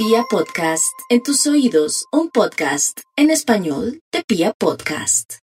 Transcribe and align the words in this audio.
Pia 0.00 0.22
Podcast, 0.30 0.94
en 1.08 1.24
tus 1.24 1.44
oídos, 1.48 2.06
un 2.12 2.30
podcast 2.30 3.00
en 3.16 3.30
español 3.30 4.00
de 4.12 4.22
Pia 4.22 4.52
Podcast. 4.56 5.38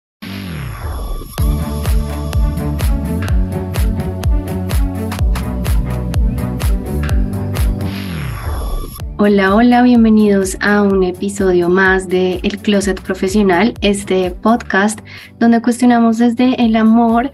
Hola, 9.16 9.54
hola, 9.54 9.80
bienvenidos 9.80 10.58
a 10.60 10.82
un 10.82 11.02
episodio 11.02 11.70
más 11.70 12.08
de 12.08 12.40
El 12.42 12.58
Closet 12.58 13.00
Profesional, 13.00 13.72
este 13.80 14.32
podcast 14.32 15.00
donde 15.38 15.62
cuestionamos 15.62 16.18
desde 16.18 16.62
el 16.62 16.76
amor 16.76 17.32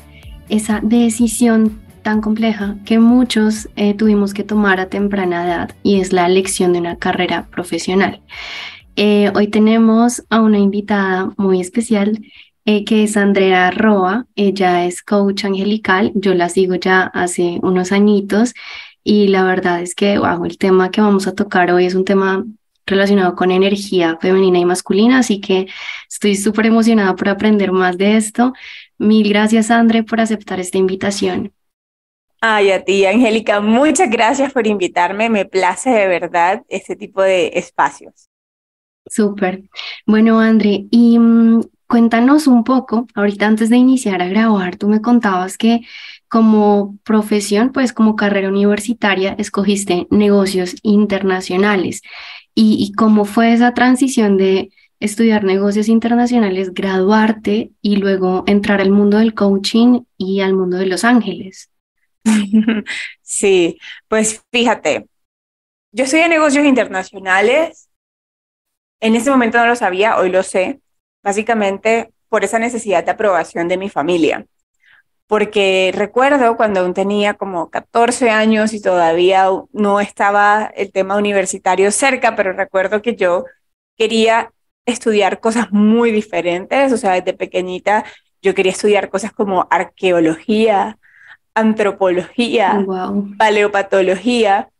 esa 0.49 0.79
decisión 0.85 1.81
tan 2.09 2.23
compleja 2.23 2.77
que 2.87 2.99
muchos 2.99 3.69
eh, 3.77 3.93
tuvimos 3.93 4.33
que 4.33 4.43
tomar 4.43 4.81
a 4.81 4.89
temprana 4.89 5.45
edad 5.45 5.77
y 5.83 6.01
es 6.01 6.15
la 6.15 6.25
elección 6.25 6.73
de 6.73 6.79
una 6.79 6.97
carrera 6.97 7.49
profesional. 7.51 8.23
Eh, 8.97 9.31
hoy 9.35 9.49
tenemos 9.49 10.25
a 10.31 10.41
una 10.41 10.59
invitada 10.59 11.35
muy 11.37 11.61
especial 11.61 12.19
eh, 12.65 12.87
que 12.87 13.03
es 13.03 13.19
Andrea 13.19 13.71
Roa. 13.71 14.25
Ella 14.37 14.87
es 14.87 15.03
coach 15.03 15.45
angelical. 15.45 16.11
Yo 16.15 16.33
la 16.33 16.49
sigo 16.49 16.77
ya 16.77 17.03
hace 17.03 17.61
unos 17.63 17.93
añitos 17.93 18.55
y 19.05 19.29
la 19.29 19.45
verdad 19.45 19.83
es 19.83 19.95
que 19.95 20.17
wow, 20.17 20.47
el 20.47 20.57
tema 20.57 20.91
que 20.91 21.03
vamos 21.03 21.27
a 21.27 21.35
tocar 21.35 21.71
hoy 21.71 21.85
es 21.85 21.95
un 21.95 22.07
tema 22.07 22.43
relacionado 22.87 23.35
con 23.35 23.51
energía 23.51 24.17
femenina 24.19 24.59
y 24.59 24.65
masculina, 24.65 25.19
así 25.19 25.43
que 25.43 25.67
estoy 26.11 26.37
súper 26.37 26.65
emocionada 26.65 27.15
por 27.17 27.29
aprender 27.29 27.71
más 27.71 27.99
de 27.99 28.17
esto. 28.17 28.55
Mil 28.97 29.29
gracias, 29.29 29.71
Andrea 29.71 30.05
por 30.05 30.23
aceptar 30.23 30.59
esta 30.59 30.79
invitación. 30.79 31.53
Ay, 32.41 32.71
a 32.71 32.85
ti, 32.85 33.05
Angélica, 33.05 33.61
muchas 33.61 34.09
gracias 34.11 34.53
por 34.53 34.67
invitarme. 34.67 35.29
Me 35.29 35.45
place 35.45 35.91
de 35.91 36.07
verdad 36.07 36.63
este 36.69 36.95
tipo 36.95 37.21
de 37.23 37.49
espacios. 37.55 38.29
Súper. 39.07 39.63
Bueno, 40.07 40.39
André, 40.39 40.87
y 40.91 41.19
mm, 41.19 41.63
cuéntanos 41.89 42.47
un 42.47 42.63
poco, 42.63 43.09
ahorita 43.15 43.47
antes 43.47 43.71
de 43.71 43.77
iniciar 43.77 44.23
a 44.23 44.29
grabar, 44.29 44.77
tú 44.77 44.89
me 44.89 45.01
contabas 45.01 45.59
que 45.59 45.81
como 46.29 46.97
profesión, 47.05 47.73
pues 47.73 47.93
como 47.93 48.15
carrera 48.15 48.49
universitaria, 48.49 49.35
escogiste 49.39 50.07
negocios 50.11 50.77
internacionales. 50.83 52.03
¿Y, 52.55 52.77
y 52.79 52.93
cómo 52.93 53.25
fue 53.25 53.53
esa 53.53 53.75
transición 53.75 54.37
de 54.37 54.71
estudiar 55.01 55.43
negocios 55.45 55.89
internacionales, 55.89 56.73
graduarte 56.75 57.73
y 57.83 57.97
luego 57.97 58.45
entrar 58.47 58.81
al 58.81 58.91
mundo 58.91 59.19
del 59.19 59.35
coaching 59.35 60.03
y 60.17 60.41
al 60.41 60.55
mundo 60.55 60.77
de 60.77 60.87
Los 60.87 61.05
Ángeles? 61.05 61.71
Sí, 63.23 63.79
pues 64.09 64.43
fíjate, 64.51 65.07
yo 65.93 66.07
soy 66.07 66.21
de 66.21 66.29
negocios 66.29 66.65
internacionales. 66.67 67.89
En 69.01 69.15
ese 69.15 69.31
momento 69.31 69.59
no 69.59 69.67
lo 69.67 69.77
sabía, 69.77 70.19
hoy 70.19 70.31
lo 70.31 70.43
sé, 70.43 70.81
básicamente 71.23 72.13
por 72.29 72.45
esa 72.45 72.59
necesidad 72.59 73.05
de 73.05 73.13
aprobación 73.13 73.69
de 73.69 73.77
mi 73.77 73.89
familia. 73.89 74.47
Porque 75.27 75.93
recuerdo 75.95 76.57
cuando 76.57 76.81
aún 76.81 76.95
tenía 76.95 77.35
como 77.35 77.71
14 77.71 78.31
años 78.31 78.73
y 78.75 78.83
todavía 78.83 79.49
no 79.73 80.01
estaba 80.01 80.73
el 80.77 80.93
tema 80.93 81.17
universitario 81.17 81.91
cerca, 81.93 82.37
pero 82.37 82.53
recuerdo 82.55 83.03
que 83.03 83.17
yo 83.17 83.45
quería 83.97 84.53
estudiar 84.87 85.41
cosas 85.41 85.71
muy 85.71 86.13
diferentes, 86.13 86.93
o 86.93 86.97
sea, 86.97 87.13
desde 87.13 87.35
pequeñita 87.35 88.05
yo 88.43 88.55
quería 88.55 88.73
estudiar 88.73 89.11
cosas 89.11 89.33
como 89.33 89.67
arqueología, 89.71 90.99
antropología, 91.59 92.85
paleopatología. 93.37 94.71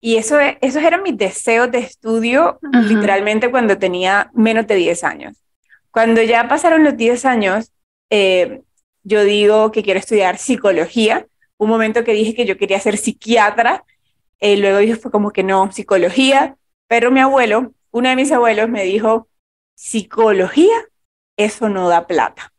Y 0.00 0.16
eso, 0.16 0.38
esos 0.60 0.82
eran 0.82 1.02
mis 1.02 1.16
deseos 1.16 1.70
de 1.70 1.78
estudio 1.78 2.58
literalmente 2.72 3.50
cuando 3.50 3.78
tenía 3.78 4.30
menos 4.32 4.66
de 4.66 4.76
10 4.76 5.04
años. 5.04 5.36
Cuando 5.90 6.22
ya 6.22 6.46
pasaron 6.48 6.84
los 6.84 6.96
10 6.96 7.24
años, 7.24 7.72
eh, 8.10 8.62
yo 9.02 9.24
digo 9.24 9.72
que 9.72 9.82
quiero 9.82 9.98
estudiar 9.98 10.38
psicología. 10.38 11.26
Un 11.56 11.68
momento 11.68 12.04
que 12.04 12.12
dije 12.12 12.34
que 12.34 12.46
yo 12.46 12.56
quería 12.56 12.78
ser 12.78 12.96
psiquiatra, 12.96 13.84
eh, 14.38 14.56
luego 14.56 14.78
dije 14.78 14.96
fue 14.96 15.10
como 15.10 15.32
que 15.32 15.42
no, 15.42 15.72
psicología, 15.72 16.56
pero 16.86 17.10
mi 17.10 17.20
abuelo, 17.20 17.72
uno 17.90 18.08
de 18.08 18.16
mis 18.16 18.30
abuelos 18.30 18.68
me 18.68 18.84
dijo, 18.84 19.28
psicología, 19.74 20.76
eso 21.36 21.68
no 21.68 21.88
da 21.88 22.06
plata. 22.06 22.52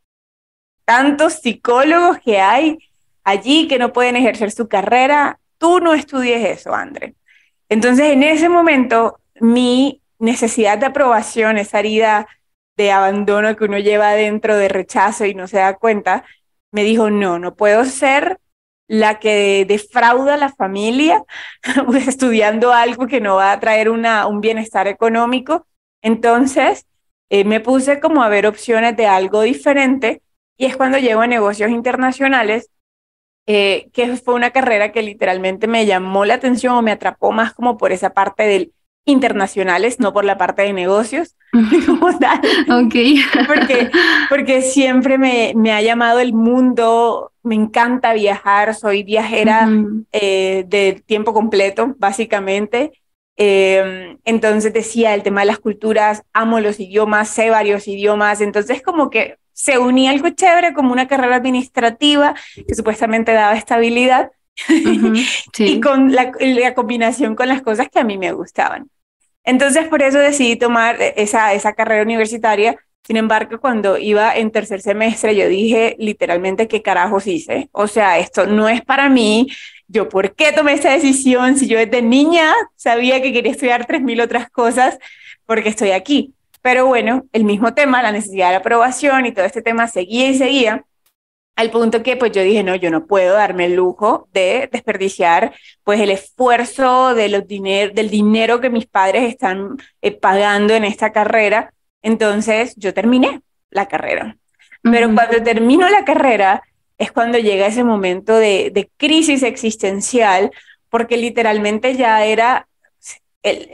Tantos 0.83 1.33
psicólogos 1.33 2.17
que 2.19 2.39
hay 2.39 2.79
allí 3.23 3.67
que 3.67 3.79
no 3.79 3.93
pueden 3.93 4.15
ejercer 4.15 4.51
su 4.51 4.67
carrera, 4.67 5.39
tú 5.57 5.79
no 5.79 5.93
estudies 5.93 6.59
eso, 6.59 6.73
André. 6.73 7.15
Entonces, 7.69 8.11
en 8.11 8.23
ese 8.23 8.49
momento, 8.49 9.19
mi 9.39 10.01
necesidad 10.17 10.77
de 10.77 10.87
aprobación, 10.87 11.57
esa 11.57 11.79
herida 11.79 12.27
de 12.77 12.91
abandono 12.91 13.55
que 13.55 13.65
uno 13.65 13.77
lleva 13.77 14.13
dentro, 14.13 14.57
de 14.57 14.69
rechazo 14.69 15.25
y 15.25 15.33
no 15.33 15.47
se 15.47 15.57
da 15.57 15.75
cuenta, 15.77 16.23
me 16.71 16.83
dijo, 16.83 17.09
no, 17.09 17.39
no 17.39 17.55
puedo 17.55 17.85
ser 17.85 18.39
la 18.87 19.19
que 19.19 19.65
defrauda 19.67 20.33
a 20.33 20.37
la 20.37 20.49
familia 20.49 21.23
estudiando 22.07 22.73
algo 22.73 23.07
que 23.07 23.21
no 23.21 23.35
va 23.35 23.51
a 23.51 23.59
traer 23.59 23.89
un 23.89 24.41
bienestar 24.41 24.87
económico. 24.87 25.67
Entonces, 26.01 26.87
eh, 27.29 27.43
me 27.43 27.59
puse 27.59 27.99
como 27.99 28.23
a 28.23 28.29
ver 28.29 28.47
opciones 28.47 28.97
de 28.97 29.05
algo 29.05 29.41
diferente 29.41 30.23
y 30.57 30.65
es 30.65 30.75
cuando 30.75 30.97
llego 30.97 31.21
a 31.21 31.27
negocios 31.27 31.69
internacionales 31.69 32.69
eh, 33.51 33.89
que 33.93 34.15
fue 34.17 34.35
una 34.35 34.51
carrera 34.51 34.91
que 34.91 35.01
literalmente 35.01 35.65
me 35.65 35.87
llamó 35.87 36.23
la 36.23 36.35
atención 36.35 36.75
o 36.75 36.83
me 36.83 36.91
atrapó 36.91 37.31
más 37.31 37.51
como 37.51 37.79
por 37.79 37.91
esa 37.91 38.11
parte 38.11 38.43
del 38.43 38.73
internacionales, 39.05 39.99
no 39.99 40.13
por 40.13 40.23
la 40.23 40.37
parte 40.37 40.61
de 40.61 40.71
negocios. 40.71 41.35
ok. 41.53 42.95
porque, 43.47 43.89
porque 44.29 44.61
siempre 44.61 45.17
me, 45.17 45.53
me, 45.55 45.71
ha 45.71 45.81
llamado 45.81 46.19
el 46.19 46.33
mundo, 46.33 47.31
me 47.41 47.55
encanta 47.55 48.13
viajar, 48.13 48.75
soy 48.75 49.01
viajera 49.01 49.67
eh, 50.11 50.63
de 50.67 51.01
tiempo 51.07 51.33
completo, 51.33 51.95
básicamente. 51.97 52.91
Em, 53.35 54.19
entonces 54.25 54.71
decía 54.73 55.15
el 55.15 55.23
tema 55.23 55.39
de 55.39 55.47
las 55.47 55.57
culturas, 55.57 56.21
amo 56.33 56.59
los 56.59 56.79
idiomas, 56.79 57.29
sé 57.29 57.49
varios 57.49 57.87
idiomas, 57.87 58.41
entonces 58.41 58.83
como 58.83 59.09
que 59.09 59.37
se 59.59 59.77
unía 59.77 60.11
algo 60.11 60.29
chévere 60.29 60.73
como 60.73 60.93
una 60.93 61.09
carrera 61.09 61.35
administrativa 61.35 62.33
que 62.65 62.75
supuestamente 62.75 63.33
daba 63.33 63.57
estabilidad 63.57 64.31
y 65.57 65.81
con 65.81 66.13
la, 66.13 66.31
combinación 66.73 67.35
con 67.35 67.49
las 67.49 67.61
cosas 67.61 67.89
que 67.89 67.99
a 67.99 68.05
mí 68.05 68.17
me 68.17 68.31
gustaban. 68.31 68.89
Entonces 69.43 69.89
por 69.89 70.01
eso 70.01 70.17
decidí 70.17 70.55
tomar 70.55 70.95
esa, 71.17 71.53
esa 71.53 71.73
carrera 71.73 72.03
universitaria. 72.03 72.77
Sin 73.03 73.17
embargo, 73.17 73.59
cuando 73.59 73.97
iba 73.97 74.33
en 74.33 74.49
tercer 74.51 74.81
semestre, 74.81 75.35
yo 75.35 75.49
dije 75.49 75.97
literalmente 75.99 76.69
qué 76.69 76.81
carajos 76.81 77.27
hice. 77.27 77.67
O 77.73 77.87
sea, 77.87 78.17
esto 78.17 78.45
no 78.45 78.69
es 78.69 78.81
para 78.81 79.09
mí. 79.09 79.47
Yo, 79.89 80.07
¿por 80.07 80.35
qué 80.35 80.53
tomé 80.53 80.71
esta 80.71 80.93
decisión 80.93 81.57
si 81.57 81.67
yo 81.67 81.77
desde 81.79 82.01
niña 82.01 82.53
sabía 82.77 83.21
que 83.21 83.33
quería 83.33 83.51
estudiar 83.51 83.87
3.000 83.87 84.23
otras 84.23 84.49
cosas? 84.49 84.99
Porque 85.45 85.67
estoy 85.67 85.91
aquí. 85.91 86.33
Pero 86.61 86.85
bueno, 86.87 87.25
el 87.31 87.45
mismo 87.45 87.73
tema, 87.73 88.01
la 88.01 88.11
necesidad 88.11 88.49
de 88.49 88.57
aprobación 88.57 89.25
y 89.25 89.31
todo 89.31 89.45
este 89.45 89.61
tema 89.61 89.87
seguía 89.87 90.29
y 90.29 90.37
seguía, 90.37 90.83
al 91.55 91.71
punto 91.71 92.03
que 92.03 92.15
pues 92.15 92.31
yo 92.31 92.41
dije, 92.41 92.63
no, 92.63 92.75
yo 92.75 92.89
no 92.89 93.05
puedo 93.05 93.33
darme 93.33 93.65
el 93.65 93.75
lujo 93.75 94.29
de 94.31 94.69
desperdiciar 94.71 95.53
pues 95.83 95.99
el 95.99 96.09
esfuerzo 96.09 97.13
de 97.15 97.27
los 97.27 97.45
del 97.47 98.09
dinero 98.09 98.61
que 98.61 98.69
mis 98.69 98.85
padres 98.85 99.29
están 99.29 99.77
eh, 100.01 100.11
pagando 100.11 100.73
en 100.73 100.85
esta 100.85 101.11
carrera. 101.11 101.73
Entonces 102.01 102.75
yo 102.77 102.93
terminé 102.93 103.41
la 103.71 103.87
carrera. 103.87 104.37
Pero 104.83 105.13
cuando 105.13 105.43
termino 105.43 105.89
la 105.89 106.05
carrera 106.05 106.63
es 106.97 107.11
cuando 107.11 107.37
llega 107.37 107.67
ese 107.67 107.83
momento 107.83 108.37
de, 108.37 108.71
de 108.73 108.89
crisis 108.95 109.43
existencial, 109.43 110.51
porque 110.89 111.17
literalmente 111.17 111.95
ya 111.95 112.23
era 112.23 112.69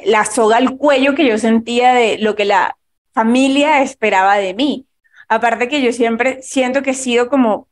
la 0.06 0.25
soga 0.25 0.57
al 0.57 0.78
cuello 0.78 1.15
que 1.15 1.27
yo 1.27 1.38
sentía 1.38 1.94
de 1.94 2.18
lo 2.18 2.36
que 2.36 2.45
la 2.45 2.77
familia 3.15 3.81
esperaba 3.81 4.35
de 4.35 4.53
mí. 4.53 4.85
Aparte 5.27 5.67
que 5.69 5.81
yo 5.81 5.91
siempre 5.91 6.44
siento 6.44 6.83
que 6.83 6.91
he 6.91 6.94
sido 6.94 7.29
como, 7.29 7.67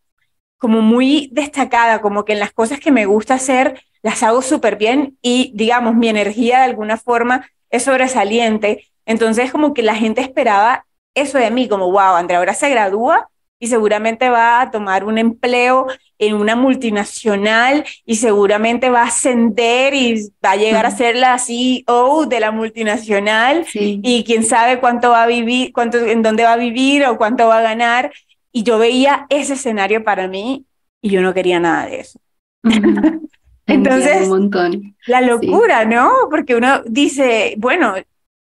como 0.57 0.81
muy 0.81 1.29
destacada, 1.33 2.01
como 2.01 2.25
que 2.25 2.33
en 2.33 2.39
las 2.39 2.53
cosas 2.53 2.79
que 2.79 2.91
me 2.91 3.05
gusta 3.05 3.35
hacer 3.35 3.83
las 4.01 4.23
hago 4.23 4.41
súper 4.41 4.77
bien 4.77 5.17
y 5.21 5.51
digamos 5.55 5.95
mi 5.95 6.07
energía 6.09 6.57
de 6.59 6.63
alguna 6.63 6.97
forma 6.97 7.47
es 7.69 7.83
sobresaliente. 7.83 8.87
Entonces 9.05 9.51
como 9.51 9.73
que 9.73 9.83
la 9.83 9.95
gente 9.95 10.21
esperaba 10.21 10.85
eso 11.13 11.37
de 11.37 11.51
mí, 11.51 11.67
como, 11.67 11.91
wow, 11.91 12.15
Andrea 12.15 12.39
ahora 12.39 12.53
se 12.55 12.69
gradúa 12.69 13.29
y 13.63 13.67
seguramente 13.67 14.27
va 14.27 14.59
a 14.59 14.71
tomar 14.71 15.05
un 15.05 15.17
empleo 15.17 15.87
en 16.19 16.35
una 16.35 16.53
multinacional 16.53 17.85
y 18.05 18.17
seguramente 18.17 18.89
va 18.89 19.03
a 19.03 19.07
ascender 19.07 19.93
y 19.93 20.29
va 20.43 20.51
a 20.51 20.55
llegar 20.57 20.85
a 20.85 20.91
ser 20.91 21.15
la 21.15 21.39
CEO 21.39 22.25
de 22.25 22.41
la 22.41 22.51
multinacional 22.51 23.65
y 23.73 24.25
quién 24.25 24.43
sabe 24.43 24.81
cuánto 24.81 25.11
va 25.11 25.23
a 25.23 25.27
vivir, 25.27 25.71
cuánto, 25.71 25.97
en 25.97 26.21
dónde 26.21 26.43
va 26.43 26.51
a 26.51 26.57
vivir 26.57 27.05
o 27.05 27.17
cuánto 27.17 27.47
va 27.47 27.59
a 27.59 27.61
ganar. 27.61 28.11
Y 28.51 28.63
yo 28.63 28.77
veía 28.77 29.27
ese 29.29 29.53
escenario 29.53 30.03
para 30.03 30.27
mí 30.27 30.65
y 31.01 31.11
yo 31.11 31.21
no 31.21 31.33
quería 31.33 31.61
nada 31.61 31.85
de 31.85 32.01
eso. 32.01 32.19
Entonces, 33.65 34.23
un 34.23 34.29
montón. 34.29 34.97
la 35.07 35.21
locura, 35.21 35.85
¿no? 35.85 36.11
Porque 36.29 36.53
uno 36.53 36.81
dice, 36.85 37.55
bueno, 37.59 37.93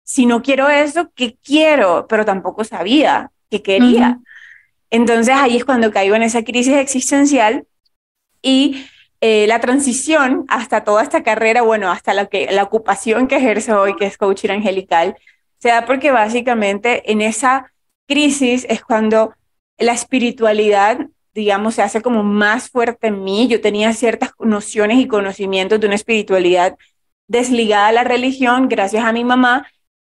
si 0.05 0.27
no 0.27 0.43
quiero 0.43 0.69
eso, 0.69 1.11
¿qué 1.15 1.39
quiero? 1.43 2.05
Pero 2.07 2.27
tampoco 2.27 2.65
sabía 2.65 3.31
qué 3.49 3.63
quería. 3.63 4.21
Entonces 4.91 5.35
ahí 5.37 5.57
es 5.57 5.65
cuando 5.65 5.91
caigo 5.93 6.15
en 6.15 6.23
esa 6.23 6.43
crisis 6.45 6.75
existencial 6.75 7.67
y 8.43 8.87
eh, 9.21 9.47
la 9.47 9.61
transición 9.61 10.45
hasta 10.49 10.85
toda 10.85 11.03
esta 11.03 11.23
carrera, 11.23 11.63
bueno, 11.63 11.91
hasta 11.91 12.15
la, 12.15 12.27
que, 12.27 12.51
la 12.53 12.63
ocupación 12.63 13.27
que 13.27 13.37
ejerzo 13.37 13.81
hoy, 13.81 13.97
que 13.97 14.07
es 14.07 14.19
coaching 14.19 14.51
angelical, 14.51 15.17
se 15.59 15.69
da 15.69 15.87
porque 15.87 16.11
básicamente 16.11 17.11
en 17.11 17.23
esa 17.23 17.73
crisis 18.07 18.67
es 18.69 18.85
cuando 18.85 19.35
la 19.79 19.93
espiritualidad, 19.93 21.07
digamos, 21.35 21.75
se 21.75 21.83
hace 21.83 22.03
como 22.03 22.23
más 22.23 22.71
fuerte 22.71 23.09
en 23.09 23.25
mí. 23.25 23.49
Yo 23.49 23.61
tenía 23.61 23.93
ciertas 23.95 24.31
nociones 24.39 24.99
y 24.99 25.09
conocimientos 25.09 25.81
de 25.81 25.87
una 25.87 25.97
espiritualidad 25.97 26.77
desligada 27.27 27.89
a 27.89 27.93
la 27.93 28.05
religión 28.05 28.69
gracias 28.69 29.05
a 29.05 29.13
mi 29.13 29.25
mamá, 29.25 29.67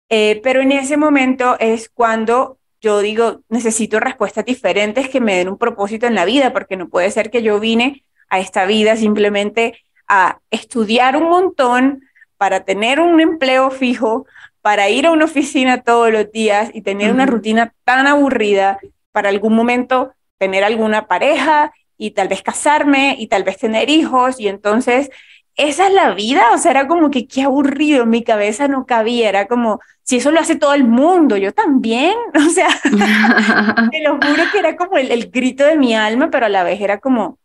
eh, 0.08 0.40
pero 0.42 0.60
en 0.60 0.72
ese 0.72 0.96
momento 0.96 1.56
es 1.58 1.88
cuando 1.88 2.55
yo 2.80 3.00
digo, 3.00 3.40
necesito 3.48 4.00
respuestas 4.00 4.44
diferentes 4.44 5.08
que 5.08 5.20
me 5.20 5.36
den 5.36 5.48
un 5.48 5.58
propósito 5.58 6.06
en 6.06 6.14
la 6.14 6.24
vida, 6.24 6.52
porque 6.52 6.76
no 6.76 6.88
puede 6.88 7.10
ser 7.10 7.30
que 7.30 7.42
yo 7.42 7.60
vine 7.60 8.04
a 8.28 8.38
esta 8.38 8.66
vida 8.66 8.96
simplemente 8.96 9.80
a 10.08 10.40
estudiar 10.50 11.16
un 11.16 11.28
montón 11.28 12.02
para 12.36 12.64
tener 12.64 13.00
un 13.00 13.20
empleo 13.20 13.70
fijo, 13.70 14.26
para 14.60 14.88
ir 14.88 15.06
a 15.06 15.12
una 15.12 15.24
oficina 15.24 15.82
todos 15.82 16.12
los 16.12 16.30
días 16.32 16.70
y 16.74 16.82
tener 16.82 17.12
una 17.12 17.26
rutina 17.26 17.72
tan 17.84 18.06
aburrida, 18.06 18.78
para 19.12 19.30
algún 19.30 19.54
momento 19.54 20.12
tener 20.38 20.64
alguna 20.64 21.06
pareja 21.06 21.72
y 21.96 22.10
tal 22.10 22.28
vez 22.28 22.42
casarme 22.42 23.16
y 23.18 23.28
tal 23.28 23.44
vez 23.44 23.56
tener 23.56 23.88
hijos 23.88 24.38
y 24.38 24.48
entonces 24.48 25.10
esa 25.56 25.86
es 25.86 25.94
la 25.94 26.12
vida, 26.12 26.50
o 26.52 26.58
sea, 26.58 26.72
era 26.72 26.86
como 26.86 27.10
que 27.10 27.26
qué 27.26 27.42
aburrido, 27.42 28.04
mi 28.04 28.22
cabeza 28.22 28.68
no 28.68 28.84
cabía, 28.84 29.30
era 29.30 29.46
como, 29.46 29.80
si 30.06 30.18
eso 30.18 30.30
lo 30.30 30.38
hace 30.38 30.54
todo 30.54 30.72
el 30.72 30.84
mundo, 30.84 31.36
yo 31.36 31.52
también, 31.52 32.14
o 32.34 32.50
sea, 32.50 32.68
te 33.90 34.02
lo 34.02 34.14
juro 34.14 34.44
que 34.52 34.58
era 34.58 34.76
como 34.76 34.96
el, 34.96 35.10
el, 35.10 35.30
grito 35.30 35.64
de 35.64 35.76
mi 35.76 35.94
alma, 35.94 36.30
pero 36.30 36.46
a 36.46 36.48
la 36.48 36.62
vez 36.62 36.80
era 36.80 36.98
como, 36.98 37.38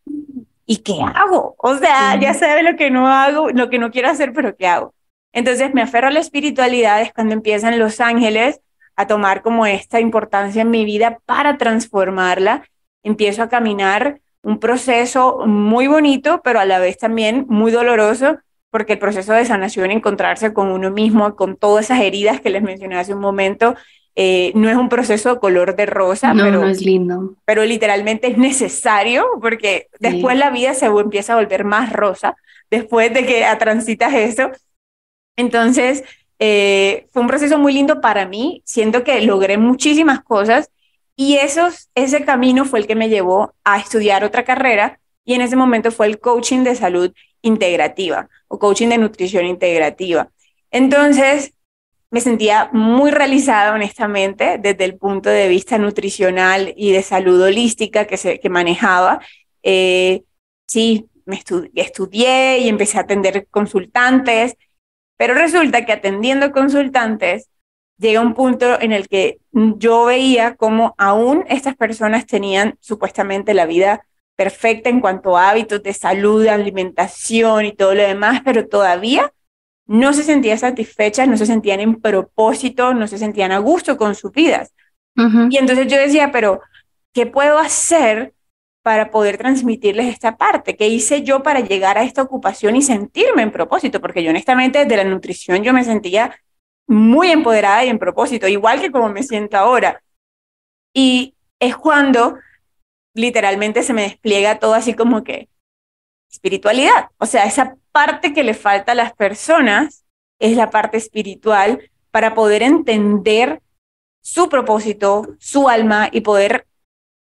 ¿y 0.66 0.78
qué 0.78 0.94
hago? 1.02 1.56
O 1.58 1.76
sea, 1.76 2.20
ya 2.20 2.34
sabe 2.36 2.62
lo 2.62 2.78
que 2.78 2.92
no 2.92 3.08
hago, 3.08 3.50
lo 3.50 3.70
que 3.70 3.80
no 3.80 3.90
quiero 3.90 4.10
hacer, 4.10 4.32
pero 4.32 4.56
¿qué 4.56 4.68
hago? 4.68 4.94
Entonces 5.34 5.74
me 5.74 5.82
aferro 5.82 6.08
a 6.08 6.12
la 6.12 6.20
espiritualidad, 6.20 7.02
es 7.02 7.12
cuando 7.14 7.34
empiezan 7.34 7.80
los 7.80 8.00
ángeles 8.00 8.62
a 8.96 9.08
tomar 9.08 9.42
como 9.42 9.66
esta 9.66 10.00
importancia 10.00 10.62
en 10.62 10.70
mi 10.70 10.86
vida 10.86 11.18
para 11.26 11.58
transformarla, 11.58 12.64
empiezo 13.02 13.42
a 13.42 13.50
caminar 13.50 14.22
un 14.44 14.60
proceso 14.60 15.46
muy 15.48 15.88
bonito, 15.88 16.42
pero 16.44 16.60
a 16.60 16.66
la 16.66 16.80
vez 16.80 16.98
también 17.00 17.46
muy 17.50 17.72
doloroso, 17.72 18.38
porque 18.72 18.94
el 18.94 19.00
proceso 19.00 19.34
de 19.34 19.46
sanación, 19.46 19.92
encontrarse 19.92 20.54
con 20.54 20.72
uno 20.72 20.90
mismo, 20.90 21.36
con 21.36 21.58
todas 21.58 21.86
esas 21.86 22.00
heridas 22.00 22.42
que 22.42 22.50
les 22.50 22.64
mencioné 22.64 22.98
hace 22.98 23.14
un 23.14 23.20
momento, 23.20 23.76
eh, 24.16 24.52
no 24.56 24.70
es 24.70 24.76
un 24.76 24.90
proceso 24.90 25.34
de 25.34 25.40
color 25.40 25.76
de 25.76 25.86
rosa, 25.86 26.34
no, 26.34 26.44
pero, 26.44 26.62
no 26.62 26.68
es 26.68 26.82
lindo. 26.82 27.36
pero 27.46 27.64
literalmente 27.64 28.28
es 28.28 28.38
necesario, 28.38 29.26
porque 29.42 29.88
después 30.00 30.38
la 30.38 30.50
vida 30.50 30.74
se 30.74 30.88
empieza 30.88 31.34
a 31.34 31.36
volver 31.38 31.66
más 31.66 31.94
rosa, 31.94 32.36
después 32.70 33.14
de 33.14 33.26
que 33.26 33.46
transitas 33.60 34.14
eso. 34.14 34.52
Entonces, 35.38 36.04
eh, 36.40 37.08
fue 37.12 37.22
un 37.22 37.28
proceso 37.28 37.58
muy 37.58 37.74
lindo 37.74 38.02
para 38.02 38.26
mí, 38.26 38.62
siento 38.66 39.04
que 39.04 39.22
logré 39.22 39.58
muchísimas 39.58 40.22
cosas 40.22 40.72
y 41.16 41.36
esos, 41.36 41.90
ese 41.94 42.26
camino 42.26 42.66
fue 42.66 42.80
el 42.80 42.88
que 42.88 42.96
me 42.96 43.10
llevó 43.10 43.54
a 43.64 43.78
estudiar 43.80 44.24
otra 44.24 44.44
carrera 44.44 45.00
y 45.24 45.36
en 45.36 45.42
ese 45.42 45.56
momento 45.56 45.92
fue 45.92 46.08
el 46.08 46.20
coaching 46.20 46.64
de 46.64 46.76
salud 46.76 47.14
integrativa 47.42 48.30
o 48.48 48.60
coaching 48.60 48.90
de 48.90 48.98
nutrición 48.98 49.46
integrativa. 49.46 50.30
Entonces, 50.72 51.54
me 52.12 52.20
sentía 52.20 52.70
muy 52.74 53.10
realizada, 53.12 53.74
honestamente, 53.74 54.58
desde 54.60 54.84
el 54.84 54.98
punto 54.98 55.30
de 55.30 55.48
vista 55.48 55.78
nutricional 55.78 56.74
y 56.76 56.92
de 56.92 57.04
salud 57.04 57.42
holística 57.42 58.06
que, 58.06 58.18
se, 58.18 58.40
que 58.40 58.50
manejaba. 58.50 59.22
Eh, 59.64 60.24
sí, 60.68 61.08
me 61.26 61.42
estudié 61.76 62.60
y 62.60 62.68
empecé 62.68 62.98
a 62.98 63.02
atender 63.02 63.48
consultantes, 63.50 64.58
pero 65.18 65.34
resulta 65.34 65.86
que 65.86 65.94
atendiendo 65.94 66.52
consultantes 66.52 67.50
llega 67.98 68.20
un 68.20 68.34
punto 68.34 68.82
en 68.82 68.92
el 68.92 69.08
que 69.08 69.40
yo 69.54 70.06
veía 70.06 70.56
como 70.56 70.96
aún 70.98 71.46
estas 71.48 71.76
personas 71.76 72.26
tenían 72.26 72.76
supuestamente 72.82 73.54
la 73.54 73.66
vida 73.66 74.06
perfecta 74.42 74.90
en 74.90 75.02
cuanto 75.02 75.38
a 75.38 75.52
hábitos 75.52 75.84
de 75.84 75.94
salud, 75.94 76.48
alimentación 76.48 77.64
y 77.64 77.74
todo 77.74 77.94
lo 77.94 78.02
demás, 78.02 78.42
pero 78.44 78.68
todavía 78.68 79.32
no 79.86 80.14
se 80.14 80.24
sentían 80.24 80.58
satisfechas, 80.58 81.28
no 81.28 81.38
se 81.38 81.46
sentían 81.46 81.80
en 81.80 82.02
propósito, 82.02 82.96
no 82.96 83.06
se 83.06 83.20
sentían 83.20 83.52
a 83.52 83.60
gusto 83.60 83.98
con 83.98 84.16
sus 84.16 84.32
vidas. 84.32 84.74
Y 85.52 85.58
entonces 85.58 85.86
yo 85.86 85.98
decía, 86.00 86.32
pero 86.32 86.60
¿qué 87.14 87.28
puedo 87.28 87.60
hacer 87.60 88.34
para 88.82 89.12
poder 89.12 89.38
transmitirles 89.38 90.08
esta 90.08 90.38
parte? 90.38 90.76
¿Qué 90.76 90.88
hice 90.88 91.22
yo 91.22 91.44
para 91.44 91.60
llegar 91.60 92.00
a 92.00 92.04
esta 92.04 92.24
ocupación 92.24 92.76
y 92.76 92.82
sentirme 92.82 93.44
en 93.44 93.52
propósito? 93.52 94.02
Porque 94.02 94.24
yo 94.24 94.32
honestamente 94.32 94.80
desde 94.80 94.98
la 94.98 95.04
nutrición 95.04 95.62
yo 95.62 95.72
me 95.72 95.84
sentía 95.84 96.36
muy 96.88 97.30
empoderada 97.30 97.86
y 97.86 97.90
en 97.90 98.00
propósito, 98.00 98.48
igual 98.48 98.82
que 98.82 98.90
como 98.90 99.10
me 99.10 99.22
siento 99.22 99.58
ahora. 99.58 100.02
Y 100.96 101.36
es 101.60 101.78
cuando 101.78 102.40
literalmente 103.14 103.84
se 103.84 103.94
me 103.94 104.04
despliega 104.04 104.60
todo 104.60 104.74
así 104.74 104.94
como 104.94 105.24
que 105.24 105.50
espiritualidad. 106.32 107.10
O 107.18 107.26
sea, 107.26 107.46
esa 107.46 107.76
parte 107.92 108.34
que 108.34 108.44
le 108.44 108.54
falta 108.54 108.94
a 108.94 108.96
las 108.96 109.14
personas 109.14 110.06
es 110.40 110.56
la 110.56 110.70
parte 110.70 110.98
espiritual 110.98 111.92
para 112.10 112.34
poder 112.34 112.64
entender 112.64 113.62
su 114.22 114.50
propósito, 114.50 115.36
su 115.40 115.70
alma 115.70 116.10
y 116.12 116.22
poder 116.22 116.66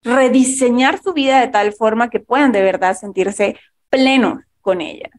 rediseñar 0.03 1.01
su 1.01 1.13
vida 1.13 1.39
de 1.39 1.47
tal 1.47 1.73
forma 1.73 2.09
que 2.09 2.19
puedan 2.19 2.51
de 2.51 2.61
verdad 2.61 2.97
sentirse 2.97 3.57
plenos 3.89 4.43
con 4.61 4.81
ella. 4.81 5.09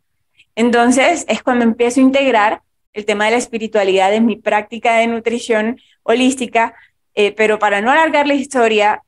Entonces 0.54 1.24
es 1.28 1.42
cuando 1.42 1.64
empiezo 1.64 2.00
a 2.00 2.04
integrar 2.04 2.62
el 2.92 3.06
tema 3.06 3.26
de 3.26 3.32
la 3.32 3.36
espiritualidad 3.38 4.12
en 4.14 4.26
mi 4.26 4.36
práctica 4.36 4.96
de 4.96 5.06
nutrición 5.06 5.80
holística, 6.02 6.74
eh, 7.14 7.32
pero 7.32 7.58
para 7.58 7.80
no 7.80 7.90
alargar 7.90 8.26
la 8.26 8.34
historia, 8.34 9.02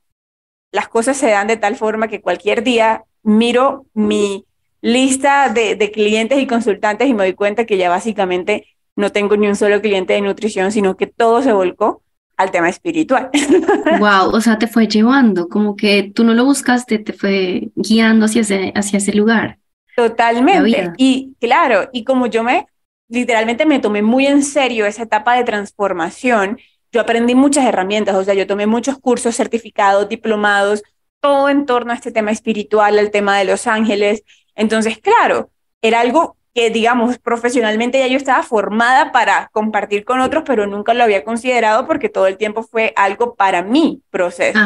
las 0.74 0.88
cosas 0.88 1.16
se 1.16 1.30
dan 1.30 1.46
de 1.46 1.56
tal 1.56 1.76
forma 1.76 2.08
que 2.08 2.20
cualquier 2.20 2.64
día 2.64 3.04
miro 3.22 3.86
mi 3.94 4.44
lista 4.80 5.48
de, 5.48 5.76
de 5.76 5.90
clientes 5.92 6.38
y 6.40 6.46
consultantes 6.46 7.08
y 7.08 7.14
me 7.14 7.22
doy 7.22 7.34
cuenta 7.34 7.64
que 7.64 7.76
ya 7.76 7.88
básicamente 7.88 8.66
no 8.96 9.12
tengo 9.12 9.36
ni 9.36 9.46
un 9.46 9.56
solo 9.56 9.80
cliente 9.80 10.14
de 10.14 10.20
nutrición, 10.20 10.72
sino 10.72 10.96
que 10.96 11.06
todo 11.06 11.42
se 11.42 11.52
volcó 11.52 12.02
al 12.36 12.50
tema 12.50 12.68
espiritual. 12.68 13.30
Wow, 13.98 14.30
o 14.34 14.40
sea, 14.40 14.58
te 14.58 14.66
fue 14.66 14.88
llevando, 14.88 15.48
como 15.48 15.76
que 15.76 16.10
tú 16.14 16.24
no 16.24 16.34
lo 16.34 16.44
buscaste, 16.44 16.98
te 16.98 17.12
fue 17.12 17.68
guiando 17.76 18.24
hacia 18.24 18.40
ese, 18.40 18.72
hacia 18.74 18.96
ese 18.96 19.12
lugar. 19.12 19.58
Totalmente. 19.94 20.92
Y 20.96 21.34
claro, 21.38 21.88
y 21.92 22.02
como 22.02 22.26
yo 22.26 22.42
me 22.42 22.66
literalmente 23.08 23.66
me 23.66 23.78
tomé 23.78 24.02
muy 24.02 24.26
en 24.26 24.42
serio 24.42 24.86
esa 24.86 25.04
etapa 25.04 25.36
de 25.36 25.44
transformación. 25.44 26.58
Yo 26.94 27.00
aprendí 27.00 27.34
muchas 27.34 27.64
herramientas, 27.64 28.14
o 28.14 28.22
sea, 28.22 28.34
yo 28.34 28.46
tomé 28.46 28.68
muchos 28.68 28.98
cursos, 28.98 29.34
certificados, 29.34 30.08
diplomados, 30.08 30.84
todo 31.18 31.48
en 31.48 31.66
torno 31.66 31.90
a 31.90 31.96
este 31.96 32.12
tema 32.12 32.30
espiritual, 32.30 32.96
al 33.00 33.10
tema 33.10 33.36
de 33.36 33.44
los 33.44 33.66
ángeles. 33.66 34.22
Entonces, 34.54 34.98
claro, 34.98 35.50
era 35.82 35.98
algo 35.98 36.36
que, 36.54 36.70
digamos, 36.70 37.18
profesionalmente 37.18 37.98
ya 37.98 38.06
yo 38.06 38.16
estaba 38.16 38.44
formada 38.44 39.10
para 39.10 39.48
compartir 39.50 40.04
con 40.04 40.20
otros, 40.20 40.44
pero 40.46 40.68
nunca 40.68 40.94
lo 40.94 41.02
había 41.02 41.24
considerado 41.24 41.88
porque 41.88 42.08
todo 42.08 42.28
el 42.28 42.36
tiempo 42.36 42.62
fue 42.62 42.92
algo 42.94 43.34
para 43.34 43.62
mí 43.62 44.00
proceso. 44.10 44.60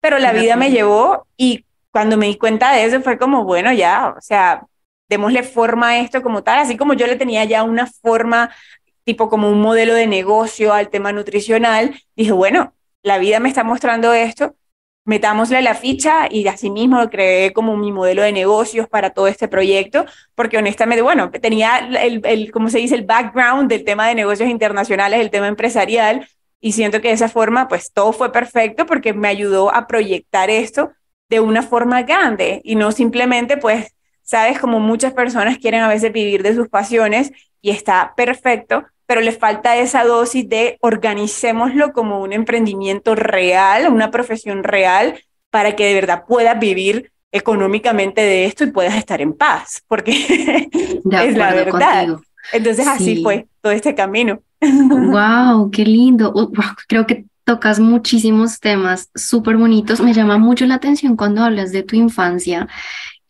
Pero 0.00 0.20
la 0.20 0.32
vida 0.32 0.54
me 0.54 0.70
llevó 0.70 1.26
y 1.36 1.64
cuando 1.90 2.16
me 2.16 2.26
di 2.26 2.36
cuenta 2.36 2.70
de 2.70 2.84
eso 2.84 3.00
fue 3.00 3.18
como, 3.18 3.42
bueno, 3.42 3.72
ya, 3.72 4.14
o 4.16 4.20
sea, 4.20 4.62
démosle 5.08 5.42
forma 5.42 5.88
a 5.88 5.98
esto 5.98 6.22
como 6.22 6.44
tal, 6.44 6.60
así 6.60 6.76
como 6.76 6.94
yo 6.94 7.08
le 7.08 7.16
tenía 7.16 7.44
ya 7.44 7.64
una 7.64 7.88
forma 7.88 8.50
tipo 9.10 9.28
como 9.28 9.50
un 9.50 9.60
modelo 9.60 9.94
de 9.94 10.06
negocio 10.06 10.72
al 10.72 10.88
tema 10.88 11.10
nutricional, 11.10 12.00
dije, 12.14 12.30
bueno, 12.30 12.74
la 13.02 13.18
vida 13.18 13.40
me 13.40 13.48
está 13.48 13.64
mostrando 13.64 14.12
esto, 14.12 14.54
metámosle 15.04 15.62
la 15.62 15.74
ficha 15.74 16.28
y 16.30 16.46
así 16.46 16.70
mismo 16.70 17.10
creé 17.10 17.52
como 17.52 17.76
mi 17.76 17.90
modelo 17.90 18.22
de 18.22 18.30
negocios 18.30 18.88
para 18.88 19.10
todo 19.10 19.26
este 19.26 19.48
proyecto, 19.48 20.06
porque 20.36 20.58
honestamente, 20.58 21.02
bueno, 21.02 21.28
tenía 21.32 21.78
el, 21.78 22.24
el 22.24 22.52
como 22.52 22.68
se 22.68 22.78
dice, 22.78 22.94
el 22.94 23.04
background 23.04 23.68
del 23.68 23.82
tema 23.82 24.06
de 24.06 24.14
negocios 24.14 24.48
internacionales, 24.48 25.18
el 25.18 25.30
tema 25.30 25.48
empresarial, 25.48 26.28
y 26.60 26.70
siento 26.70 27.00
que 27.00 27.08
de 27.08 27.14
esa 27.14 27.28
forma, 27.28 27.66
pues 27.66 27.92
todo 27.92 28.12
fue 28.12 28.30
perfecto 28.30 28.86
porque 28.86 29.12
me 29.12 29.26
ayudó 29.26 29.74
a 29.74 29.88
proyectar 29.88 30.50
esto 30.50 30.92
de 31.28 31.40
una 31.40 31.62
forma 31.62 32.02
grande 32.02 32.60
y 32.62 32.76
no 32.76 32.92
simplemente 32.92 33.56
pues 33.56 33.92
sabes, 34.22 34.60
como 34.60 34.78
muchas 34.78 35.12
personas 35.14 35.58
quieren 35.58 35.80
a 35.80 35.88
veces 35.88 36.12
vivir 36.12 36.44
de 36.44 36.54
sus 36.54 36.68
pasiones 36.68 37.32
y 37.60 37.70
está 37.70 38.14
perfecto, 38.16 38.84
pero 39.10 39.22
le 39.22 39.32
falta 39.32 39.76
esa 39.76 40.04
dosis 40.04 40.48
de 40.48 40.78
organicémoslo 40.82 41.92
como 41.92 42.20
un 42.20 42.32
emprendimiento 42.32 43.16
real, 43.16 43.92
una 43.92 44.12
profesión 44.12 44.62
real, 44.62 45.18
para 45.50 45.74
que 45.74 45.84
de 45.86 45.94
verdad 45.94 46.22
puedas 46.28 46.56
vivir 46.60 47.10
económicamente 47.32 48.20
de 48.20 48.44
esto 48.44 48.62
y 48.62 48.70
puedas 48.70 48.94
estar 48.94 49.20
en 49.20 49.32
paz, 49.32 49.82
porque 49.88 50.12
es 50.70 51.36
la 51.36 51.52
verdad. 51.52 52.18
Entonces 52.52 52.86
así 52.86 53.20
fue 53.20 53.48
todo 53.60 53.72
este 53.72 53.96
camino. 53.96 54.42
Wow, 54.60 55.72
qué 55.72 55.84
lindo. 55.84 56.32
Creo 56.86 57.04
que 57.04 57.24
tocas 57.42 57.80
muchísimos 57.80 58.60
temas 58.60 59.10
súper 59.16 59.56
bonitos. 59.56 60.00
Me 60.00 60.14
llama 60.14 60.38
mucho 60.38 60.66
la 60.66 60.76
atención 60.76 61.16
cuando 61.16 61.42
hablas 61.42 61.72
de 61.72 61.82
tu 61.82 61.96
infancia 61.96 62.68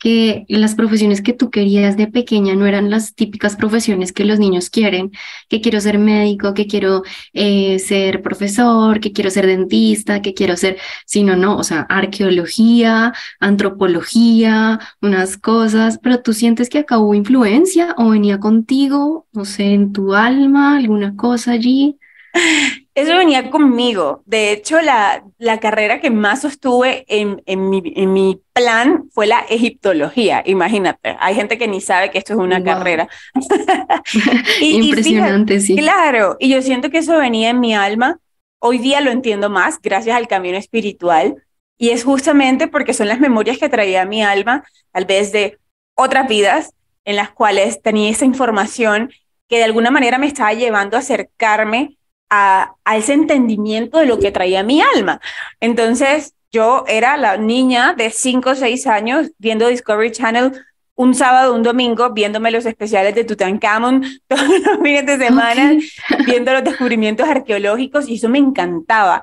que 0.01 0.47
las 0.49 0.75
profesiones 0.75 1.21
que 1.23 1.35
tú 1.35 1.51
querías 1.51 1.97
de 1.97 2.09
pequeña 2.09 2.55
no 2.57 2.67
eran 2.67 2.91
las 2.91 3.15
típicas 3.15 3.55
profesiones 3.55 4.13
que 4.13 4.25
los 4.25 4.39
niños 4.41 4.71
quieren, 4.71 5.13
que 5.49 5.61
quiero 5.61 5.81
ser 5.81 5.99
médico, 5.99 6.55
que 6.55 6.67
quiero 6.67 7.03
eh, 7.35 7.79
ser 7.79 8.23
profesor, 8.23 8.99
que 8.99 9.13
quiero 9.13 9.31
ser 9.31 9.47
dentista, 9.47 10.23
que 10.23 10.35
quiero 10.35 10.57
ser, 10.57 10.79
sino 11.07 11.37
no, 11.37 11.57
o 11.59 11.65
sea, 11.65 11.83
arqueología, 11.83 13.13
antropología, 13.41 14.81
unas 15.03 15.37
cosas, 15.37 15.99
pero 16.03 16.23
tú 16.23 16.33
sientes 16.33 16.71
que 16.71 16.85
hubo 16.91 17.15
influencia 17.15 17.95
o 17.99 18.11
venía 18.11 18.41
contigo, 18.41 19.27
no 19.33 19.45
sé, 19.45 19.75
en 19.75 19.93
tu 19.93 20.15
alma, 20.15 20.79
alguna 20.79 21.15
cosa 21.15 21.53
allí. 21.53 21.99
Eso 22.95 23.17
venía 23.17 23.51
conmigo. 23.51 24.23
De 24.27 24.53
hecho, 24.53 24.81
la, 24.81 25.25
la 25.39 25.61
carrera 25.61 26.01
que 26.01 26.11
más 26.11 26.43
sostuve 26.43 27.05
en, 27.09 27.41
en, 27.47 27.71
mi, 27.71 27.83
en, 27.97 28.13
mi, 28.13 28.41
plan 28.53 29.05
fue 29.13 29.27
la 29.27 29.41
egiptología. 29.49 30.43
Imagínate, 30.45 31.17
hay 31.19 31.35
gente 31.35 31.57
que 31.57 31.69
ni 31.69 31.81
sabe 31.81 32.11
que 32.11 32.19
esto 32.19 32.33
es 32.33 32.39
una 32.39 32.63
carrera. 32.63 33.09
Impresionante, 34.61 35.61
sí. 35.61 35.77
Claro, 35.77 36.37
y 36.41 36.51
yo 36.51 36.61
siento 36.63 36.91
que 36.91 36.99
eso 36.99 37.17
venía 37.17 37.51
en 37.51 37.61
mi 37.61 37.75
alma. 37.75 38.19
Hoy 38.59 38.79
día 38.79 39.01
lo 39.01 39.11
entiendo 39.11 39.49
más 39.49 39.81
gracias 39.81 40.17
al 40.17 40.29
camino 40.29 40.59
espiritual. 40.59 41.37
Y 41.79 41.91
es 41.91 42.05
justamente 42.05 42.69
porque 42.69 42.93
son 42.93 43.09
las 43.09 43.21
memorias 43.21 43.57
que 43.57 43.71
traía 43.71 44.05
mi 44.05 44.23
alma, 44.23 44.65
tal 44.93 45.07
vez 45.07 45.33
de 45.33 45.59
otras 45.95 46.29
vidas 46.29 46.75
en 47.05 47.17
las 47.17 47.31
cuales 47.31 47.81
tenía 47.81 48.11
esa 48.11 48.27
información 48.27 49.11
que 49.49 49.57
de 49.57 49.65
alguna 49.65 49.91
manera 49.91 50.19
me 50.19 50.27
estaba 50.27 50.53
llevando 50.53 50.97
a 50.97 51.01
acercarme 51.01 51.97
a, 52.31 52.77
ese 52.97 53.13
entendimiento 53.13 53.99
de 53.99 54.07
lo 54.07 54.19
que 54.19 54.31
traía 54.31 54.63
mi 54.63 54.81
alma. 54.81 55.21
Entonces, 55.59 56.35
yo 56.53 56.85
era 56.87 57.17
la 57.17 57.37
niña 57.37 57.95
de 57.95 58.11
5 58.11 58.51
o 58.51 58.55
6 58.55 58.87
años 58.87 59.31
viendo 59.39 59.69
Discovery 59.69 60.13
Channel 60.13 60.53
un 60.95 61.15
sábado, 61.15 61.55
un 61.55 61.63
domingo, 61.63 62.11
viéndome 62.11 62.51
los 62.51 62.67
especiales 62.67 63.15
de 63.15 63.25
Tutankamón 63.25 64.05
todos 64.29 64.49
los 64.49 64.79
fines 64.83 65.07
de 65.07 65.19
semana, 65.19 65.79
viendo 66.27 66.53
los 66.53 66.65
descubrimientos 66.65 67.29
arqueológicos 67.29 68.09
y 68.09 68.17
eso 68.17 68.29
me 68.29 68.39
encantaba. 68.39 69.23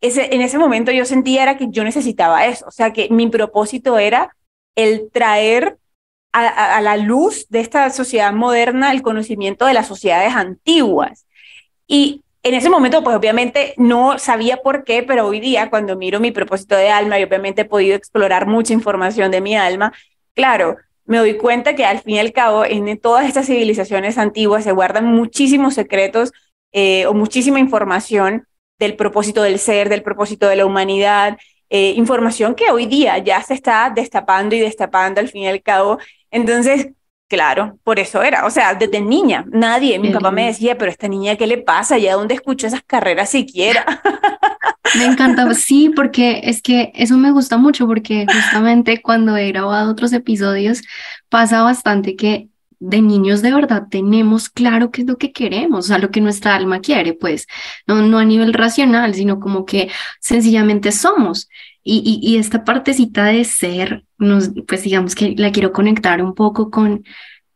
Ese, 0.00 0.34
en 0.34 0.40
ese 0.40 0.56
momento 0.56 0.92
yo 0.92 1.04
sentía 1.04 1.42
era 1.42 1.58
que 1.58 1.66
yo 1.70 1.84
necesitaba 1.84 2.46
eso, 2.46 2.66
o 2.66 2.70
sea 2.70 2.92
que 2.92 3.08
mi 3.10 3.28
propósito 3.28 3.98
era 3.98 4.34
el 4.74 5.10
traer 5.12 5.76
a, 6.32 6.76
a 6.76 6.80
la 6.80 6.96
luz 6.96 7.46
de 7.50 7.60
esta 7.60 7.90
sociedad 7.90 8.32
moderna 8.32 8.90
el 8.90 9.02
conocimiento 9.02 9.66
de 9.66 9.74
las 9.74 9.88
sociedades 9.88 10.34
antiguas. 10.34 11.26
Y 11.86 12.22
en 12.42 12.54
ese 12.54 12.70
momento, 12.70 13.02
pues 13.04 13.16
obviamente 13.16 13.74
no 13.76 14.18
sabía 14.18 14.58
por 14.58 14.84
qué, 14.84 15.02
pero 15.02 15.26
hoy 15.26 15.40
día 15.40 15.68
cuando 15.68 15.96
miro 15.96 16.20
mi 16.20 16.30
propósito 16.30 16.76
de 16.76 16.90
alma 16.90 17.18
y 17.18 17.24
obviamente 17.24 17.62
he 17.62 17.66
podido 17.66 17.96
explorar 17.96 18.46
mucha 18.46 18.72
información 18.72 19.30
de 19.30 19.40
mi 19.40 19.56
alma, 19.56 19.92
claro, 20.34 20.76
me 21.04 21.18
doy 21.18 21.36
cuenta 21.36 21.74
que 21.74 21.84
al 21.84 22.00
fin 22.00 22.16
y 22.16 22.18
al 22.18 22.32
cabo 22.32 22.64
en 22.64 22.98
todas 22.98 23.26
estas 23.26 23.46
civilizaciones 23.46 24.16
antiguas 24.16 24.64
se 24.64 24.72
guardan 24.72 25.06
muchísimos 25.06 25.74
secretos 25.74 26.32
eh, 26.72 27.04
o 27.06 27.14
muchísima 27.14 27.58
información 27.58 28.46
del 28.78 28.96
propósito 28.96 29.42
del 29.42 29.58
ser, 29.58 29.88
del 29.88 30.02
propósito 30.02 30.48
de 30.48 30.56
la 30.56 30.66
humanidad, 30.66 31.36
eh, 31.68 31.92
información 31.96 32.54
que 32.54 32.70
hoy 32.70 32.86
día 32.86 33.18
ya 33.18 33.42
se 33.42 33.54
está 33.54 33.92
destapando 33.94 34.54
y 34.54 34.60
destapando 34.60 35.20
al 35.20 35.28
fin 35.28 35.42
y 35.42 35.48
al 35.48 35.62
cabo. 35.62 35.98
Entonces, 36.30 36.88
Claro, 37.30 37.78
por 37.84 38.00
eso 38.00 38.24
era. 38.24 38.44
O 38.44 38.50
sea, 38.50 38.74
desde 38.74 39.00
niña, 39.00 39.44
nadie, 39.52 40.00
mi 40.00 40.10
papá 40.10 40.32
me 40.32 40.46
decía, 40.46 40.76
pero 40.76 40.90
esta 40.90 41.06
niña, 41.06 41.36
¿qué 41.36 41.46
le 41.46 41.58
pasa? 41.58 41.96
¿Ya 41.96 42.14
dónde 42.14 42.34
escuchó 42.34 42.66
esas 42.66 42.82
carreras 42.82 43.30
siquiera? 43.30 43.84
Me 44.98 45.04
encanta, 45.04 45.54
sí, 45.54 45.92
porque 45.94 46.40
es 46.42 46.60
que 46.60 46.90
eso 46.96 47.16
me 47.16 47.30
gusta 47.30 47.56
mucho, 47.56 47.86
porque 47.86 48.26
justamente 48.26 49.00
cuando 49.00 49.36
he 49.36 49.46
grabado 49.52 49.92
otros 49.92 50.12
episodios 50.12 50.82
pasa 51.28 51.62
bastante 51.62 52.16
que 52.16 52.48
de 52.80 53.00
niños 53.00 53.40
de 53.42 53.52
verdad 53.52 53.84
tenemos 53.88 54.48
claro 54.48 54.90
qué 54.90 55.02
es 55.02 55.06
lo 55.06 55.16
que 55.16 55.30
queremos, 55.30 55.84
o 55.84 55.88
sea, 55.88 55.98
lo 55.98 56.10
que 56.10 56.20
nuestra 56.20 56.56
alma 56.56 56.80
quiere, 56.80 57.12
pues, 57.12 57.46
no, 57.86 58.02
no 58.02 58.18
a 58.18 58.24
nivel 58.24 58.52
racional, 58.52 59.14
sino 59.14 59.38
como 59.38 59.64
que 59.64 59.88
sencillamente 60.18 60.90
somos. 60.90 61.48
Y, 61.82 62.20
y, 62.22 62.36
esta 62.36 62.64
partecita 62.64 63.24
de 63.26 63.44
ser, 63.44 64.04
nos, 64.18 64.50
pues 64.68 64.82
digamos 64.82 65.14
que 65.14 65.34
la 65.36 65.50
quiero 65.50 65.72
conectar 65.72 66.22
un 66.22 66.34
poco 66.34 66.70
con, 66.70 67.04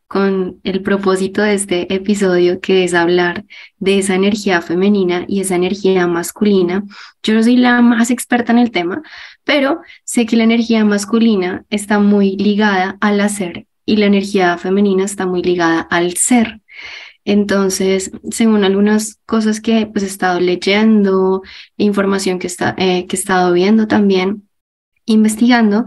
con 0.07 0.59
el 0.63 0.81
propósito 0.81 1.41
de 1.41 1.53
este 1.53 1.93
episodio, 1.93 2.59
que 2.59 2.83
es 2.83 2.93
hablar 2.93 3.45
de 3.77 3.99
esa 3.99 4.15
energía 4.15 4.61
femenina 4.61 5.25
y 5.27 5.41
esa 5.41 5.55
energía 5.55 6.07
masculina. 6.07 6.83
Yo 7.23 7.33
no 7.33 7.43
soy 7.43 7.57
la 7.57 7.81
más 7.81 8.11
experta 8.11 8.51
en 8.51 8.59
el 8.59 8.71
tema, 8.71 9.01
pero 9.43 9.81
sé 10.03 10.25
que 10.25 10.37
la 10.37 10.43
energía 10.43 10.85
masculina 10.85 11.65
está 11.69 11.99
muy 11.99 12.35
ligada 12.37 12.97
al 13.01 13.19
hacer 13.21 13.67
y 13.85 13.97
la 13.97 14.05
energía 14.05 14.57
femenina 14.57 15.05
está 15.05 15.25
muy 15.25 15.41
ligada 15.43 15.81
al 15.81 16.17
ser. 16.17 16.61
Entonces, 17.25 18.11
según 18.29 18.63
algunas 18.63 19.19
cosas 19.25 19.59
que 19.59 19.87
pues, 19.87 20.03
he 20.03 20.07
estado 20.07 20.39
leyendo, 20.39 21.41
información 21.75 22.39
que, 22.39 22.47
está, 22.47 22.75
eh, 22.77 23.07
que 23.07 23.15
he 23.15 23.19
estado 23.19 23.51
viendo 23.51 23.87
también, 23.87 24.47
investigando, 25.05 25.85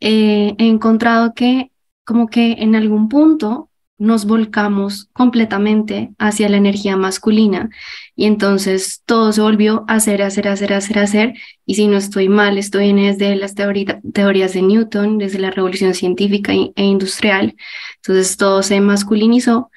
eh, 0.00 0.54
he 0.58 0.66
encontrado 0.66 1.32
que 1.34 1.70
como 2.04 2.26
que 2.28 2.52
en 2.58 2.74
algún 2.74 3.08
punto 3.08 3.70
nos 3.98 4.24
volcamos 4.24 5.10
completamente 5.12 6.12
hacia 6.18 6.48
la 6.48 6.56
energía 6.56 6.96
masculina. 6.96 7.68
Y 8.16 8.24
entonces 8.24 9.02
todo 9.04 9.30
se 9.30 9.42
volvió 9.42 9.84
a 9.88 9.96
hacer, 9.96 10.22
hacer, 10.22 10.48
hacer, 10.48 10.72
hacer, 10.72 10.98
hacer. 10.98 11.34
Y 11.66 11.74
si 11.74 11.86
no 11.86 11.98
estoy 11.98 12.28
mal, 12.30 12.56
estoy 12.58 12.92
desde 12.94 13.36
las 13.36 13.54
teorías 13.54 14.54
de 14.54 14.62
Newton, 14.62 15.18
desde 15.18 15.38
la 15.38 15.50
revolución 15.50 15.94
científica 15.94 16.52
e 16.52 16.82
industrial, 16.82 17.54
entonces 17.96 18.36
todo 18.38 18.62
se 18.62 18.80
masculinizó 18.80 19.70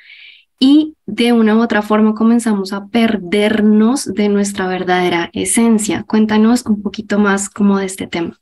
y 0.66 0.96
de 1.06 1.34
una 1.34 1.58
u 1.58 1.62
otra 1.62 1.82
forma 1.82 2.16
comenzamos 2.16 2.72
a 2.72 2.86
perdernos 2.86 4.06
de 4.06 4.30
nuestra 4.30 4.66
verdadera 4.66 5.30
esencia. 5.34 6.06
Cuéntanos 6.08 6.66
un 6.66 6.82
poquito 6.82 7.20
más 7.20 7.50
como 7.50 7.80
de 7.80 7.86
este 7.86 8.08
tema. 8.08 8.40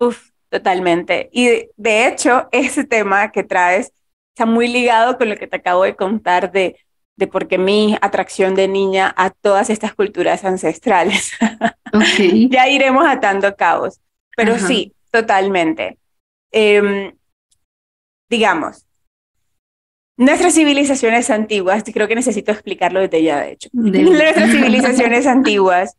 Uf, 0.00 0.30
totalmente. 0.48 1.28
Y 1.30 1.68
de, 1.76 2.08
hecho, 2.08 2.48
ese 2.50 2.82
tema 2.82 3.30
que 3.30 3.44
traes 3.44 3.92
está 4.34 4.46
muy 4.46 4.66
ligado 4.66 5.16
con 5.16 5.28
lo 5.28 5.36
que 5.36 5.46
te 5.46 5.58
acabo 5.58 5.84
de 5.84 5.94
contar 5.94 6.50
de, 6.50 6.76
de 7.14 7.28
por 7.28 7.46
qué 7.46 7.56
mi 7.56 7.96
atracción 8.00 8.56
de 8.56 8.66
niña 8.66 9.14
a 9.16 9.30
todas 9.30 9.70
estas 9.70 9.94
culturas 9.94 10.44
ancestrales. 10.44 11.30
Okay. 11.92 12.48
ya 12.50 12.68
iremos 12.68 13.06
atando 13.06 13.54
cabos. 13.54 14.00
Pero 14.36 14.58
sí, 14.58 14.92
totalmente. 15.12 15.98
Em, 16.50 17.12
digamos, 18.28 18.87
Nuestras 20.18 20.54
civilizaciones 20.54 21.30
antiguas, 21.30 21.84
creo 21.94 22.08
que 22.08 22.16
necesito 22.16 22.50
explicarlo 22.50 22.98
desde 22.98 23.22
ya, 23.22 23.40
de 23.40 23.52
hecho. 23.52 23.68
Nuestras 23.72 24.50
civilizaciones 24.50 25.26
antiguas 25.28 25.96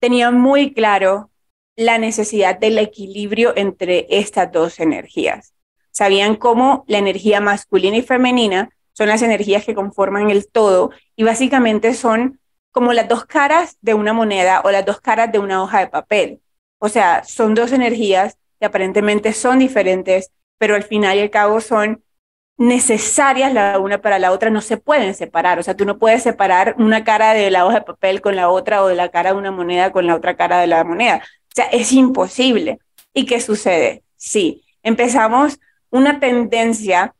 tenían 0.00 0.40
muy 0.40 0.74
claro 0.74 1.30
la 1.76 1.96
necesidad 1.96 2.58
del 2.58 2.78
equilibrio 2.78 3.52
entre 3.56 4.06
estas 4.10 4.50
dos 4.50 4.80
energías. 4.80 5.54
Sabían 5.92 6.34
cómo 6.34 6.84
la 6.88 6.98
energía 6.98 7.40
masculina 7.40 7.96
y 7.96 8.02
femenina 8.02 8.70
son 8.92 9.06
las 9.06 9.22
energías 9.22 9.64
que 9.64 9.74
conforman 9.74 10.30
el 10.30 10.48
todo 10.48 10.90
y 11.14 11.22
básicamente 11.22 11.94
son 11.94 12.40
como 12.72 12.92
las 12.92 13.08
dos 13.08 13.24
caras 13.24 13.78
de 13.82 13.94
una 13.94 14.12
moneda 14.12 14.62
o 14.64 14.72
las 14.72 14.84
dos 14.84 15.00
caras 15.00 15.30
de 15.30 15.38
una 15.38 15.62
hoja 15.62 15.78
de 15.78 15.86
papel. 15.86 16.40
O 16.80 16.88
sea, 16.88 17.22
son 17.22 17.54
dos 17.54 17.70
energías 17.70 18.36
que 18.58 18.66
aparentemente 18.66 19.32
son 19.32 19.60
diferentes, 19.60 20.32
pero 20.58 20.74
al 20.74 20.82
final 20.82 21.18
y 21.18 21.20
al 21.20 21.30
cabo 21.30 21.60
son 21.60 22.02
necesarias 22.60 23.54
la 23.54 23.78
una 23.78 24.02
para 24.02 24.18
la 24.18 24.32
otra, 24.32 24.50
no 24.50 24.60
se 24.60 24.76
pueden 24.76 25.14
separar. 25.14 25.58
O 25.58 25.62
sea, 25.62 25.74
tú 25.74 25.86
no 25.86 25.98
puedes 25.98 26.22
separar 26.22 26.74
una 26.78 27.04
cara 27.04 27.32
de 27.32 27.50
la 27.50 27.64
hoja 27.64 27.76
de 27.76 27.86
papel 27.86 28.20
con 28.20 28.36
la 28.36 28.50
otra 28.50 28.84
o 28.84 28.88
de 28.88 28.94
la 28.94 29.08
cara 29.08 29.32
de 29.32 29.38
una 29.38 29.50
moneda 29.50 29.92
con 29.92 30.06
la 30.06 30.14
otra 30.14 30.36
cara 30.36 30.60
de 30.60 30.66
la 30.66 30.84
moneda. 30.84 31.22
O 31.24 31.54
sea, 31.54 31.64
es 31.64 31.90
imposible. 31.90 32.78
¿Y 33.14 33.24
qué 33.24 33.40
sucede? 33.40 34.02
Sí, 34.16 34.62
empezamos 34.82 35.58
una 35.88 36.20
tendencia 36.20 37.14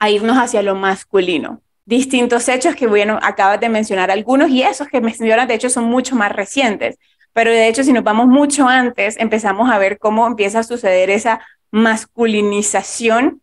a 0.00 0.10
irnos 0.10 0.36
hacia 0.38 0.60
lo 0.60 0.74
masculino. 0.74 1.62
Distintos 1.84 2.48
hechos 2.48 2.74
que, 2.74 2.88
bueno, 2.88 3.20
acabas 3.22 3.60
de 3.60 3.68
mencionar 3.68 4.10
algunos 4.10 4.50
y 4.50 4.64
esos 4.64 4.88
que 4.88 5.00
mencionas, 5.00 5.46
de 5.46 5.54
hecho, 5.54 5.70
son 5.70 5.84
mucho 5.84 6.16
más 6.16 6.32
recientes. 6.32 6.98
Pero 7.32 7.52
de 7.52 7.68
hecho, 7.68 7.84
si 7.84 7.92
nos 7.92 8.02
vamos 8.02 8.26
mucho 8.26 8.66
antes, 8.66 9.16
empezamos 9.20 9.70
a 9.70 9.78
ver 9.78 10.00
cómo 10.00 10.26
empieza 10.26 10.58
a 10.58 10.64
suceder 10.64 11.10
esa 11.10 11.40
masculinización 11.70 13.40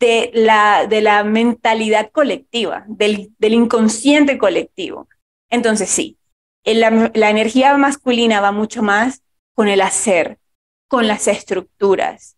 de 0.00 0.30
la, 0.32 0.86
de 0.86 1.00
la 1.00 1.24
mentalidad 1.24 2.10
colectiva, 2.12 2.84
del, 2.86 3.30
del 3.38 3.54
inconsciente 3.54 4.38
colectivo. 4.38 5.08
Entonces 5.50 5.88
sí, 5.90 6.16
la, 6.64 7.10
la 7.14 7.30
energía 7.30 7.76
masculina 7.76 8.40
va 8.40 8.52
mucho 8.52 8.82
más 8.82 9.22
con 9.54 9.68
el 9.68 9.80
hacer, 9.80 10.38
con 10.86 11.08
las 11.08 11.26
estructuras. 11.26 12.36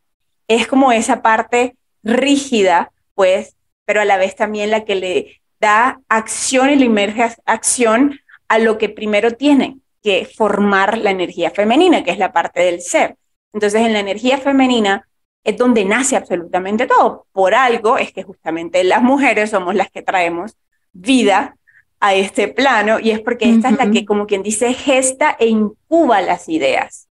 es 0.51 0.67
como 0.67 0.91
esa 0.91 1.23
parte 1.23 1.77
rígida, 2.03 2.91
pues, 3.15 3.57
pero 3.85 4.01
a 4.01 4.05
la 4.05 4.17
vez 4.17 4.35
también 4.35 4.71
la 4.71 4.85
que 4.85 4.97
le 4.97 5.41
da 5.61 6.01
acción 6.09 6.71
y 6.71 6.77
le 6.77 6.87
emerge 6.87 7.23
acción 7.47 8.19
a 8.49 8.59
lo 8.59 8.77
que 8.77 8.89
primero 8.89 9.33
tiene 9.33 9.79
que 10.03 10.27
formar 10.27 10.99
la 10.99 11.13
energía 11.13 11.53
femenina, 11.53 12.03
que 12.03 12.11
es 12.11 12.19
la 12.19 12.33
parte 12.33 12.63
del 12.63 12.81
ser. 12.81 13.17
Entonces, 13.53 13.83
en 13.83 13.93
la 13.93 14.01
energía 14.01 14.39
femenina 14.39 15.07
es 15.45 15.57
donde 15.57 15.85
nace 15.85 16.17
absolutamente 16.17 16.87
todo. 16.87 17.27
Por 17.33 17.55
algo 17.55 17.99
es 17.99 18.13
que 18.13 18.23
justamente 18.23 18.85
las 18.85 19.03
mujeres 19.03 19.51
somos 19.51 19.75
las 19.75 19.91
que 19.91 20.03
traemos 20.03 20.57
vida 20.93 21.57
a 22.01 22.15
este 22.15 22.49
plano 22.49 22.99
y 22.99 23.11
es 23.11 23.21
porque 23.21 23.51
esta 23.51 23.69
es 23.69 23.77
la 23.77 23.91
que, 23.91 24.05
como 24.05 24.27
quien 24.27 24.43
dice, 24.43 24.73
gesta 24.73 25.37
e 25.39 25.49
incuba 25.49 26.21
las 26.23 26.49
ideas. 26.49 27.09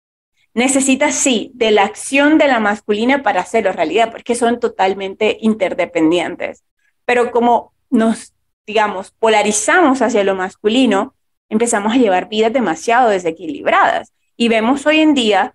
Necesita, 0.52 1.10
sí, 1.10 1.50
de 1.54 1.72
la 1.72 1.84
acción 1.84 2.38
de 2.38 2.46
la 2.46 2.60
masculina 2.60 3.22
para 3.22 3.40
hacerlo 3.40 3.72
realidad, 3.72 4.12
porque 4.12 4.34
son 4.34 4.60
totalmente 4.60 5.38
interdependientes. 5.40 6.62
Pero 7.04 7.32
como 7.32 7.72
nos, 7.90 8.34
digamos, 8.66 9.10
polarizamos 9.10 10.00
hacia 10.00 10.22
lo 10.22 10.36
masculino, 10.36 11.14
empezamos 11.48 11.94
a 11.94 11.96
llevar 11.96 12.28
vidas 12.28 12.52
demasiado 12.52 13.08
desequilibradas. 13.08 14.12
Y 14.36 14.48
vemos 14.48 14.86
hoy 14.86 15.00
en 15.00 15.14
día 15.14 15.54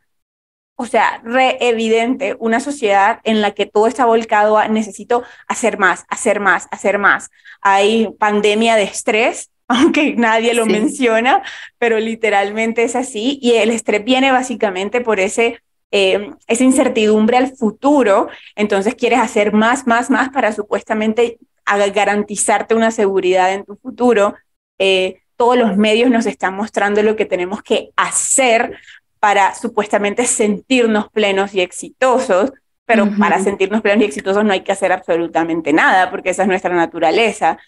o 0.82 0.86
sea, 0.86 1.20
re 1.26 1.58
evidente 1.60 2.38
una 2.40 2.62
sociedad 2.62 3.20
en 3.26 3.42
la 3.42 3.52
que 3.52 3.66
todo 3.66 3.86
está 3.86 4.06
volcado 4.06 4.58
a 4.58 4.70
necesito 4.70 5.24
hacer 5.46 5.78
más, 5.78 6.06
hacer 6.08 6.40
más, 6.40 6.70
hacer 6.72 7.00
más. 7.00 7.32
Hay 7.60 8.08
pandemia 8.18 8.78
de 8.78 8.84
estrés, 8.84 9.52
aunque 9.68 10.16
nadie 10.16 10.54
lo 10.54 10.66
menciona, 10.66 11.44
pero 11.80 12.00
literalmente 12.00 12.84
es 12.84 12.96
así. 12.96 13.40
Y 13.42 13.56
el 13.56 13.72
estrés 13.72 14.06
viene 14.06 14.32
básicamente 14.32 15.02
por 15.02 15.20
ese, 15.20 15.62
eh, 15.92 16.32
esa 16.48 16.64
incertidumbre 16.64 17.36
al 17.36 17.54
futuro. 17.58 18.30
Entonces 18.56 18.96
quieres 18.96 19.20
hacer 19.20 19.52
más, 19.52 19.86
más, 19.86 20.10
más 20.10 20.30
para 20.30 20.54
supuestamente 20.54 21.40
garantizarte 21.94 22.74
una 22.74 22.92
seguridad 22.92 23.52
en 23.52 23.66
tu 23.66 23.76
futuro. 23.76 24.34
Eh, 24.78 25.20
todos 25.36 25.58
los 25.58 25.76
medios 25.76 26.10
nos 26.10 26.26
están 26.26 26.56
mostrando 26.56 27.04
lo 27.04 27.18
que 27.18 27.26
tenemos 27.26 27.64
que 27.64 27.92
hacer 27.98 28.78
para 29.20 29.54
supuestamente 29.56 30.26
sentirnos 30.26 31.10
plenos 31.10 31.54
y 31.54 31.62
exitosos, 31.62 32.52
pero 32.86 33.08
para 33.20 33.40
sentirnos 33.40 33.82
plenos 33.82 34.02
y 34.02 34.06
exitosos 34.06 34.44
no 34.44 34.52
hay 34.52 34.62
que 34.62 34.72
hacer 34.72 34.92
absolutamente 34.92 35.74
nada, 35.74 36.10
porque 36.10 36.32
esa 36.32 36.44
es 36.44 36.48
nuestra 36.48 36.74
naturaleza. 36.74 37.60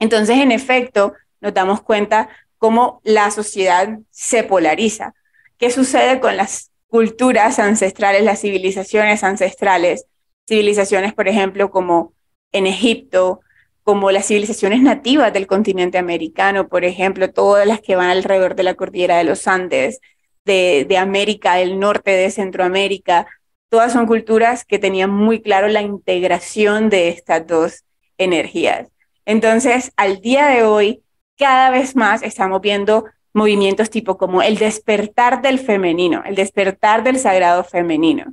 Entonces, 0.00 0.38
en 0.38 0.50
efecto, 0.50 1.14
nos 1.40 1.54
damos 1.54 1.82
cuenta 1.82 2.28
cómo 2.58 3.00
la 3.04 3.30
sociedad 3.30 3.98
se 4.10 4.42
polariza. 4.42 5.14
¿Qué 5.58 5.70
sucede 5.70 6.18
con 6.18 6.36
las 6.36 6.72
culturas 6.88 7.58
ancestrales, 7.58 8.24
las 8.24 8.40
civilizaciones 8.40 9.22
ancestrales? 9.22 10.06
Civilizaciones, 10.48 11.14
por 11.14 11.28
ejemplo, 11.28 11.70
como 11.70 12.14
en 12.52 12.66
Egipto, 12.66 13.40
como 13.82 14.10
las 14.10 14.26
civilizaciones 14.26 14.80
nativas 14.80 15.32
del 15.32 15.46
continente 15.46 15.98
americano, 15.98 16.68
por 16.68 16.84
ejemplo, 16.84 17.30
todas 17.30 17.66
las 17.66 17.80
que 17.80 17.96
van 17.96 18.08
alrededor 18.08 18.56
de 18.56 18.62
la 18.62 18.74
cordillera 18.74 19.18
de 19.18 19.24
los 19.24 19.46
Andes, 19.46 20.00
de, 20.44 20.96
América 20.98 21.54
del 21.56 21.78
Norte, 21.78 22.10
de 22.10 22.30
Centroamérica, 22.30 23.26
todas 23.68 23.92
son 23.92 24.06
culturas 24.06 24.64
que 24.64 24.78
tenían 24.78 25.10
muy 25.10 25.40
claro 25.40 25.68
la 25.68 25.82
integración 25.82 26.90
de 26.90 27.08
estas 27.08 27.46
dos 27.46 27.84
energías. 28.18 28.88
Entonces, 29.26 29.92
al 29.96 30.20
día 30.20 30.46
de 30.48 30.62
hoy, 30.62 31.02
cada 31.36 31.70
vez 31.70 31.96
más 31.96 32.22
estamos 32.22 32.60
viendo 32.60 33.06
movimientos 33.32 33.90
tipo 33.90 34.16
como 34.16 34.42
el 34.42 34.58
despertar 34.58 35.42
del 35.42 35.58
femenino, 35.58 36.22
el 36.24 36.36
despertar 36.36 37.02
del 37.02 37.18
sagrado 37.18 37.64
femenino. 37.64 38.32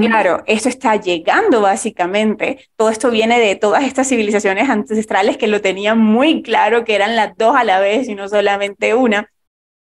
Claro, 0.00 0.44
eso 0.46 0.68
está 0.68 0.94
llegando 0.94 1.60
básicamente. 1.60 2.68
Todo 2.76 2.88
esto 2.88 3.10
viene 3.10 3.40
de 3.40 3.56
todas 3.56 3.82
estas 3.82 4.08
civilizaciones 4.08 4.68
ancestrales 4.70 5.36
que 5.36 5.48
lo 5.48 5.60
tenían 5.60 5.98
muy 5.98 6.42
claro 6.42 6.84
que 6.84 6.94
eran 6.94 7.16
las 7.16 7.36
dos 7.36 7.56
a 7.56 7.64
la 7.64 7.80
vez 7.80 8.08
y 8.08 8.14
no 8.14 8.28
solamente 8.28 8.94
una. 8.94 9.28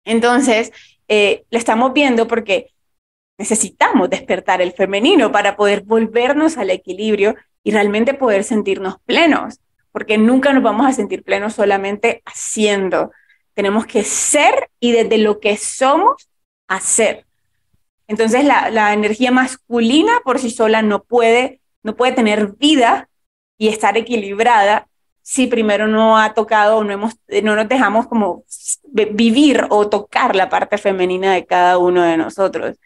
Entonces, 0.03 0.73
eh, 1.13 1.43
lo 1.51 1.57
estamos 1.57 1.91
viendo 1.91 2.25
porque 2.25 2.71
necesitamos 3.37 4.09
despertar 4.09 4.61
el 4.61 4.71
femenino 4.71 5.29
para 5.29 5.57
poder 5.57 5.81
volvernos 5.81 6.55
al 6.55 6.69
equilibrio 6.69 7.35
y 7.65 7.71
realmente 7.71 8.13
poder 8.13 8.45
sentirnos 8.45 8.95
plenos, 9.05 9.59
porque 9.91 10.17
nunca 10.17 10.53
nos 10.53 10.63
vamos 10.63 10.87
a 10.87 10.93
sentir 10.93 11.23
plenos 11.23 11.55
solamente 11.55 12.21
haciendo. 12.23 13.11
Tenemos 13.53 13.85
que 13.85 14.05
ser 14.05 14.69
y 14.79 14.93
desde 14.93 15.17
lo 15.17 15.41
que 15.41 15.57
somos, 15.57 16.29
hacer. 16.69 17.25
Entonces 18.07 18.45
la, 18.45 18.69
la 18.69 18.93
energía 18.93 19.31
masculina 19.31 20.13
por 20.23 20.39
sí 20.39 20.49
sola 20.49 20.81
no 20.81 21.03
puede, 21.03 21.59
no 21.83 21.97
puede 21.97 22.13
tener 22.13 22.53
vida 22.53 23.09
y 23.57 23.67
estar 23.67 23.97
equilibrada 23.97 24.87
si 25.21 25.47
primero 25.47 25.87
no 25.87 26.17
ha 26.17 26.33
tocado, 26.33 26.83
no, 26.83 26.91
hemos, 26.91 27.13
no 27.43 27.55
nos 27.55 27.69
dejamos 27.69 28.07
como 28.07 28.43
vivir 28.91 29.65
o 29.69 29.87
tocar 29.87 30.35
la 30.35 30.49
parte 30.49 30.77
femenina 30.77 31.33
de 31.33 31.45
cada 31.45 31.77
uno 31.77 32.01
de 32.03 32.17
nosotros. 32.17 32.77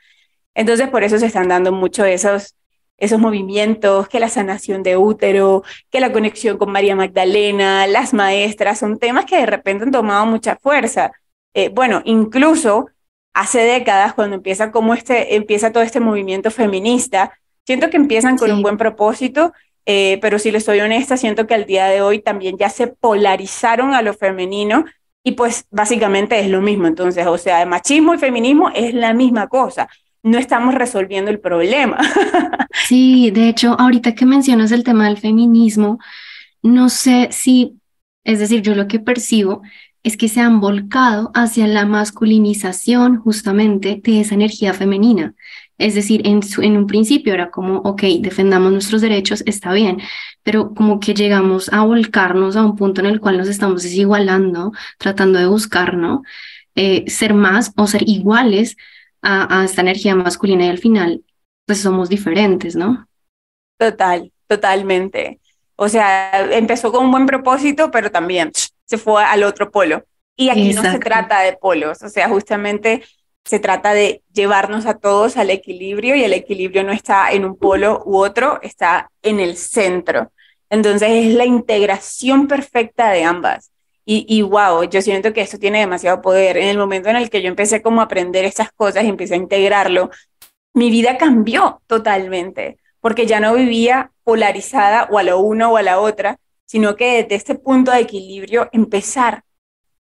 Entonces, 0.53 0.89
por 0.89 1.03
eso 1.03 1.17
se 1.19 1.25
están 1.25 1.47
dando 1.49 1.71
mucho 1.71 2.05
esos, 2.05 2.55
esos 2.97 3.19
movimientos, 3.19 4.07
que 4.07 4.19
la 4.19 4.29
sanación 4.29 4.83
de 4.83 4.97
útero, 4.97 5.63
que 5.89 5.99
la 5.99 6.11
conexión 6.11 6.57
con 6.57 6.71
María 6.71 6.95
Magdalena, 6.95 7.87
las 7.87 8.13
maestras, 8.13 8.79
son 8.79 8.99
temas 8.99 9.25
que 9.25 9.37
de 9.37 9.45
repente 9.45 9.83
han 9.83 9.91
tomado 9.91 10.25
mucha 10.25 10.55
fuerza. 10.57 11.11
Eh, 11.53 11.69
bueno, 11.69 12.01
incluso 12.05 12.87
hace 13.33 13.59
décadas, 13.59 14.13
cuando 14.13 14.37
empieza, 14.37 14.71
como 14.71 14.93
este, 14.93 15.35
empieza 15.35 15.71
todo 15.71 15.83
este 15.83 15.99
movimiento 15.99 16.51
feminista, 16.51 17.37
siento 17.65 17.89
que 17.89 17.97
empiezan 17.97 18.37
con 18.37 18.51
un 18.51 18.61
buen 18.61 18.77
propósito 18.77 19.53
eh, 19.85 20.17
pero 20.21 20.39
si 20.39 20.51
les 20.51 20.65
soy 20.65 20.79
honesta, 20.79 21.17
siento 21.17 21.47
que 21.47 21.53
al 21.53 21.65
día 21.65 21.85
de 21.87 22.01
hoy 22.01 22.19
también 22.19 22.57
ya 22.57 22.69
se 22.69 22.87
polarizaron 22.87 23.93
a 23.93 24.01
lo 24.01 24.13
femenino 24.13 24.85
y 25.23 25.33
pues 25.33 25.65
básicamente 25.71 26.39
es 26.39 26.49
lo 26.49 26.61
mismo. 26.61 26.87
Entonces, 26.87 27.25
o 27.27 27.37
sea, 27.37 27.65
machismo 27.65 28.13
y 28.13 28.17
feminismo 28.17 28.69
es 28.73 28.93
la 28.93 29.13
misma 29.13 29.47
cosa. 29.47 29.87
No 30.23 30.37
estamos 30.37 30.73
resolviendo 30.73 31.31
el 31.31 31.39
problema. 31.39 31.99
Sí, 32.87 33.31
de 33.31 33.47
hecho, 33.47 33.79
ahorita 33.79 34.15
que 34.15 34.25
mencionas 34.25 34.71
el 34.71 34.83
tema 34.83 35.05
del 35.07 35.17
feminismo, 35.17 35.97
no 36.61 36.89
sé 36.89 37.29
si, 37.31 37.79
es 38.25 38.37
decir, 38.39 38.61
yo 38.61 38.75
lo 38.75 38.87
que 38.87 38.99
percibo 38.99 39.61
es 40.03 40.17
que 40.17 40.27
se 40.27 40.41
han 40.41 40.59
volcado 40.59 41.31
hacia 41.33 41.67
la 41.67 41.85
masculinización 41.85 43.17
justamente 43.17 44.01
de 44.03 44.19
esa 44.19 44.35
energía 44.35 44.73
femenina. 44.73 45.33
Es 45.77 45.95
decir, 45.95 46.25
en, 46.25 46.41
en 46.61 46.77
un 46.77 46.87
principio 46.87 47.33
era 47.33 47.51
como, 47.51 47.79
ok, 47.79 48.03
defendamos 48.19 48.71
nuestros 48.71 49.01
derechos, 49.01 49.43
está 49.45 49.73
bien, 49.73 50.01
pero 50.43 50.73
como 50.73 50.99
que 50.99 51.13
llegamos 51.13 51.71
a 51.73 51.83
volcarnos 51.83 52.55
a 52.55 52.63
un 52.63 52.75
punto 52.75 53.01
en 53.01 53.07
el 53.07 53.19
cual 53.19 53.37
nos 53.37 53.49
estamos 53.49 53.83
desigualando, 53.83 54.71
tratando 54.97 55.39
de 55.39 55.47
buscar, 55.47 55.95
¿no? 55.95 56.23
Eh, 56.75 57.09
ser 57.09 57.33
más 57.33 57.71
o 57.77 57.87
ser 57.87 58.07
iguales 58.07 58.77
a, 59.21 59.61
a 59.61 59.65
esta 59.65 59.81
energía 59.81 60.15
masculina 60.15 60.65
y 60.65 60.69
al 60.69 60.77
final, 60.77 61.23
pues 61.65 61.81
somos 61.81 62.09
diferentes, 62.09 62.75
¿no? 62.75 63.07
Total, 63.77 64.31
totalmente. 64.47 65.39
O 65.75 65.89
sea, 65.89 66.31
empezó 66.55 66.91
con 66.91 67.05
un 67.05 67.11
buen 67.11 67.25
propósito, 67.25 67.91
pero 67.91 68.11
también 68.11 68.51
se 68.85 68.97
fue 68.97 69.23
al 69.23 69.43
otro 69.43 69.71
polo. 69.71 70.05
Y 70.37 70.49
aquí 70.49 70.73
no 70.73 70.81
se 70.81 70.99
trata 70.99 71.39
de 71.41 71.53
polos, 71.53 72.01
o 72.01 72.09
sea, 72.09 72.27
justamente 72.27 73.03
se 73.45 73.59
trata 73.59 73.93
de 73.93 74.23
llevarnos 74.33 74.85
a 74.87 74.95
todos 74.95 75.37
al 75.37 75.51
equilibrio 75.51 76.15
y 76.15 76.23
el 76.23 76.33
equilibrio 76.33 76.83
no 76.83 76.91
está 76.91 77.31
en 77.31 77.45
un 77.45 77.55
polo 77.55 78.01
u 78.05 78.17
otro, 78.17 78.59
está 78.63 79.11
en 79.21 79.39
el 79.39 79.55
centro. 79.55 80.31
Entonces 80.69 81.09
es 81.09 81.33
la 81.35 81.45
integración 81.45 82.47
perfecta 82.47 83.11
de 83.11 83.23
ambas. 83.23 83.71
Y, 84.03 84.25
y 84.27 84.41
wow, 84.41 84.83
yo 84.83 85.01
siento 85.01 85.31
que 85.31 85.41
eso 85.41 85.59
tiene 85.59 85.79
demasiado 85.79 86.21
poder. 86.21 86.57
En 86.57 86.67
el 86.67 86.77
momento 86.77 87.09
en 87.09 87.15
el 87.17 87.29
que 87.29 87.41
yo 87.41 87.47
empecé 87.47 87.81
como 87.81 88.01
a 88.01 88.05
aprender 88.05 88.45
estas 88.45 88.71
cosas 88.71 89.03
y 89.03 89.09
empecé 89.09 89.35
a 89.35 89.37
integrarlo, 89.37 90.09
mi 90.73 90.89
vida 90.89 91.17
cambió 91.17 91.81
totalmente, 91.87 92.77
porque 92.99 93.25
ya 93.27 93.39
no 93.39 93.53
vivía 93.53 94.11
polarizada 94.23 95.07
o 95.11 95.19
a 95.19 95.23
la 95.23 95.35
una 95.35 95.69
o 95.69 95.77
a 95.77 95.83
la 95.83 95.99
otra, 95.99 96.37
sino 96.65 96.95
que 96.95 97.23
desde 97.23 97.35
este 97.35 97.55
punto 97.55 97.91
de 97.91 97.99
equilibrio 97.99 98.69
empezar 98.73 99.43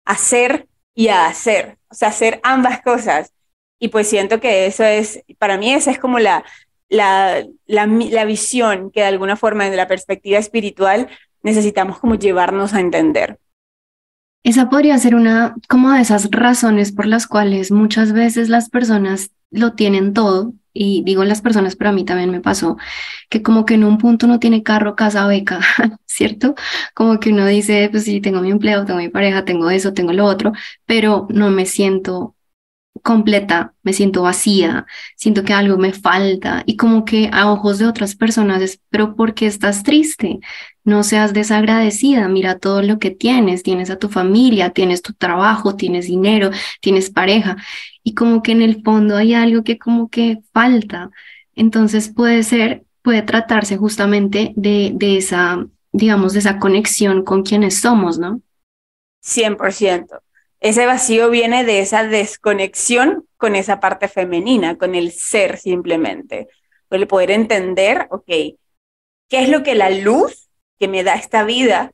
a 0.05 0.17
ser 0.17 0.69
y 0.95 1.09
a 1.09 1.27
hacer, 1.27 1.79
o 1.89 1.95
sea, 1.95 2.09
hacer 2.09 2.41
ambas 2.43 2.81
cosas. 2.83 3.33
Y 3.79 3.89
pues 3.89 4.09
siento 4.09 4.41
que 4.41 4.67
eso 4.67 4.85
es, 4.85 5.23
para 5.39 5.59
mí 5.59 5.73
esa 5.73 5.91
es 5.91 5.99
como 5.99 6.19
la, 6.19 6.45
la, 6.89 7.45
la, 7.67 8.25
visión 8.25 8.91
que 8.91 9.01
de 9.01 9.07
alguna 9.07 9.37
forma 9.37 9.65
desde 9.65 9.77
la 9.77 9.89
perspectiva 9.89 10.39
espiritual 10.39 11.09
necesitamos 11.43 11.99
como 11.99 12.15
llevarnos 12.15 12.75
a 12.75 12.81
entender. 12.81 13.39
Esa 14.45 14.69
podría 14.69 14.99
ser 14.99 15.15
una 15.15 15.55
como 15.69 15.91
de 15.91 16.01
esas 16.01 16.29
razones 16.31 16.93
por 16.93 17.07
las 17.07 17.27
cuales 17.27 17.71
muchas 17.71 18.13
veces 18.13 18.49
las 18.49 18.69
personas 18.69 19.31
lo 19.51 19.73
tienen 19.73 20.13
todo, 20.13 20.53
y 20.73 21.03
digo 21.05 21.25
las 21.25 21.43
personas, 21.43 21.77
pero 21.77 21.91
a 21.91 21.93
mí 21.93 22.05
también 22.05 22.31
me 22.31 22.41
pasó, 22.41 22.77
que 23.29 23.43
como 23.43 23.65
que 23.67 23.75
en 23.75 23.85
un 23.85 23.99
punto 23.99 24.27
no 24.27 24.39
tiene 24.39 24.63
carro, 24.63 24.97
casa, 24.97 25.27
beca, 25.27 25.61
¿cierto? 26.07 26.55
Como 26.95 27.21
que 27.21 27.31
uno 27.33 27.47
dice, 27.47 27.89
pues 27.91 28.05
sí, 28.05 28.21
tengo 28.21 28.41
mi 28.41 28.51
empleo, 28.51 28.85
tengo 28.85 28.99
mi 29.01 29.09
pareja, 29.09 29.45
tengo 29.45 29.71
eso, 29.71 29.93
tengo 29.93 30.13
lo 30.13 30.25
otro, 30.27 30.53
pero 30.87 31.27
no 31.31 31.51
me 31.51 31.67
siento 31.67 32.37
completa, 33.03 33.75
me 33.83 33.93
siento 33.93 34.23
vacía, 34.23 34.87
siento 35.17 35.45
que 35.45 35.53
algo 35.55 35.77
me 35.79 35.93
falta 35.93 36.63
y 36.67 36.77
como 36.77 37.05
que 37.05 37.31
a 37.33 37.51
ojos 37.51 37.79
de 37.79 37.87
otras 37.87 38.15
personas 38.15 38.63
es, 38.63 38.81
pero 38.91 39.17
¿por 39.17 39.35
qué 39.35 39.47
estás 39.47 39.83
triste? 39.83 40.41
No 40.85 41.03
seas 41.03 41.33
desagradecida, 41.33 42.29
mira 42.29 42.59
todo 42.59 42.83
lo 42.83 42.99
que 42.99 43.11
tienes, 43.11 43.63
tienes 43.63 43.91
a 43.91 43.99
tu 43.99 44.09
familia, 44.09 44.71
tienes 44.71 45.03
tu 45.03 45.15
trabajo, 45.15 45.75
tienes 45.75 46.07
dinero, 46.07 46.51
tienes 46.81 47.11
pareja 47.11 47.57
y 48.03 48.15
como 48.15 48.43
que 48.43 48.53
en 48.53 48.63
el 48.63 48.83
fondo 48.83 49.17
hay 49.17 49.35
algo 49.35 49.65
que 49.65 49.79
como 49.79 50.09
que 50.09 50.39
falta. 50.53 51.11
Entonces 51.55 52.13
puede 52.13 52.43
ser, 52.43 52.85
puede 53.03 53.23
tratarse 53.23 53.77
justamente 53.77 54.53
de, 54.57 54.93
de 54.95 55.17
esa, 55.17 55.67
digamos, 55.93 56.33
de 56.33 56.41
esa 56.41 56.59
conexión 56.59 57.25
con 57.25 57.43
quienes 57.43 57.81
somos, 57.81 58.19
¿no? 58.19 58.41
100%. 59.23 60.21
Ese 60.61 60.87
vacío 60.87 61.29
viene 61.31 61.65
de 61.65 61.81
esa 61.81 62.05
desconexión 62.05 63.27
con 63.37 63.57
esa 63.57 63.81
parte 63.81 64.09
femenina, 64.09 64.79
con 64.79 64.95
el 64.95 65.11
ser 65.11 65.59
simplemente. 65.59 66.49
El 66.91 67.09
poder 67.09 67.31
entender, 67.33 68.07
ok, 68.11 68.27
¿qué 68.27 68.59
es 69.31 69.49
lo 69.49 69.63
que 69.63 69.75
la 69.75 69.91
luz 69.91 70.49
que 70.79 70.89
me 70.89 71.03
da 71.03 71.15
esta 71.15 71.43
vida 71.45 71.93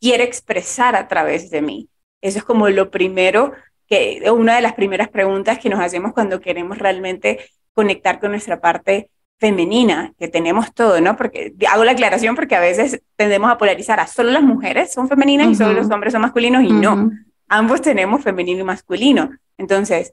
quiere 0.00 0.24
expresar 0.24 0.96
a 0.96 1.08
través 1.08 1.50
de 1.50 1.62
mí? 1.62 1.88
Eso 2.20 2.38
es 2.38 2.44
como 2.44 2.68
lo 2.68 2.90
primero, 2.90 3.52
que 3.90 4.22
una 4.30 4.54
de 4.54 4.62
las 4.62 4.74
primeras 4.74 5.08
preguntas 5.08 5.58
que 5.58 5.68
nos 5.68 5.80
hacemos 5.80 6.12
cuando 6.12 6.40
queremos 6.40 6.78
realmente 6.78 7.40
conectar 7.74 8.20
con 8.20 8.30
nuestra 8.30 8.60
parte 8.60 9.10
femenina, 9.40 10.14
que 10.18 10.28
tenemos 10.28 10.72
todo, 10.72 11.00
¿no? 11.00 11.16
Porque 11.16 11.54
hago 11.68 11.82
la 11.82 11.92
aclaración 11.92 12.36
porque 12.36 12.54
a 12.54 12.60
veces 12.60 13.02
tendemos 13.16 13.50
a 13.50 13.58
polarizar 13.58 13.98
a 13.98 14.06
solo 14.06 14.30
las 14.30 14.42
mujeres 14.42 14.92
son 14.92 15.08
femeninas 15.08 15.48
y 15.48 15.54
solo 15.56 15.72
los 15.72 15.90
hombres 15.90 16.12
son 16.12 16.22
masculinos 16.22 16.62
y 16.62 16.70
no, 16.70 17.10
ambos 17.48 17.80
tenemos 17.80 18.22
femenino 18.22 18.60
y 18.60 18.64
masculino. 18.64 19.30
Entonces, 19.58 20.12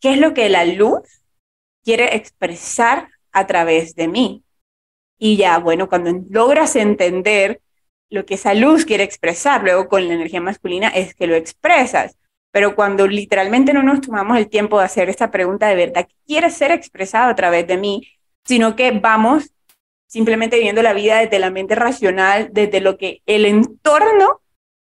¿qué 0.00 0.14
es 0.14 0.18
lo 0.18 0.34
que 0.34 0.48
la 0.48 0.64
luz 0.64 1.22
quiere 1.84 2.16
expresar 2.16 3.08
a 3.30 3.46
través 3.46 3.94
de 3.94 4.08
mí? 4.08 4.42
Y 5.18 5.36
ya, 5.36 5.58
bueno, 5.58 5.88
cuando 5.88 6.10
logras 6.30 6.74
entender 6.74 7.60
lo 8.10 8.26
que 8.26 8.34
esa 8.34 8.54
luz 8.54 8.84
quiere 8.84 9.04
expresar, 9.04 9.62
luego 9.62 9.88
con 9.88 10.08
la 10.08 10.14
energía 10.14 10.40
masculina 10.40 10.88
es 10.88 11.14
que 11.14 11.26
lo 11.26 11.36
expresas. 11.36 12.16
Pero 12.52 12.76
cuando 12.76 13.08
literalmente 13.08 13.72
no 13.72 13.82
nos 13.82 14.00
tomamos 14.00 14.38
el 14.38 14.48
tiempo 14.48 14.78
de 14.78 14.84
hacer 14.84 15.08
esta 15.08 15.30
pregunta 15.30 15.66
de 15.66 15.74
verdad, 15.74 16.06
¿qué 16.06 16.14
quiere 16.26 16.50
ser 16.50 16.70
expresado 16.70 17.30
a 17.30 17.34
través 17.34 17.66
de 17.66 17.76
mí? 17.76 18.06
sino 18.44 18.76
que 18.76 18.90
vamos 18.92 19.52
simplemente 20.06 20.56
viviendo 20.56 20.82
la 20.82 20.92
vida 20.92 21.18
desde 21.18 21.38
la 21.38 21.50
mente 21.50 21.74
racional, 21.74 22.50
desde 22.52 22.80
lo 22.80 22.98
que 22.98 23.22
el 23.26 23.46
entorno 23.46 24.40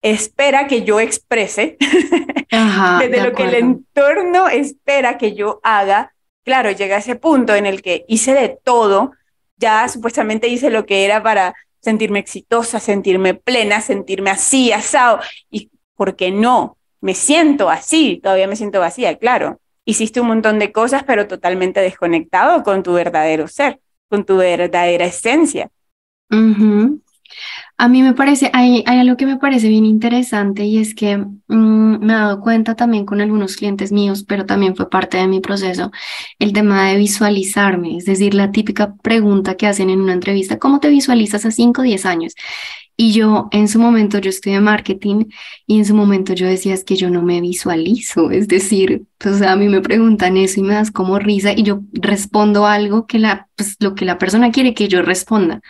espera 0.00 0.68
que 0.68 0.84
yo 0.84 1.00
exprese, 1.00 1.76
desde 3.00 3.22
lo 3.22 3.32
que 3.32 3.44
el 3.44 3.54
entorno 3.54 4.48
espera 4.48 5.18
que 5.18 5.34
yo 5.34 5.60
haga. 5.64 6.14
Claro, 6.44 6.70
llega 6.70 6.96
a 6.96 7.00
ese 7.00 7.16
punto 7.16 7.54
en 7.54 7.66
el 7.66 7.82
que 7.82 8.04
hice 8.06 8.32
de 8.32 8.58
todo, 8.62 9.12
ya 9.56 9.88
supuestamente 9.88 10.46
hice 10.46 10.70
lo 10.70 10.86
que 10.86 11.04
era 11.04 11.22
para 11.22 11.54
sentirme 11.80 12.20
exitosa, 12.20 12.78
sentirme 12.78 13.34
plena, 13.34 13.80
sentirme 13.80 14.30
así, 14.30 14.72
asado, 14.72 15.20
y 15.50 15.70
¿por 15.96 16.14
qué 16.14 16.30
no? 16.30 16.77
Me 17.00 17.14
siento 17.14 17.70
así, 17.70 18.20
todavía 18.22 18.48
me 18.48 18.56
siento 18.56 18.80
vacía, 18.80 19.16
claro 19.18 19.60
hiciste 19.88 20.20
un 20.20 20.26
montón 20.26 20.58
de 20.58 20.70
cosas, 20.70 21.02
pero 21.04 21.26
totalmente 21.26 21.80
desconectado 21.80 22.62
con 22.62 22.82
tu 22.82 22.92
verdadero 22.92 23.48
ser, 23.48 23.80
con 24.10 24.26
tu 24.26 24.36
verdadera 24.36 25.06
esencia. 25.06 25.70
A 27.78 27.88
mí 27.88 28.02
me 28.02 28.12
parece, 28.12 28.50
hay, 28.52 28.84
hay, 28.86 28.98
algo 28.98 29.16
que 29.16 29.24
me 29.24 29.38
parece 29.38 29.68
bien 29.68 29.86
interesante 29.86 30.64
y 30.64 30.78
es 30.78 30.94
que 30.94 31.16
mm, 31.16 32.04
me 32.04 32.12
he 32.12 32.16
dado 32.16 32.40
cuenta 32.40 32.74
también 32.74 33.06
con 33.06 33.22
algunos 33.22 33.56
clientes 33.56 33.90
míos, 33.90 34.24
pero 34.28 34.44
también 34.44 34.76
fue 34.76 34.90
parte 34.90 35.16
de 35.16 35.26
mi 35.26 35.40
proceso, 35.40 35.90
el 36.38 36.52
tema 36.52 36.88
de 36.88 36.98
visualizarme, 36.98 37.96
es 37.96 38.04
decir, 38.04 38.34
la 38.34 38.50
típica 38.50 38.94
pregunta 38.96 39.56
que 39.56 39.66
hacen 39.66 39.88
en 39.88 40.02
una 40.02 40.12
entrevista, 40.12 40.58
¿cómo 40.58 40.80
te 40.80 40.90
visualizas 40.90 41.46
a 41.46 41.50
5 41.50 41.80
o 41.80 41.84
10 41.84 42.04
años? 42.04 42.34
Y 43.00 43.12
yo 43.12 43.48
en 43.52 43.68
su 43.68 43.78
momento, 43.78 44.18
yo 44.18 44.28
estudié 44.28 44.58
marketing 44.60 45.26
y 45.68 45.78
en 45.78 45.84
su 45.84 45.94
momento 45.94 46.32
yo 46.34 46.48
decía 46.48 46.74
es 46.74 46.82
que 46.82 46.96
yo 46.96 47.10
no 47.10 47.22
me 47.22 47.40
visualizo, 47.40 48.32
es 48.32 48.48
decir, 48.48 49.04
pues 49.18 49.40
a 49.40 49.54
mí 49.54 49.68
me 49.68 49.80
preguntan 49.80 50.36
eso 50.36 50.58
y 50.58 50.64
me 50.64 50.74
das 50.74 50.90
como 50.90 51.20
risa 51.20 51.52
y 51.52 51.62
yo 51.62 51.82
respondo 51.92 52.66
algo 52.66 53.06
que 53.06 53.20
la, 53.20 53.48
pues 53.54 53.76
lo 53.78 53.94
que 53.94 54.04
la 54.04 54.18
persona 54.18 54.50
quiere 54.50 54.74
que 54.74 54.88
yo 54.88 55.02
responda. 55.02 55.60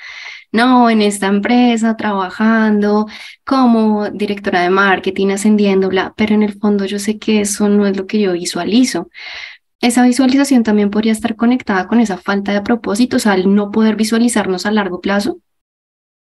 No, 0.52 0.88
en 0.88 1.02
esta 1.02 1.26
empresa 1.26 1.96
trabajando 1.98 3.06
como 3.44 4.08
directora 4.10 4.62
de 4.62 4.70
marketing, 4.70 5.28
ascendiendo, 5.28 5.90
bla, 5.90 6.14
pero 6.16 6.34
en 6.34 6.42
el 6.42 6.54
fondo 6.58 6.86
yo 6.86 6.98
sé 6.98 7.18
que 7.18 7.42
eso 7.42 7.68
no 7.68 7.86
es 7.86 7.94
lo 7.94 8.06
que 8.06 8.20
yo 8.20 8.32
visualizo. 8.32 9.10
Esa 9.82 10.02
visualización 10.04 10.62
también 10.62 10.90
podría 10.90 11.12
estar 11.12 11.36
conectada 11.36 11.88
con 11.88 12.00
esa 12.00 12.16
falta 12.16 12.52
de 12.52 12.62
propósitos 12.62 13.26
al 13.26 13.54
no 13.54 13.70
poder 13.70 13.96
visualizarnos 13.96 14.64
a 14.64 14.70
largo 14.72 15.02
plazo. 15.02 15.40